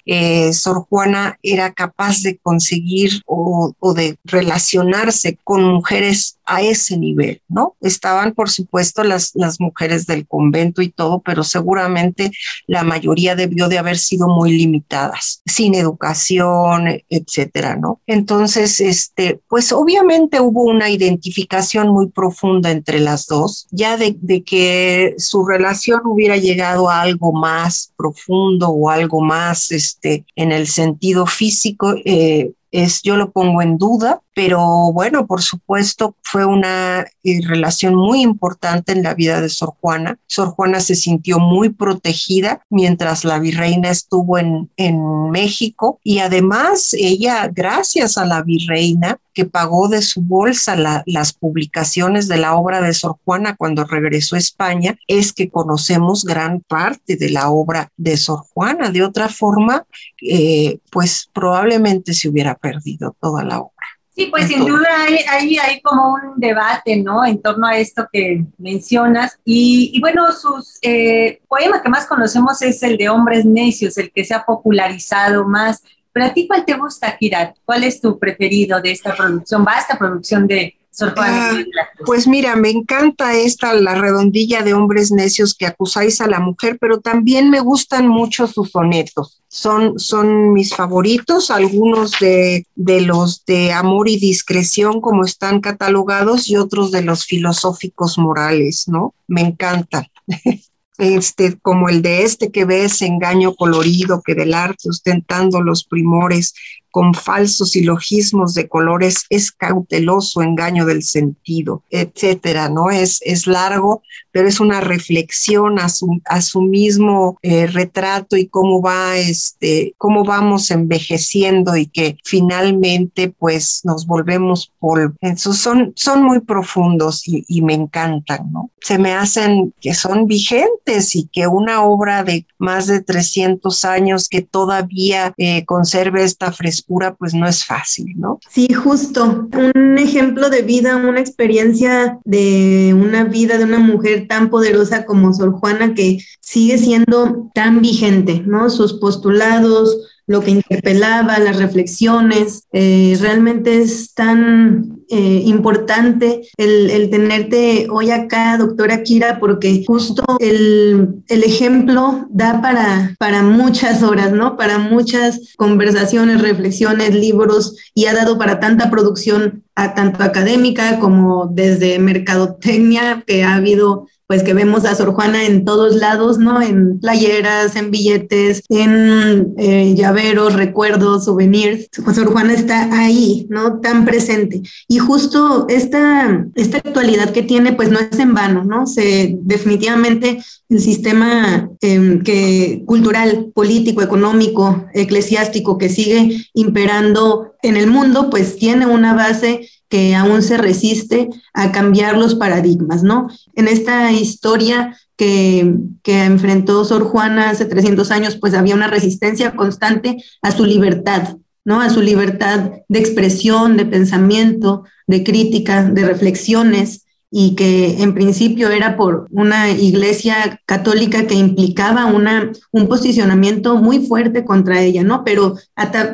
eh, 0.07 0.53
Sor 0.53 0.87
Juana 0.89 1.39
era 1.43 1.73
capaz 1.73 2.23
de 2.23 2.39
conseguir 2.39 3.23
o, 3.27 3.73
o 3.79 3.95
de 3.95 4.17
relacionarse 4.25 5.39
con 5.45 5.63
mujeres 5.65 6.39
a 6.45 6.63
ese 6.63 6.97
nivel, 6.97 7.41
¿no? 7.49 7.77
Estaban 7.81 8.33
por 8.33 8.51
supuesto 8.51 9.05
las, 9.05 9.33
las 9.35 9.61
mujeres 9.61 10.07
del 10.07 10.27
convento 10.27 10.83
y 10.83 10.91
todo, 10.91 11.21
pero 11.21 11.45
seguramente 11.45 12.31
la 12.67 12.83
mayoría 12.83 13.35
debió 13.37 13.69
de 13.69 13.79
haber 13.79 13.99
sido 13.99 14.29
muy 14.29 14.53
limitadas, 14.53 15.43
sin 15.47 15.75
educación, 15.75 17.03
etcétera, 17.09 17.77
¿no? 17.77 18.01
Entonces, 18.07 18.81
este, 18.81 19.41
pues 19.49 19.73
obviamente 19.73 20.41
hubo 20.41 20.65
una 20.65 20.91
identificación 20.91 21.89
muy 21.89 22.09
profunda 22.09 22.71
entre 22.71 23.01
las 23.01 23.27
dos, 23.27 23.67
ya 23.71 23.97
de, 23.97 24.17
de 24.21 24.43
que 24.43 25.15
su 25.19 25.45
relación 25.45 26.01
hubiera 26.05 26.37
llegado 26.37 26.89
a 26.89 27.03
algo 27.03 27.33
más 27.33 27.93
profundo 27.97 28.69
o 28.69 28.91
algo 28.91 29.21
más, 29.21 29.71
este, 29.73 30.25
en 30.37 30.53
el 30.53 30.67
sentido 30.67 31.27
físico, 31.27 31.95
eh, 32.05 32.53
es, 32.73 33.03
yo 33.03 33.17
lo 33.17 33.31
pongo 33.31 33.63
en 33.63 33.79
duda, 33.79 34.23
pero 34.35 34.91
bueno, 34.93 35.27
por 35.27 35.43
supuesto, 35.43 36.17
fue 36.23 36.47
una 36.47 37.05
eh, 37.23 37.41
relación 37.47 37.95
muy 37.95 38.23
importante 38.23 38.93
en 38.93 39.03
la 39.03 39.15
vida 39.15 39.41
de 39.41 39.51
Sor 39.51 39.75
Juana. 39.81 40.19
Sor 40.27 40.49
Juana 40.49 40.81
se 40.81 40.95
sintió 40.95 41.39
muy 41.39 41.69
protegida 41.69 42.63
mientras 42.71 43.25
la 43.25 43.39
virreina 43.39 43.91
estuvo 43.91 44.39
en, 44.39 44.71
en 44.77 45.31
México 45.31 46.01
y 46.03 46.19
además 46.21 46.95
ella, 46.95 47.49
gracias 47.53 48.17
a 48.17 48.25
la 48.25 48.43
virreina, 48.43 49.19
que 49.33 49.45
pagó 49.45 49.89
de 49.89 50.03
su 50.03 50.23
bolsa 50.23 50.77
las 51.07 51.33
publicaciones 51.33 52.29
de 52.29 52.39
la 52.39 52.55
obra 52.55 52.81
de 52.81 52.95
Sor 52.95 53.17
Juana 53.25 53.57
cuando 53.57 53.85
regresó 53.85 54.37
a 54.37 54.41
España, 54.41 54.99
es 55.07 55.33
que 55.33 55.51
conocemos 55.51 56.25
gran 56.25 56.61
parte 56.61 57.17
de 57.17 57.31
la 57.31 57.51
obra 57.51 57.91
de 57.97 58.17
Sor 58.17 58.45
Juana. 58.53 58.91
De 58.91 59.03
otra 59.03 59.29
forma, 59.29 59.85
eh, 60.21 60.79
pues 60.91 61.29
probablemente 61.33 62.15
se 62.15 62.29
hubiera 62.29 62.55
perdido 62.55 63.17
toda 63.21 63.45
la 63.45 63.61
obra. 63.61 63.73
Sí, 64.15 64.27
pues 64.27 64.49
sin 64.49 64.67
duda 64.67 64.89
hay, 65.31 65.57
hay, 65.57 65.81
como 65.81 66.13
un 66.13 66.39
debate, 66.39 66.97
¿no? 66.97 67.25
En 67.25 67.41
torno 67.41 67.67
a 67.67 67.79
esto 67.79 68.07
que 68.13 68.45
mencionas. 68.59 69.39
Y, 69.43 69.99
bueno, 70.01 70.31
sus 70.33 70.79
eh, 70.83 71.41
poema 71.49 71.81
que 71.81 71.89
más 71.89 72.07
conocemos 72.07 72.61
es 72.61 72.83
el 72.83 72.99
de 72.99 73.09
Hombres 73.09 73.47
Necios, 73.47 73.97
el 73.97 74.13
que 74.13 74.25
se 74.27 74.35
ha 74.35 74.45
popularizado 74.45 75.49
más. 75.49 75.83
Pero 76.13 76.27
a 76.27 76.35
ti, 76.35 76.47
¿cuál 76.47 76.65
te 76.65 76.75
gusta, 76.75 77.17
Kirat? 77.17 77.57
¿Cuál 77.65 77.85
es 77.85 78.01
tu 78.01 78.19
preferido 78.19 78.81
de 78.81 78.93
esta 78.93 79.15
producción, 79.15 79.65
vasta 79.65 79.99
producción 79.99 80.47
de 80.47 80.75
Sor 80.91 81.15
Juana? 81.15 81.51
Ah, 81.51 81.89
pues 82.05 82.27
mira, 82.27 82.55
me 82.57 82.71
encanta 82.71 83.35
esta, 83.35 83.73
la 83.75 83.95
redondilla 83.95 84.63
de 84.63 84.75
hombres 84.75 85.11
necios 85.11 85.55
que 85.55 85.67
acusáis 85.67 86.21
a 86.21 86.29
la 86.29 86.41
mujer, 86.41 86.79
pero 86.81 87.01
también 87.01 87.51
me 87.51 87.61
gustan 87.61 88.09
mucho 88.09 88.47
sus 88.47 88.71
sonetos 88.71 89.43
son, 89.53 89.99
son 89.99 90.55
mis 90.55 90.75
favoritos, 90.75 91.51
algunos 91.51 92.13
de, 92.19 92.67
de 92.75 93.03
los 93.03 93.45
de 93.45 93.71
amor 93.71 94.09
y 94.09 94.19
discreción 94.19 95.03
como 95.03 95.27
están 95.27 95.61
catalogados 95.61 96.49
y 96.49 96.57
otros 96.57 96.91
de 96.91 97.03
los 97.03 97.27
filosóficos 97.27 98.17
morales, 98.17 98.89
¿no? 98.89 99.15
Me 99.29 99.43
encanta. 99.43 100.09
Este, 100.99 101.59
como 101.61 101.89
el 101.89 102.03
de 102.03 102.23
este 102.23 102.51
que 102.51 102.65
ves, 102.65 103.01
engaño 103.03 103.55
colorido, 103.55 104.23
que 104.23 104.35
del 104.35 104.55
arte 104.55 104.91
ostentando 104.91 105.63
los 105.63 105.85
primores, 105.85 106.55
con 106.93 107.15
falsos 107.15 107.71
silogismos 107.71 108.53
de 108.55 108.69
colores, 108.69 109.25
es 109.31 109.51
cauteloso 109.51 110.43
engaño 110.43 110.85
del 110.85 111.03
sentido, 111.03 111.83
etcétera, 111.91 112.69
¿no? 112.69 112.91
Es, 112.91 113.21
es 113.23 113.47
largo, 113.47 114.03
pero 114.31 114.47
es 114.47 114.61
una 114.61 114.81
reflexión 114.81 115.79
a 115.79 115.89
su, 115.89 116.21
a 116.27 116.43
su 116.43 116.61
mismo 116.61 117.39
eh, 117.43 117.67
retrato 117.67 118.37
y 118.37 118.47
cómo 118.47 118.83
va, 118.83 119.17
este, 119.17 119.95
cómo 119.97 120.23
vamos 120.23 120.71
envejeciendo 120.71 121.77
y 121.77 121.87
que 121.87 122.19
finalmente, 122.25 123.31
pues, 123.31 123.81
nos 123.85 124.07
volvemos 124.07 124.71
polvo. 124.79 125.15
Entonces, 125.23 125.63
son, 125.63 125.95
son 125.97 126.23
muy 126.23 126.41
profundos 126.41 127.27
y, 127.27 127.47
y 127.49 127.63
me 127.63 127.73
encantan, 127.73 128.53
¿no? 128.53 128.71
Se 128.83 128.99
me 128.99 129.15
hacen 129.15 129.73
que 129.81 129.95
son 129.95 130.27
vigentes 130.27 131.17
y 131.17 131.27
que 131.33 131.47
una 131.47 131.83
obra 131.85 132.23
de 132.23 132.47
más 132.59 132.87
de 132.87 133.01
300 133.01 133.85
años 133.87 134.29
que 134.29 134.43
todavía 134.43 135.33
eh, 135.39 135.65
conserve 135.65 136.25
esta 136.25 136.53
frescura 136.53 136.82
pues 137.19 137.35
no 137.35 137.47
es 137.47 137.65
fácil, 137.65 138.15
¿no? 138.17 138.41
Sí, 138.51 138.73
justo. 138.73 139.49
Un 139.53 139.99
ejemplo 139.99 140.51
de 140.51 140.63
vida, 140.63 140.97
una 140.97 141.21
experiencia 141.21 142.19
de 142.25 142.95
una 142.99 143.25
vida 143.25 143.59
de 143.59 143.65
una 143.65 143.79
mujer 143.79 144.27
tan 144.29 144.51
poderosa 144.51 145.05
como 145.05 145.33
Sor 145.33 145.53
Juana 145.53 145.95
que 145.95 146.19
sigue 146.41 146.79
siendo 146.79 147.51
tan 147.55 147.81
vigente, 147.81 148.43
¿no? 148.47 148.71
Sus 148.71 148.95
postulados, 148.95 150.22
lo 150.33 150.41
que 150.41 150.51
interpelaba, 150.51 151.39
las 151.39 151.59
reflexiones. 151.59 152.65
Eh, 152.73 153.17
realmente 153.21 153.83
es 153.83 154.15
tan 154.15 155.05
eh, 155.09 155.43
importante 155.45 156.49
el, 156.57 157.11
tenerte 157.11 157.87
hoy 157.91 158.11
acá, 158.11 158.57
doctora 158.57 159.03
Kira, 159.03 159.39
porque 159.39 159.85
justo 159.87 160.25
el, 160.41 161.23
ejemplo 161.29 162.27
da 162.31 162.63
para, 162.63 163.15
para 163.19 163.43
muchas 163.43 164.03
horas, 164.03 164.33
¿no? 164.33 164.57
Para 164.57 164.79
muchas 164.79 165.55
conversaciones, 165.57 166.41
reflexiones, 166.41 167.15
libros 167.15 167.77
y 167.95 168.07
ha 168.07 168.15
dado 168.15 168.39
para 168.39 168.59
tanta 168.59 168.91
producción 168.91 169.65
a 169.75 169.95
tanto 169.95 170.25
académica 170.25 170.99
como 170.99 171.47
desde 171.47 171.99
mercadotecnia, 171.99 173.23
que 173.27 173.45
ha 173.45 173.55
habido 173.55 174.07
pues 174.33 174.45
que 174.45 174.55
vemos 174.55 174.87
a 174.87 174.95
Sor 174.95 175.13
Juana 175.13 175.45
en 175.45 175.67
todos 175.67 175.97
lados, 175.97 176.39
¿no? 176.39 176.63
En 176.63 176.99
playeras, 177.01 177.77
en 177.77 177.91
billetes, 177.91 178.63
en 178.71 179.53
eh, 179.59 179.95
llaveros, 179.95 180.55
recuerdos, 180.55 181.27
souvenirs. 181.27 181.91
Sor 181.93 182.33
Juana 182.33 182.55
está 182.55 182.99
ahí, 182.99 183.47
¿no? 183.51 183.81
Tan 183.81 184.07
presente. 184.07 184.63
Y 184.89 184.97
justo 185.01 185.67
esta, 185.69 186.47
esta 186.55 186.79
actualidad 186.79 187.33
que 187.33 187.43
tiene, 187.43 187.75
pues 187.75 187.91
no 187.91 187.99
es 187.99 188.19
en 188.19 188.33
vano, 188.33 188.65
¿no? 188.65 188.87
Se, 188.87 189.37
definitivamente 189.43 190.43
el 190.71 190.81
sistema 190.81 191.69
em, 191.83 192.23
que, 192.23 192.85
cultural, 192.87 193.51
político, 193.55 194.01
económico, 194.01 194.87
eclesiástico 194.95 195.77
que 195.77 195.91
sigue 195.91 196.47
imperando 196.55 197.53
en 197.63 197.77
el 197.77 197.87
mundo, 197.87 198.31
pues 198.31 198.57
tiene 198.57 198.87
una 198.87 199.13
base 199.13 199.69
que 199.93 200.15
aún 200.15 200.41
se 200.41 200.57
resiste 200.57 201.29
a 201.53 201.71
cambiar 201.71 202.17
los 202.17 202.35
paradigmas, 202.35 203.03
¿no? 203.03 203.29
En 203.55 203.69
esta 203.69 204.11
historia 204.11 204.97
que, 205.19 205.75
que, 206.03 206.25
enfrentó 206.25 206.83
Sor 206.87 207.05
Juana 207.05 207.51
hace 207.51 207.67
300 207.67 208.11
años, 208.11 208.39
pues 208.41 208.55
había 208.55 208.75
una 208.75 208.87
resistencia 208.87 209.55
constante 209.55 210.17
a 210.41 210.51
su 210.51 210.65
libertad, 210.65 211.37
¿no? 211.67 211.83
A 211.83 211.91
su 211.91 212.01
libertad 212.01 212.71
de 212.89 212.99
expresión, 212.99 213.77
de 213.77 213.85
pensamiento, 213.85 214.85
de 215.07 215.23
crítica, 215.25 215.85
de 215.85 216.07
reflexiones, 216.07 217.05
y 217.31 217.55
que 217.55 218.03
en 218.03 218.15
principio 218.15 218.71
era 218.71 218.97
por 218.97 219.27
una 219.31 219.71
iglesia 219.71 220.59
católica 220.65 221.27
que 221.27 221.35
implicaba 221.35 222.07
una, 222.07 222.51
un 222.71 222.89
posicionamiento 222.89 223.77
muy 223.77 224.07
fuerte 224.07 224.47
contra 224.47 224.81
ella, 224.81 225.03
¿no? 225.03 225.23
Pero 225.23 225.57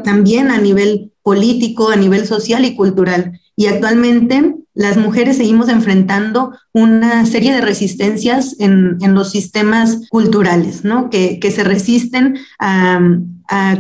también 0.05 0.51
a 0.51 0.59
nivel 0.59 1.13
político, 1.23 1.91
a 1.91 1.97
nivel 1.97 2.27
social 2.27 2.65
y 2.65 2.75
cultural. 2.75 3.39
Y 3.59 3.67
actualmente 3.67 4.55
las 4.73 4.97
mujeres 4.97 5.39
seguimos 5.39 5.69
enfrentando 5.69 6.53
una 6.73 7.27
serie 7.27 7.53
de 7.53 7.61
resistencias 7.61 8.55
en, 8.61 8.99
los 9.13 9.33
sistemas 9.33 10.09
culturales, 10.11 10.85
¿no? 10.85 11.11
Que, 11.11 11.41
se 11.51 11.65
resisten 11.65 12.39
a, 12.61 13.01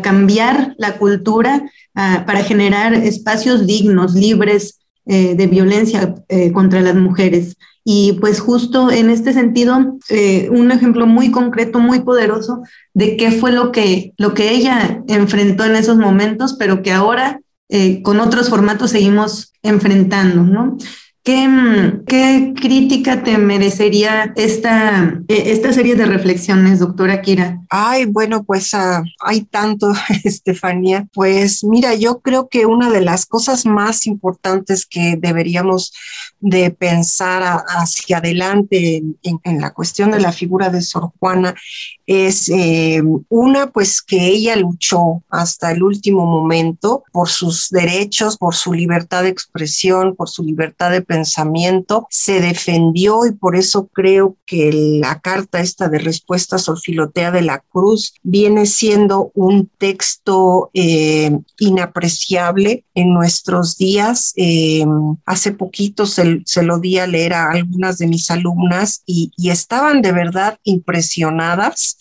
cambiar 0.03 0.75
la 0.79 0.99
cultura 0.99 1.63
para 1.95 2.43
generar 2.43 2.93
espacios 2.93 3.69
dignos, 3.69 4.15
libres 4.15 4.81
eh, 5.07 5.37
de 5.37 5.47
violencia 5.47 6.17
eh, 6.29 6.51
contra 6.51 6.81
las 6.81 6.97
mujeres. 6.97 7.57
Y 7.85 8.15
pues 8.15 8.41
justo 8.41 8.91
en 8.91 9.11
este 9.11 9.33
sentido, 9.33 9.97
eh, 10.11 10.49
un 10.51 10.73
ejemplo 10.73 11.07
muy 11.07 11.31
concreto, 11.31 11.79
muy 11.79 12.01
poderoso 12.01 12.63
de 12.95 13.17
qué 13.17 13.31
fue 13.31 13.53
lo 13.53 13.71
que, 13.71 14.13
lo 14.19 14.35
que 14.35 14.51
ella 14.51 15.05
enfrentó 15.07 15.65
en 15.67 15.77
esos 15.77 15.99
momentos, 15.99 16.57
pero 16.59 16.83
que 16.83 16.91
ahora 16.91 17.41
eh, 17.69 18.03
con 18.03 18.21
otros 18.21 18.49
formatos 18.49 18.91
seguimos 18.91 19.53
enfrentando, 19.63 20.43
¿no? 20.43 20.77
¿Qué, 21.29 21.47
mm, 21.47 22.05
¿Qué, 22.07 22.55
crítica 22.59 23.23
te 23.23 23.37
merecería 23.37 24.33
esta, 24.35 25.21
e, 25.29 25.53
esta 25.53 25.75
serie 25.75 25.95
de 25.95 26.07
reflexiones, 26.07 26.79
doctora 26.79 27.21
Kira? 27.21 27.61
Ay, 27.69 28.07
bueno, 28.07 28.45
pues 28.45 28.73
ah, 28.73 29.03
hay 29.21 29.43
tanto, 29.43 29.93
Estefanía. 30.25 31.07
Pues 31.13 31.63
mira, 31.65 31.95
yo 31.95 32.21
creo 32.21 32.49
que 32.49 32.65
una 32.65 32.89
de 32.91 33.03
las 33.03 33.27
cosas 33.27 33.67
más 33.67 34.07
importantes 34.07 34.87
que 34.87 35.17
deberíamos 35.19 35.93
de 36.41 36.71
pensar 36.71 37.63
hacia 37.69 38.19
adelante 38.19 39.03
en, 39.23 39.61
la 39.61 39.75
cuestión 39.75 40.11
de 40.13 40.21
la 40.21 40.33
figura 40.33 40.71
de 40.71 40.81
Sor 40.81 41.11
Juana 41.19 41.55
es 42.07 42.49
eh, 42.49 43.03
una, 43.29 43.67
pues 43.67 44.01
que 44.01 44.29
ella 44.29 44.57
luchó 44.57 45.23
hasta 45.29 45.73
el 45.73 45.83
último 45.83 46.25
momento 46.25 47.05
por 47.13 47.29
sus 47.29 47.69
derechos, 47.69 48.39
por 48.39 48.55
su 48.55 48.73
libertad 48.73 49.25
de 49.25 49.29
expresión, 49.29 50.17
por 50.17 50.31
su 50.31 50.43
libertad 50.43 50.91
de 50.91 51.03
pensamiento, 51.03 51.18
se 52.11 52.41
defendió 52.41 53.27
y 53.27 53.33
por 53.33 53.57
eso 53.57 53.89
creo 53.89 54.37
que 54.47 54.71
la 55.01 55.21
carta 55.21 55.61
esta 55.61 55.89
de 55.89 55.99
respuesta 55.99 56.59
Filotea 56.83 57.31
de 57.31 57.43
la 57.43 57.61
Cruz 57.61 58.15
viene 58.23 58.67
siendo 58.67 59.31
un 59.35 59.71
texto 59.79 60.71
eh, 60.75 61.39
inapreciable 61.59 62.85
en 62.95 63.13
nuestros 63.13 63.77
días. 63.77 64.33
Eh, 64.37 64.85
hace 65.27 65.53
poquito 65.53 66.07
se, 66.07 66.43
lo 66.63 66.79
di 66.79 66.99
a 66.99 67.07
leer 67.07 67.35
a 67.35 67.51
algunas 67.51 67.99
de 67.99 68.07
mis 68.07 68.31
alumnas 68.31 69.03
y 69.07 69.33
estaban 69.51 70.03
de 70.03 70.13
verdad 70.13 70.59
impresionadas 70.65 71.99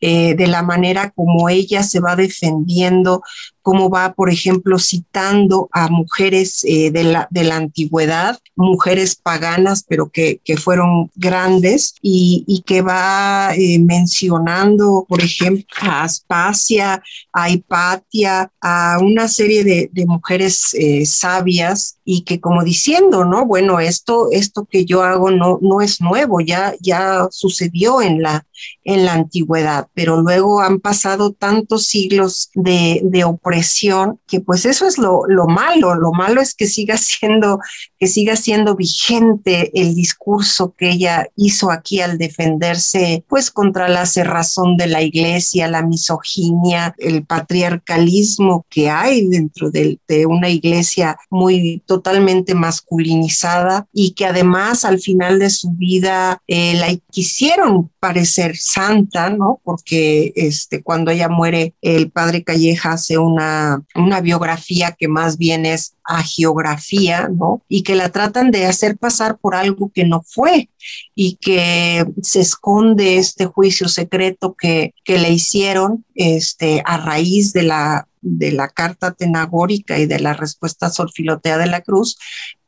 eh, 0.00 0.34
de 0.34 0.46
la 0.46 0.62
manera 0.62 1.10
como 1.10 1.48
ella 1.48 1.82
se 1.82 2.00
va 2.00 2.16
defendiendo, 2.16 3.22
cómo 3.62 3.88
va, 3.88 4.12
por 4.12 4.30
ejemplo, 4.30 4.78
citando 4.78 5.70
a 5.72 5.88
mujeres 5.88 6.62
eh, 6.64 6.90
de, 6.90 7.04
la, 7.04 7.28
de, 7.30 7.44
la, 7.44 7.56
antigüedad, 7.56 8.38
mujeres 8.54 9.16
paganas, 9.16 9.84
pero 9.88 10.10
que, 10.10 10.40
que 10.44 10.58
fueron 10.58 11.10
grandes, 11.14 11.94
y, 12.02 12.44
y 12.46 12.60
que 12.62 12.82
va 12.82 13.54
eh, 13.56 13.78
mencionando, 13.78 15.06
por 15.08 15.22
ejemplo, 15.22 15.64
a 15.80 16.04
Aspasia, 16.04 17.02
a 17.32 17.50
Hipatia, 17.50 18.52
a 18.60 18.98
una 19.00 19.28
serie 19.28 19.64
de, 19.64 19.90
de 19.92 20.06
mujeres 20.06 20.76
sabias, 21.04 21.98
y 22.04 22.20
que 22.22 22.38
como 22.40 22.62
diciendo, 22.62 23.24
¿no? 23.24 23.46
Bueno, 23.46 23.80
esto, 23.80 24.28
esto 24.30 24.68
que 24.70 24.84
yo 24.84 25.02
hago 25.02 25.30
no, 25.30 25.58
no 25.60 25.80
es 25.80 26.00
nuevo, 26.00 26.40
ya, 26.40 26.74
ya 26.80 27.26
sucedió 27.30 28.00
en 28.00 28.22
la, 28.22 28.46
en 28.86 29.04
la 29.04 29.14
antigüedad, 29.14 29.88
pero 29.94 30.22
luego 30.22 30.60
han 30.60 30.78
pasado 30.78 31.32
tantos 31.32 31.86
siglos 31.86 32.50
de, 32.54 33.00
de 33.02 33.24
opresión 33.24 34.20
que 34.28 34.40
pues 34.40 34.64
eso 34.64 34.86
es 34.86 34.96
lo, 34.96 35.26
lo, 35.26 35.46
malo, 35.46 35.96
lo 35.96 36.12
malo 36.12 36.40
es 36.40 36.54
que 36.54 36.68
siga 36.68 36.96
siendo, 36.96 37.58
que 37.98 38.06
siga 38.06 38.36
siendo 38.36 38.76
vigente 38.76 39.72
el 39.74 39.94
discurso 39.94 40.72
que 40.78 40.90
ella 40.90 41.26
hizo 41.34 41.72
aquí 41.72 42.00
al 42.00 42.16
defenderse 42.16 43.24
pues 43.28 43.50
contra 43.50 43.88
la 43.88 44.06
cerrazón 44.06 44.76
de 44.76 44.86
la 44.86 45.02
iglesia, 45.02 45.68
la 45.68 45.82
misoginia, 45.82 46.94
el 46.98 47.24
patriarcalismo 47.24 48.66
que 48.70 48.88
hay 48.88 49.26
dentro 49.26 49.70
de, 49.72 49.98
de 50.06 50.26
una 50.26 50.48
iglesia 50.48 51.18
muy 51.28 51.82
totalmente 51.86 52.54
masculinizada 52.54 53.88
y 53.92 54.12
que 54.12 54.26
además 54.26 54.84
al 54.84 55.00
final 55.00 55.40
de 55.40 55.50
su 55.50 55.72
vida 55.72 56.40
eh, 56.46 56.74
la 56.74 56.94
quisieron 57.10 57.90
parecer 57.98 58.56
santa, 58.76 59.30
¿no? 59.30 59.58
Porque 59.64 60.32
este, 60.36 60.82
cuando 60.82 61.10
ella 61.10 61.30
muere, 61.30 61.74
el 61.80 62.10
padre 62.10 62.44
Calleja 62.44 62.92
hace 62.92 63.16
una, 63.16 63.82
una 63.94 64.20
biografía 64.20 64.92
que 64.92 65.08
más 65.08 65.38
bien 65.38 65.64
es 65.64 65.96
geografía, 66.24 67.28
¿no? 67.28 67.62
Y 67.68 67.82
que 67.82 67.94
la 67.94 68.10
tratan 68.10 68.50
de 68.50 68.66
hacer 68.66 68.96
pasar 68.96 69.38
por 69.38 69.54
algo 69.54 69.90
que 69.92 70.04
no 70.04 70.22
fue 70.22 70.68
y 71.14 71.36
que 71.36 72.06
se 72.22 72.40
esconde 72.40 73.16
este 73.16 73.46
juicio 73.46 73.88
secreto 73.88 74.54
que, 74.54 74.94
que 75.04 75.18
le 75.18 75.30
hicieron 75.30 76.04
este, 76.14 76.82
a 76.84 76.98
raíz 76.98 77.52
de 77.52 77.62
la 77.62 78.06
de 78.28 78.50
la 78.50 78.68
carta 78.68 79.12
tenagórica 79.12 80.00
y 80.00 80.06
de 80.06 80.18
la 80.18 80.32
respuesta 80.32 80.90
solfilotea 80.90 81.58
de 81.58 81.66
la 81.66 81.82
cruz, 81.82 82.18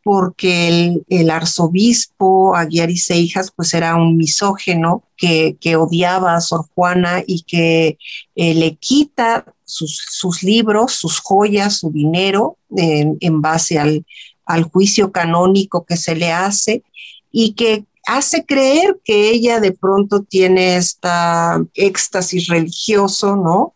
porque 0.08 0.96
el, 1.10 1.30
arzobispo 1.30 2.56
Aguiar 2.56 2.88
y 2.88 2.96
Seijas 2.96 3.52
pues 3.54 3.74
era 3.74 3.94
un 3.94 4.16
misógeno 4.16 5.02
que, 5.18 5.58
odiaba 5.76 6.34
a 6.34 6.40
Sor 6.40 6.64
Juana 6.74 7.22
y 7.26 7.42
que 7.42 7.98
eh, 8.34 8.54
le 8.54 8.76
quita 8.76 9.44
sus, 9.66 10.42
libros, 10.42 10.92
sus 10.92 11.20
joyas, 11.20 11.80
su 11.80 11.90
dinero 11.90 12.56
en, 12.74 13.42
base 13.42 13.78
al, 13.78 14.06
al 14.46 14.62
juicio 14.62 15.12
canónico 15.12 15.84
que 15.84 15.98
se 15.98 16.16
le 16.16 16.32
hace 16.32 16.82
y 17.30 17.52
que 17.52 17.84
hace 18.06 18.46
creer 18.46 18.98
que 19.04 19.28
ella 19.28 19.60
de 19.60 19.72
pronto 19.72 20.22
tiene 20.22 20.76
esta 20.76 21.62
éxtasis 21.74 22.46
religioso, 22.46 23.36
¿no? 23.36 23.74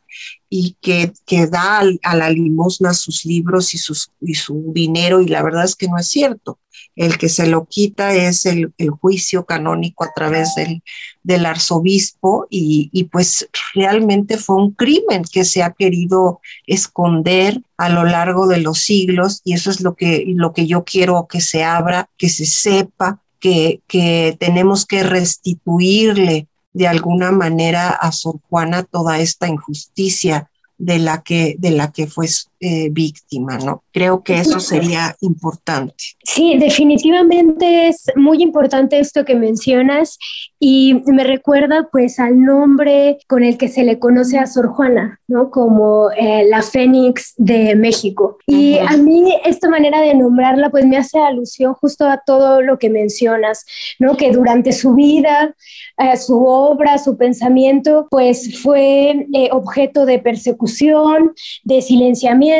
Y 0.54 0.76
que, 0.82 1.14
que 1.24 1.46
da 1.46 1.80
a 2.02 2.14
la 2.14 2.28
limosna 2.28 2.92
sus 2.92 3.24
libros 3.24 3.72
y, 3.72 3.78
sus, 3.78 4.10
y 4.20 4.34
su 4.34 4.70
dinero, 4.74 5.22
y 5.22 5.26
la 5.26 5.42
verdad 5.42 5.64
es 5.64 5.74
que 5.74 5.88
no 5.88 5.96
es 5.96 6.08
cierto. 6.08 6.58
El 6.94 7.16
que 7.16 7.30
se 7.30 7.46
lo 7.46 7.64
quita 7.64 8.14
es 8.14 8.44
el, 8.44 8.70
juicio 9.00 9.46
canónico 9.46 10.04
a 10.04 10.12
través 10.14 10.54
del, 10.54 10.82
del 11.22 11.46
arzobispo 11.46 12.48
y, 12.50 12.90
y, 12.92 13.04
pues 13.04 13.48
realmente 13.72 14.36
fue 14.36 14.56
un 14.56 14.72
crimen 14.72 15.22
que 15.24 15.46
se 15.46 15.62
ha 15.62 15.72
querido 15.72 16.42
esconder 16.66 17.58
a 17.78 17.88
lo 17.88 18.04
largo 18.04 18.46
de 18.46 18.58
los 18.58 18.80
siglos 18.80 19.40
y 19.44 19.54
eso 19.54 19.70
es 19.70 19.80
lo 19.80 19.94
que, 19.94 20.24
lo 20.26 20.52
que 20.52 20.66
yo 20.66 20.84
quiero 20.84 21.26
que 21.28 21.40
se 21.40 21.64
abra, 21.64 22.10
que 22.18 22.28
se 22.28 22.44
sepa 22.44 23.22
que, 23.40 23.80
que 23.88 24.36
tenemos 24.38 24.84
que 24.84 25.02
restituirle 25.02 26.46
de 26.72 26.88
alguna 26.88 27.32
manera 27.32 27.90
a 27.90 28.12
Sor 28.12 28.40
Juana 28.48 28.82
toda 28.82 29.18
esta 29.18 29.48
injusticia 29.48 30.50
de 30.78 30.98
la 30.98 31.22
que, 31.22 31.56
de 31.58 31.70
la 31.70 31.92
que 31.92 32.06
fue 32.06 32.26
eh, 32.64 32.90
víctima, 32.92 33.58
¿no? 33.58 33.82
Creo 33.90 34.22
que 34.22 34.34
eso 34.34 34.60
sería 34.60 35.16
importante. 35.20 35.96
Sí, 36.22 36.56
definitivamente 36.58 37.88
es 37.88 38.04
muy 38.14 38.40
importante 38.40 39.00
esto 39.00 39.24
que 39.24 39.34
mencionas 39.34 40.16
y 40.60 41.02
me 41.06 41.24
recuerda 41.24 41.88
pues 41.90 42.20
al 42.20 42.40
nombre 42.40 43.18
con 43.26 43.42
el 43.42 43.58
que 43.58 43.66
se 43.66 43.82
le 43.82 43.98
conoce 43.98 44.38
a 44.38 44.46
Sor 44.46 44.68
Juana, 44.68 45.20
¿no? 45.26 45.50
Como 45.50 46.12
eh, 46.12 46.46
la 46.48 46.62
Fénix 46.62 47.34
de 47.36 47.74
México. 47.74 48.38
Y 48.46 48.78
a 48.78 48.96
mí 48.96 49.34
esta 49.44 49.68
manera 49.68 50.00
de 50.00 50.14
nombrarla 50.14 50.70
pues 50.70 50.86
me 50.86 50.96
hace 50.96 51.18
alusión 51.18 51.74
justo 51.74 52.06
a 52.06 52.22
todo 52.24 52.62
lo 52.62 52.78
que 52.78 52.90
mencionas, 52.90 53.66
¿no? 53.98 54.16
Que 54.16 54.30
durante 54.30 54.70
su 54.70 54.94
vida, 54.94 55.52
eh, 55.98 56.16
su 56.16 56.44
obra, 56.46 56.98
su 56.98 57.16
pensamiento 57.16 58.06
pues 58.08 58.62
fue 58.62 59.26
eh, 59.34 59.48
objeto 59.50 60.06
de 60.06 60.20
persecución, 60.20 61.32
de 61.64 61.82
silenciamiento 61.82 62.51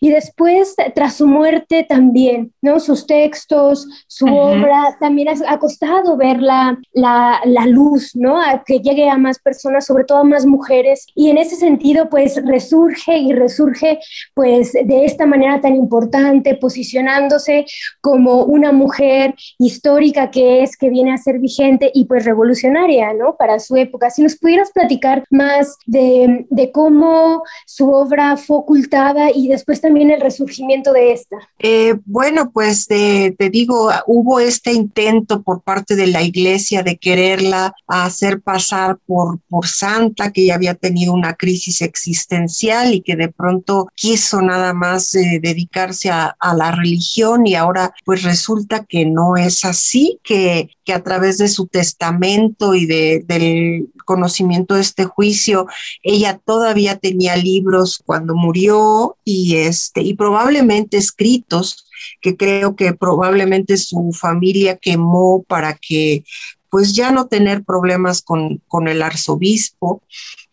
y 0.00 0.10
después 0.10 0.74
tras 0.94 1.14
su 1.14 1.26
muerte 1.26 1.84
también, 1.88 2.52
¿no? 2.62 2.80
Sus 2.80 3.06
textos, 3.06 3.86
su 4.06 4.26
obra, 4.26 4.96
también 5.00 5.28
ha, 5.28 5.58
costado 5.58 6.16
ver 6.16 6.40
la, 6.40 6.78
la, 6.92 7.40
la, 7.44 7.66
luz, 7.66 8.12
¿no? 8.14 8.40
A 8.40 8.62
que 8.64 8.80
llegue 8.80 9.08
a 9.08 9.18
más 9.18 9.38
personas, 9.38 9.86
sobre 9.86 10.04
todo 10.04 10.18
a 10.18 10.24
más 10.24 10.46
mujeres. 10.46 11.06
Y 11.14 11.30
en 11.30 11.38
ese 11.38 11.56
sentido, 11.56 12.08
pues 12.08 12.40
resurge 12.44 13.18
y 13.18 13.32
resurge, 13.32 13.98
pues 14.34 14.72
de 14.72 15.04
esta 15.04 15.26
manera 15.26 15.60
tan 15.60 15.76
importante, 15.76 16.54
posicionándose 16.54 17.66
como 18.00 18.44
una 18.44 18.72
mujer 18.72 19.34
histórica 19.58 20.30
que 20.30 20.62
es, 20.62 20.76
que 20.76 20.90
viene 20.90 21.12
a 21.12 21.18
ser 21.18 21.38
vigente 21.38 21.90
y 21.92 22.04
pues 22.04 22.24
revolucionaria, 22.24 23.12
¿no? 23.12 23.36
Para 23.36 23.58
su 23.58 23.76
época. 23.76 24.10
Si 24.10 24.22
nos 24.22 24.36
pudieras 24.36 24.70
platicar 24.72 25.24
más 25.30 25.76
de, 25.86 26.46
de 26.48 26.72
cómo 26.72 27.42
su 27.66 27.90
obra 27.90 28.36
fue 28.36 28.58
ocultada 28.58 29.19
y 29.34 29.48
después 29.48 29.80
también 29.80 30.10
el 30.10 30.20
resurgimiento 30.20 30.92
de 30.92 31.12
esta. 31.12 31.36
Eh, 31.58 31.94
bueno, 32.06 32.50
pues 32.52 32.86
te 32.86 33.50
digo, 33.50 33.90
hubo 34.06 34.40
este 34.40 34.72
intento 34.72 35.42
por 35.42 35.62
parte 35.62 35.96
de 35.96 36.06
la 36.06 36.22
iglesia 36.22 36.82
de 36.82 36.96
quererla 36.96 37.74
hacer 37.86 38.40
pasar 38.40 38.98
por, 39.06 39.40
por 39.48 39.66
santa, 39.66 40.32
que 40.32 40.46
ya 40.46 40.54
había 40.54 40.74
tenido 40.74 41.12
una 41.12 41.34
crisis 41.34 41.82
existencial 41.82 42.94
y 42.94 43.00
que 43.00 43.16
de 43.16 43.28
pronto 43.28 43.88
quiso 43.94 44.40
nada 44.40 44.72
más 44.72 45.14
eh, 45.14 45.40
dedicarse 45.42 46.10
a, 46.10 46.36
la 46.56 46.72
religión 46.72 47.46
y 47.46 47.54
ahora 47.54 47.94
pues 48.04 48.22
resulta 48.22 48.84
que 48.84 49.06
no 49.06 49.36
es 49.36 49.64
así, 49.64 50.18
que, 50.24 50.70
que 50.84 50.92
a 50.92 51.02
través 51.02 51.38
de 51.38 51.48
su 51.48 51.66
testamento 51.66 52.74
y 52.74 52.86
de, 52.86 53.24
del 53.24 53.88
conocimiento 54.04 54.74
de 54.74 54.80
este 54.80 55.04
juicio, 55.04 55.66
ella 56.02 56.40
todavía 56.44 56.96
tenía 56.96 57.36
libros 57.36 58.02
cuando 58.04 58.34
murió 58.34 58.99
y, 59.24 59.56
este, 59.56 60.02
y 60.02 60.14
probablemente 60.14 60.96
escritos 60.96 61.86
que 62.20 62.36
creo 62.36 62.76
que 62.76 62.94
probablemente 62.94 63.76
su 63.76 64.12
familia 64.12 64.76
quemó 64.76 65.44
para 65.46 65.74
que 65.74 66.24
pues 66.70 66.94
ya 66.94 67.10
no 67.10 67.26
tener 67.26 67.64
problemas 67.64 68.22
con, 68.22 68.62
con 68.68 68.88
el 68.88 69.02
arzobispo. 69.02 70.02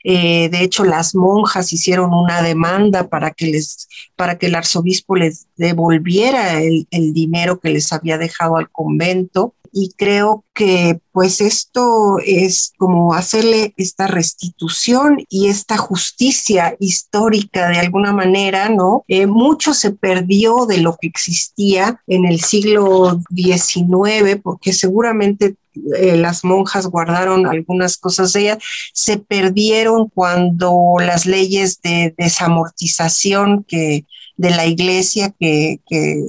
Eh, 0.04 0.50
de 0.50 0.64
hecho, 0.64 0.84
las 0.84 1.14
monjas 1.14 1.72
hicieron 1.72 2.14
una 2.14 2.42
demanda 2.42 3.08
para 3.08 3.32
que, 3.32 3.48
les, 3.48 3.88
para 4.16 4.38
que 4.38 4.48
el 4.48 4.56
arzobispo 4.56 5.16
les 5.16 5.48
devolviera 5.58 6.62
el, 6.62 6.88
el 6.92 7.14
dinero 7.14 7.60
que 7.60 7.70
les 7.70 7.94
había 7.94 8.18
dejado 8.18 8.58
al 8.58 8.70
convento 8.72 9.54
y 9.72 9.94
creo 9.98 10.44
que 10.54 11.00
pues 11.12 11.42
esto 11.42 12.18
es 12.26 12.74
como 12.78 13.14
hacerle 13.14 13.74
esta 13.78 14.08
restitución 14.08 15.24
y 15.30 15.48
esta 15.48 15.78
justicia 15.78 16.76
histórica 16.80 17.70
de 17.70 17.80
alguna 17.80 18.14
manera, 18.14 18.70
¿no? 18.70 19.04
Eh, 19.08 19.28
mucho 19.28 19.74
se 19.74 19.92
perdió 19.92 20.66
de 20.66 20.80
lo 20.80 20.98
que 21.00 21.08
existía 21.08 22.02
en 22.08 22.26
el 22.26 22.40
siglo 22.40 23.20
XIX 23.34 24.40
porque 24.42 24.74
seguramente 24.74 25.56
eh, 25.96 26.18
las 26.18 26.44
monjas 26.44 26.88
guardaron 26.88 27.46
algunas 27.46 27.98
cosas 27.98 28.34
de 28.34 28.42
ellas, 28.42 28.58
se 28.94 29.18
perdieron 29.18 30.10
cuando 30.10 30.96
las 31.00 31.26
leyes 31.26 31.82
de 31.82 32.14
desamortización 32.18 33.64
que 33.64 34.06
de 34.38 34.50
la 34.52 34.66
iglesia 34.66 35.34
que, 35.40 35.82
que 35.88 36.24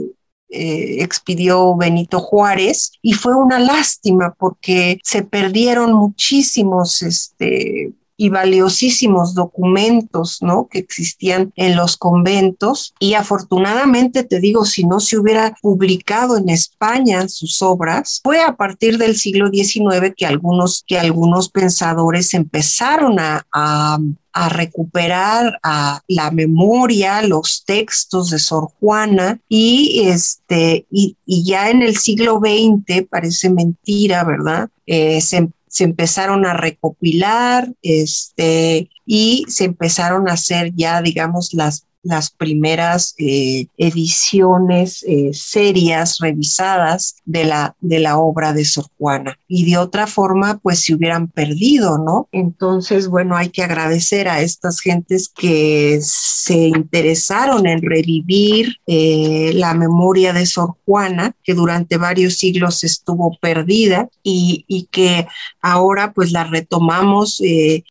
eh, 0.51 1.03
expidió 1.03 1.77
Benito 1.77 2.21
Juárez 2.21 2.93
y 3.03 3.13
fue 3.13 3.35
una 3.35 3.59
lástima 3.59 4.35
porque 4.39 4.99
se 5.03 5.23
perdieron 5.23 5.93
muchísimos 5.93 7.03
este, 7.03 7.93
y 8.21 8.31
valiosísimos 8.31 9.33
documentos, 9.35 10.43
¿no? 10.43 10.67
Que 10.69 10.81
existían 10.81 11.53
en 11.55 11.77
los 11.77 11.97
conventos 11.97 12.93
y 12.99 13.15
afortunadamente 13.15 14.25
te 14.25 14.41
digo, 14.41 14.65
si 14.65 14.85
no 14.85 14.99
se 14.99 15.19
hubiera 15.19 15.55
publicado 15.63 16.37
en 16.37 16.49
España 16.49 17.29
sus 17.29 17.63
obras, 17.63 18.21
fue 18.25 18.43
a 18.43 18.57
partir 18.57 18.99
del 18.99 19.17
siglo 19.17 19.51
XIX 19.53 20.13
que 20.17 20.27
algunos, 20.27 20.83
que 20.87 20.99
algunos 20.99 21.49
pensadores 21.49 22.35
empezaron 22.35 23.21
a, 23.21 23.47
a 23.53 23.99
a 24.39 24.49
recuperar 24.49 25.59
la 26.07 26.30
memoria, 26.30 27.22
los 27.22 27.64
textos 27.66 28.30
de 28.30 28.39
Sor 28.39 28.70
Juana 28.78 29.41
y 29.49 30.03
este 30.05 30.86
y, 30.93 31.16
ya 31.26 31.70
en 31.70 31.82
el 31.82 31.97
siglo 31.97 32.39
XX 32.39 33.09
parece 33.11 33.51
mentira, 33.51 34.22
¿verdad? 34.22 34.68
Eh, 34.86 35.20
se, 35.20 35.49
se 35.66 35.82
empezaron 35.82 36.47
a 36.47 36.55
recopilar 36.55 37.72
este, 37.82 38.89
y 39.05 39.45
se 39.49 39.64
empezaron 39.64 40.28
a 40.28 40.34
hacer 40.34 40.72
ya, 40.76 41.03
digamos, 41.03 41.53
las 41.53 41.88
las 42.09 42.31
primeras 42.31 43.15
eh, 43.19 43.67
ediciones 43.77 45.05
eh, 45.07 45.31
serias, 45.35 46.19
revisadas 46.21 47.17
de 47.27 47.45
la, 47.45 47.77
de 47.81 47.99
la 47.99 48.19
obra 48.19 48.55
de 48.55 48.65
Sor 48.65 48.87
Juana. 48.97 49.39
Y 49.47 49.71
de 49.71 49.77
otra 49.77 50.07
forma, 50.07 50.59
pues 50.59 50.81
se 50.81 50.95
hubieran 50.95 51.29
perdido, 51.29 51.99
¿no? 51.99 52.29
Entonces, 52.33 53.09
bueno, 53.09 53.37
hay 53.37 53.51
que 53.51 53.63
agradecer 53.63 54.27
a 54.29 54.41
estas 54.41 54.81
gentes 54.81 55.29
que 55.29 55.99
se 56.03 56.69
interesaron 56.69 57.67
en 57.67 57.83
revivir 57.83 58.77
eh, 58.87 59.53
la 59.55 59.75
memoria 59.75 60.33
de 60.33 60.47
Sor 60.47 60.77
Juana, 60.87 61.37
que 61.45 61.53
durante 61.53 61.99
varios 61.99 62.39
siglos 62.39 62.85
estuvo 62.85 63.37
perdida 63.41 64.09
y, 64.23 64.65
y 64.67 64.89
que 64.91 65.27
ahora 65.61 66.13
pues 66.13 66.33
la 66.33 66.45
retomamos 66.45 67.43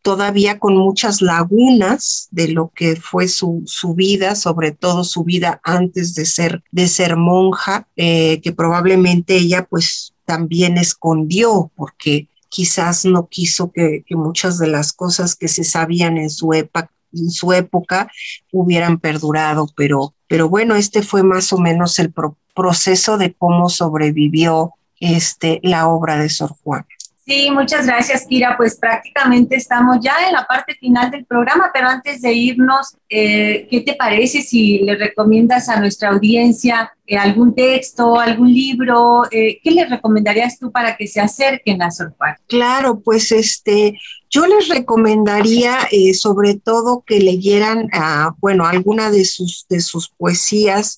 todavía 0.01 0.57
con 0.57 0.75
muchas 0.75 1.21
lagunas 1.21 2.27
de 2.31 2.47
lo 2.47 2.71
que 2.75 2.95
fue 2.95 3.27
su, 3.27 3.61
su 3.65 3.93
vida, 3.93 4.06
sobre 4.35 4.71
todo 4.71 5.03
su 5.03 5.23
vida 5.23 5.59
antes 5.63 6.15
de 6.15 6.25
ser, 6.25 6.63
de 6.71 6.87
ser 6.87 7.17
monja, 7.17 7.87
eh, 7.95 8.39
que 8.41 8.51
probablemente 8.51 9.35
ella 9.35 9.67
pues 9.69 10.13
también 10.25 10.77
escondió 10.77 11.71
porque 11.75 12.27
quizás 12.49 13.05
no 13.05 13.27
quiso 13.27 13.71
que, 13.71 14.03
muchas 14.11 14.57
de 14.57 14.67
las 14.67 14.93
cosas 14.93 15.35
que 15.35 15.47
se 15.47 15.63
sabían 15.63 16.17
en 16.17 16.29
su, 16.29 16.53
época, 16.53 16.89
en 17.13 17.29
su 17.29 17.51
época 17.53 18.09
hubieran 18.51 18.99
perdurado, 18.99 19.67
pero, 19.75 20.13
pero 20.27 20.49
bueno, 20.49 20.75
este 20.75 21.01
fue 21.01 21.23
más 21.23 21.51
o 21.51 21.57
menos 21.57 21.99
el 21.99 22.13
proceso 22.55 23.17
de 23.17 23.33
cómo 23.33 23.69
sobrevivió 23.69 24.73
este, 24.99 25.59
la 25.63 25.87
obra 25.87 26.17
de 26.17 26.29
Sor 26.29 26.55
Juana. 26.63 26.87
Sí, 27.27 27.51
muchas 27.51 27.85
gracias, 27.85 28.25
Kira. 28.25 28.55
Pues 28.55 28.77
prácticamente 28.77 29.57
estamos 29.57 29.97
ya 30.01 30.13
en 30.25 30.31
la 30.31 30.47
parte 30.47 30.75
final 30.75 31.11
del 31.11 31.25
programa, 31.25 31.71
pero 31.73 31.89
antes 31.89 32.21
de 32.21 32.31
irnos, 32.31 32.95
eh, 33.09 33.67
¿qué 33.69 33.81
te 33.81 33.95
parece 33.95 34.41
si 34.41 34.79
le 34.79 34.95
recomiendas 34.95 35.67
a 35.67 35.77
nuestra 35.77 36.11
audiencia 36.11 36.93
eh, 37.05 37.17
algún 37.17 37.53
texto, 37.53 38.17
algún 38.17 38.53
libro? 38.53 39.23
Eh, 39.29 39.59
¿Qué 39.61 39.71
le 39.71 39.85
recomendarías 39.85 40.57
tú 40.57 40.71
para 40.71 40.95
que 40.95 41.05
se 41.05 41.19
acerquen 41.19 41.81
a 41.81 41.91
Sor 41.91 42.15
Juan? 42.17 42.35
Claro, 42.47 43.01
pues 43.01 43.29
este, 43.33 43.99
yo 44.29 44.47
les 44.47 44.69
recomendaría 44.69 45.79
sobre 46.13 46.55
todo 46.55 47.03
que 47.05 47.19
leyeran, 47.19 47.89
ah, 47.91 48.35
bueno, 48.39 48.65
alguna 48.65 49.11
de 49.11 49.25
sus, 49.25 49.65
de 49.67 49.81
sus 49.81 50.07
poesías 50.07 50.97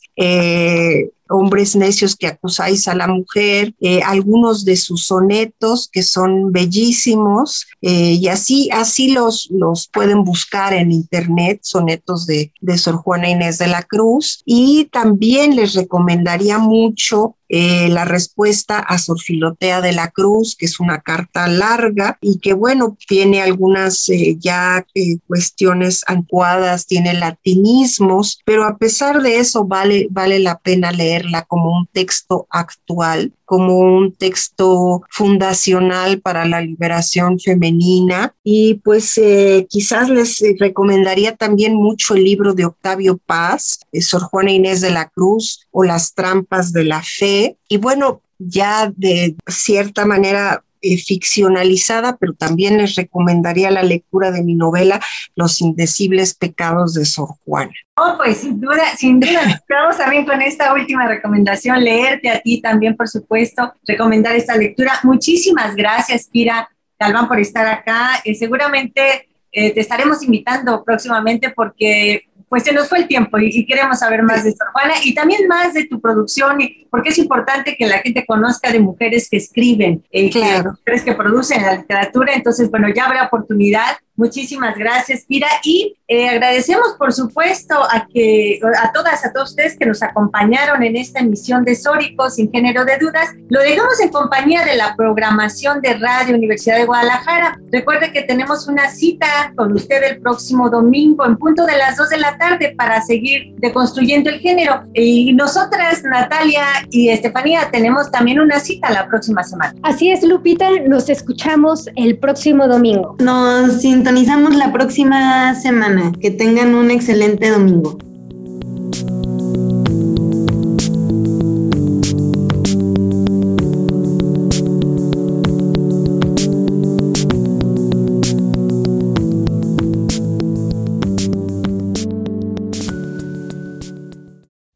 hombres 1.30 1.76
necios 1.76 2.16
que 2.16 2.28
acusáis 2.28 2.88
a 2.88 2.96
la 2.96 3.08
mujer, 3.08 3.74
eh, 3.80 4.02
algunos 4.04 4.66
de 4.66 4.76
sus 4.76 5.06
sonetos 5.06 5.90
que 5.92 6.04
son 6.04 6.52
bellísimos 6.52 7.68
eh, 7.82 8.18
y 8.20 8.28
así, 8.28 8.70
así 8.72 9.12
los, 9.12 9.48
los 9.52 9.88
pueden 9.88 10.24
buscar 10.24 10.74
en 10.74 10.92
internet, 10.92 11.60
sonetos 11.64 12.26
de, 12.26 12.52
de 12.60 12.78
Sor 12.78 12.98
Juana 12.98 13.30
Inés 13.30 13.58
de 13.58 13.68
la 13.68 13.84
Cruz. 13.84 14.42
Y 14.46 14.86
también 14.92 15.56
les 15.56 15.74
recomendaría 15.74 16.58
mucho 16.58 17.36
eh, 17.52 17.90
la 17.90 18.06
respuesta 18.06 18.78
a 18.78 19.00
Sor 19.00 19.20
Filotea 19.20 19.82
de 19.82 19.92
la 19.92 20.12
Cruz, 20.12 20.56
que 20.56 20.68
es 20.68 20.80
una 20.80 21.02
carta 21.02 21.48
larga 21.48 22.20
y 22.22 22.38
que, 22.38 22.54
bueno, 22.54 22.96
tiene 23.08 23.42
algunas 23.42 24.08
eh, 24.10 24.38
ya 24.40 24.86
eh, 24.94 25.18
cuestiones 25.26 26.04
ancuadas, 26.06 26.86
tiene 26.86 27.16
latinismos, 27.16 28.40
pero 28.46 28.66
a 28.66 28.78
pesar 28.78 29.24
de 29.24 29.38
eso 29.38 29.66
vale, 29.66 30.08
vale 30.12 30.38
la 30.38 30.60
pena 30.60 30.92
leerla 30.92 31.42
como 31.46 31.76
un 31.76 31.88
texto 31.88 32.46
actual 32.52 33.34
como 33.50 33.80
un 33.80 34.14
texto 34.14 35.02
fundacional 35.10 36.22
para 36.22 36.46
la 36.46 36.62
liberación 36.62 37.40
femenina 37.40 38.36
y 38.44 38.76
pues 38.76 39.18
eh, 39.18 39.66
quizás 39.68 40.08
les 40.08 40.40
recomendaría 40.60 41.36
también 41.36 41.74
mucho 41.74 42.14
el 42.14 42.26
libro 42.26 42.54
de 42.54 42.66
Octavio 42.66 43.18
Paz, 43.18 43.80
Sor 44.02 44.22
Juana 44.22 44.52
Inés 44.52 44.82
de 44.82 44.92
la 44.92 45.10
Cruz 45.10 45.66
o 45.72 45.84
Las 45.84 46.14
trampas 46.14 46.72
de 46.74 46.84
la 46.84 47.02
fe. 47.02 47.58
Y 47.68 47.78
bueno, 47.78 48.22
ya 48.38 48.94
de 48.96 49.36
cierta 49.48 50.06
manera 50.06 50.64
eh, 50.82 50.98
ficcionalizada, 50.98 52.18
pero 52.18 52.34
también 52.34 52.78
les 52.78 52.96
recomendaría 52.96 53.72
la 53.72 53.84
lectura 53.84 54.32
de 54.32 54.44
mi 54.44 54.56
novela 54.56 55.02
Los 55.36 55.62
indecibles 55.62 56.34
pecados 56.34 56.94
de 56.94 57.06
Sor 57.06 57.30
Juana. 57.44 57.74
Oh, 57.96 58.14
pues 58.18 58.38
sin 58.38 58.62
duda, 58.62 58.96
sin 58.98 59.20
duda, 59.20 59.62
vamos 59.70 59.98
también 59.98 60.26
con 60.26 60.42
esta 60.42 60.74
última 60.74 61.08
recomendación, 61.08 61.84
leerte 61.84 62.30
a 62.30 62.40
ti 62.40 62.62
también, 62.62 62.96
por 62.96 63.10
supuesto, 63.10 63.74
recomendar 63.86 64.36
esta 64.36 64.56
lectura. 64.56 65.00
Muchísimas 65.04 65.76
gracias, 65.76 66.28
Kira 66.32 66.70
Galván, 66.98 67.28
por 67.28 67.40
estar 67.40 67.68
acá. 67.68 68.22
Eh, 68.24 68.36
seguramente 68.36 69.28
eh, 69.52 69.74
te 69.74 69.80
estaremos 69.80 70.22
invitando 70.24 70.84
próximamente 70.84 71.50
porque 71.50 72.29
pues 72.50 72.64
se 72.64 72.74
nos 72.74 72.90
fue 72.90 73.00
el 73.00 73.08
tiempo 73.08 73.38
y, 73.40 73.66
queremos 73.66 74.00
saber 74.00 74.24
más 74.24 74.44
de 74.44 74.52
Sor 74.52 74.68
Juana 74.74 74.96
y 75.04 75.14
también 75.14 75.48
más 75.48 75.74
de 75.74 75.86
tu 75.86 76.02
producción, 76.02 76.58
porque 76.90 77.10
es 77.10 77.18
importante 77.20 77.76
que 77.78 77.86
la 77.86 78.00
gente 78.00 78.26
conozca 78.26 78.72
de 78.72 78.80
mujeres 78.80 79.30
que 79.30 79.38
escriben, 79.38 80.04
eh, 80.12 80.32
claro. 80.32 80.72
mujeres 80.72 81.04
que 81.04 81.14
producen 81.14 81.62
la 81.62 81.76
literatura. 81.76 82.34
Entonces, 82.34 82.70
bueno, 82.72 82.88
ya 82.94 83.06
habrá 83.06 83.26
oportunidad 83.26 83.98
Muchísimas 84.20 84.78
gracias, 84.78 85.24
Kira. 85.26 85.48
Y 85.64 85.96
eh, 86.10 86.28
agradecemos, 86.28 86.96
por 86.98 87.14
supuesto, 87.14 87.76
a, 87.76 88.06
que, 88.14 88.60
a 88.84 88.92
todas, 88.92 89.26
a 89.26 89.32
todos 89.32 89.52
ustedes 89.52 89.78
que 89.78 89.86
nos 89.86 90.04
acompañaron 90.04 90.84
en 90.84 90.98
esta 90.98 91.22
emisión 91.22 91.64
de 91.64 91.74
Sórico, 91.74 92.30
sin 92.30 92.52
género 92.52 92.84
de 92.84 92.98
dudas. 92.98 93.30
Lo 93.48 93.62
dejamos 93.62 93.98
en 94.02 94.10
compañía 94.10 94.66
de 94.66 94.76
la 94.76 94.94
programación 94.98 95.80
de 95.80 95.94
Radio 95.94 96.36
Universidad 96.36 96.76
de 96.76 96.86
Guadalajara. 96.86 97.58
Recuerde 97.72 98.12
que 98.12 98.24
tenemos 98.24 98.68
una 98.68 98.90
cita 98.90 99.54
con 99.56 99.72
usted 99.72 100.04
el 100.04 100.20
próximo 100.20 100.70
domingo 100.70 101.26
en 101.26 101.38
punto 101.38 101.66
de 101.66 101.78
las 101.78 101.96
2 101.96 102.10
de 102.10 102.18
la 102.18 102.38
tarde 102.38 102.74
para 102.78 103.02
seguir 103.02 103.54
deconstruyendo 103.56 104.30
el 104.30 104.40
género. 104.40 104.84
Y 104.94 105.32
nosotras, 105.32 106.04
Natalia 106.04 106.66
y 106.90 107.08
Estefanía, 107.08 107.70
tenemos 107.72 108.12
también 108.12 108.42
una 108.42 108.60
cita 108.60 108.90
la 108.90 109.08
próxima 109.08 109.44
semana. 109.44 109.76
Así 109.84 110.12
es, 110.12 110.24
Lupita. 110.24 110.68
Nos 110.90 111.08
escuchamos 111.08 111.88
el 111.96 112.18
próximo 112.18 112.68
domingo. 112.68 113.16
Nos 113.20 113.86
sintonizamos 114.10 114.56
la 114.56 114.72
próxima 114.72 115.54
semana. 115.54 116.12
Que 116.20 116.32
tengan 116.32 116.74
un 116.74 116.90
excelente 116.90 117.52
domingo. 117.52 118.00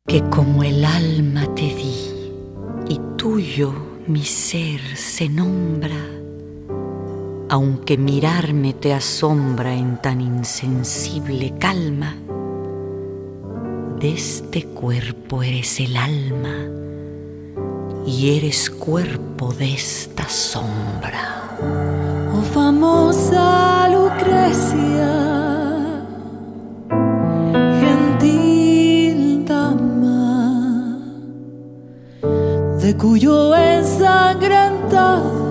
Que 0.06 0.22
como 0.30 0.62
el 0.62 0.86
alma 0.86 1.48
te 1.56 1.64
di 1.64 1.96
y 2.88 3.00
tuyo 3.18 3.74
mi 4.06 4.22
aunque 7.54 7.98
mirarme 8.00 8.74
te 8.74 8.96
asombra 8.96 9.76
en 9.76 10.02
tan 10.02 10.22
insensible 10.22 11.54
calma, 11.60 12.16
de 14.00 14.12
este 14.12 14.66
cuerpo 14.66 15.44
eres 15.44 15.80
el 15.80 15.96
alma 15.96 16.56
y 18.08 18.36
eres 18.36 18.72
cuerpo 18.72 19.54
de 19.54 19.72
esta 19.72 20.28
sombra. 20.28 21.60
Oh 22.36 22.42
famosa 22.42 23.88
Lucrecia, 23.88 25.12
gentil 27.82 29.46
dama, 29.46 30.98
de 32.82 32.98
cuyo 32.98 33.56
ensangrentado 33.56 35.43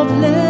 hopeless. 0.00 0.49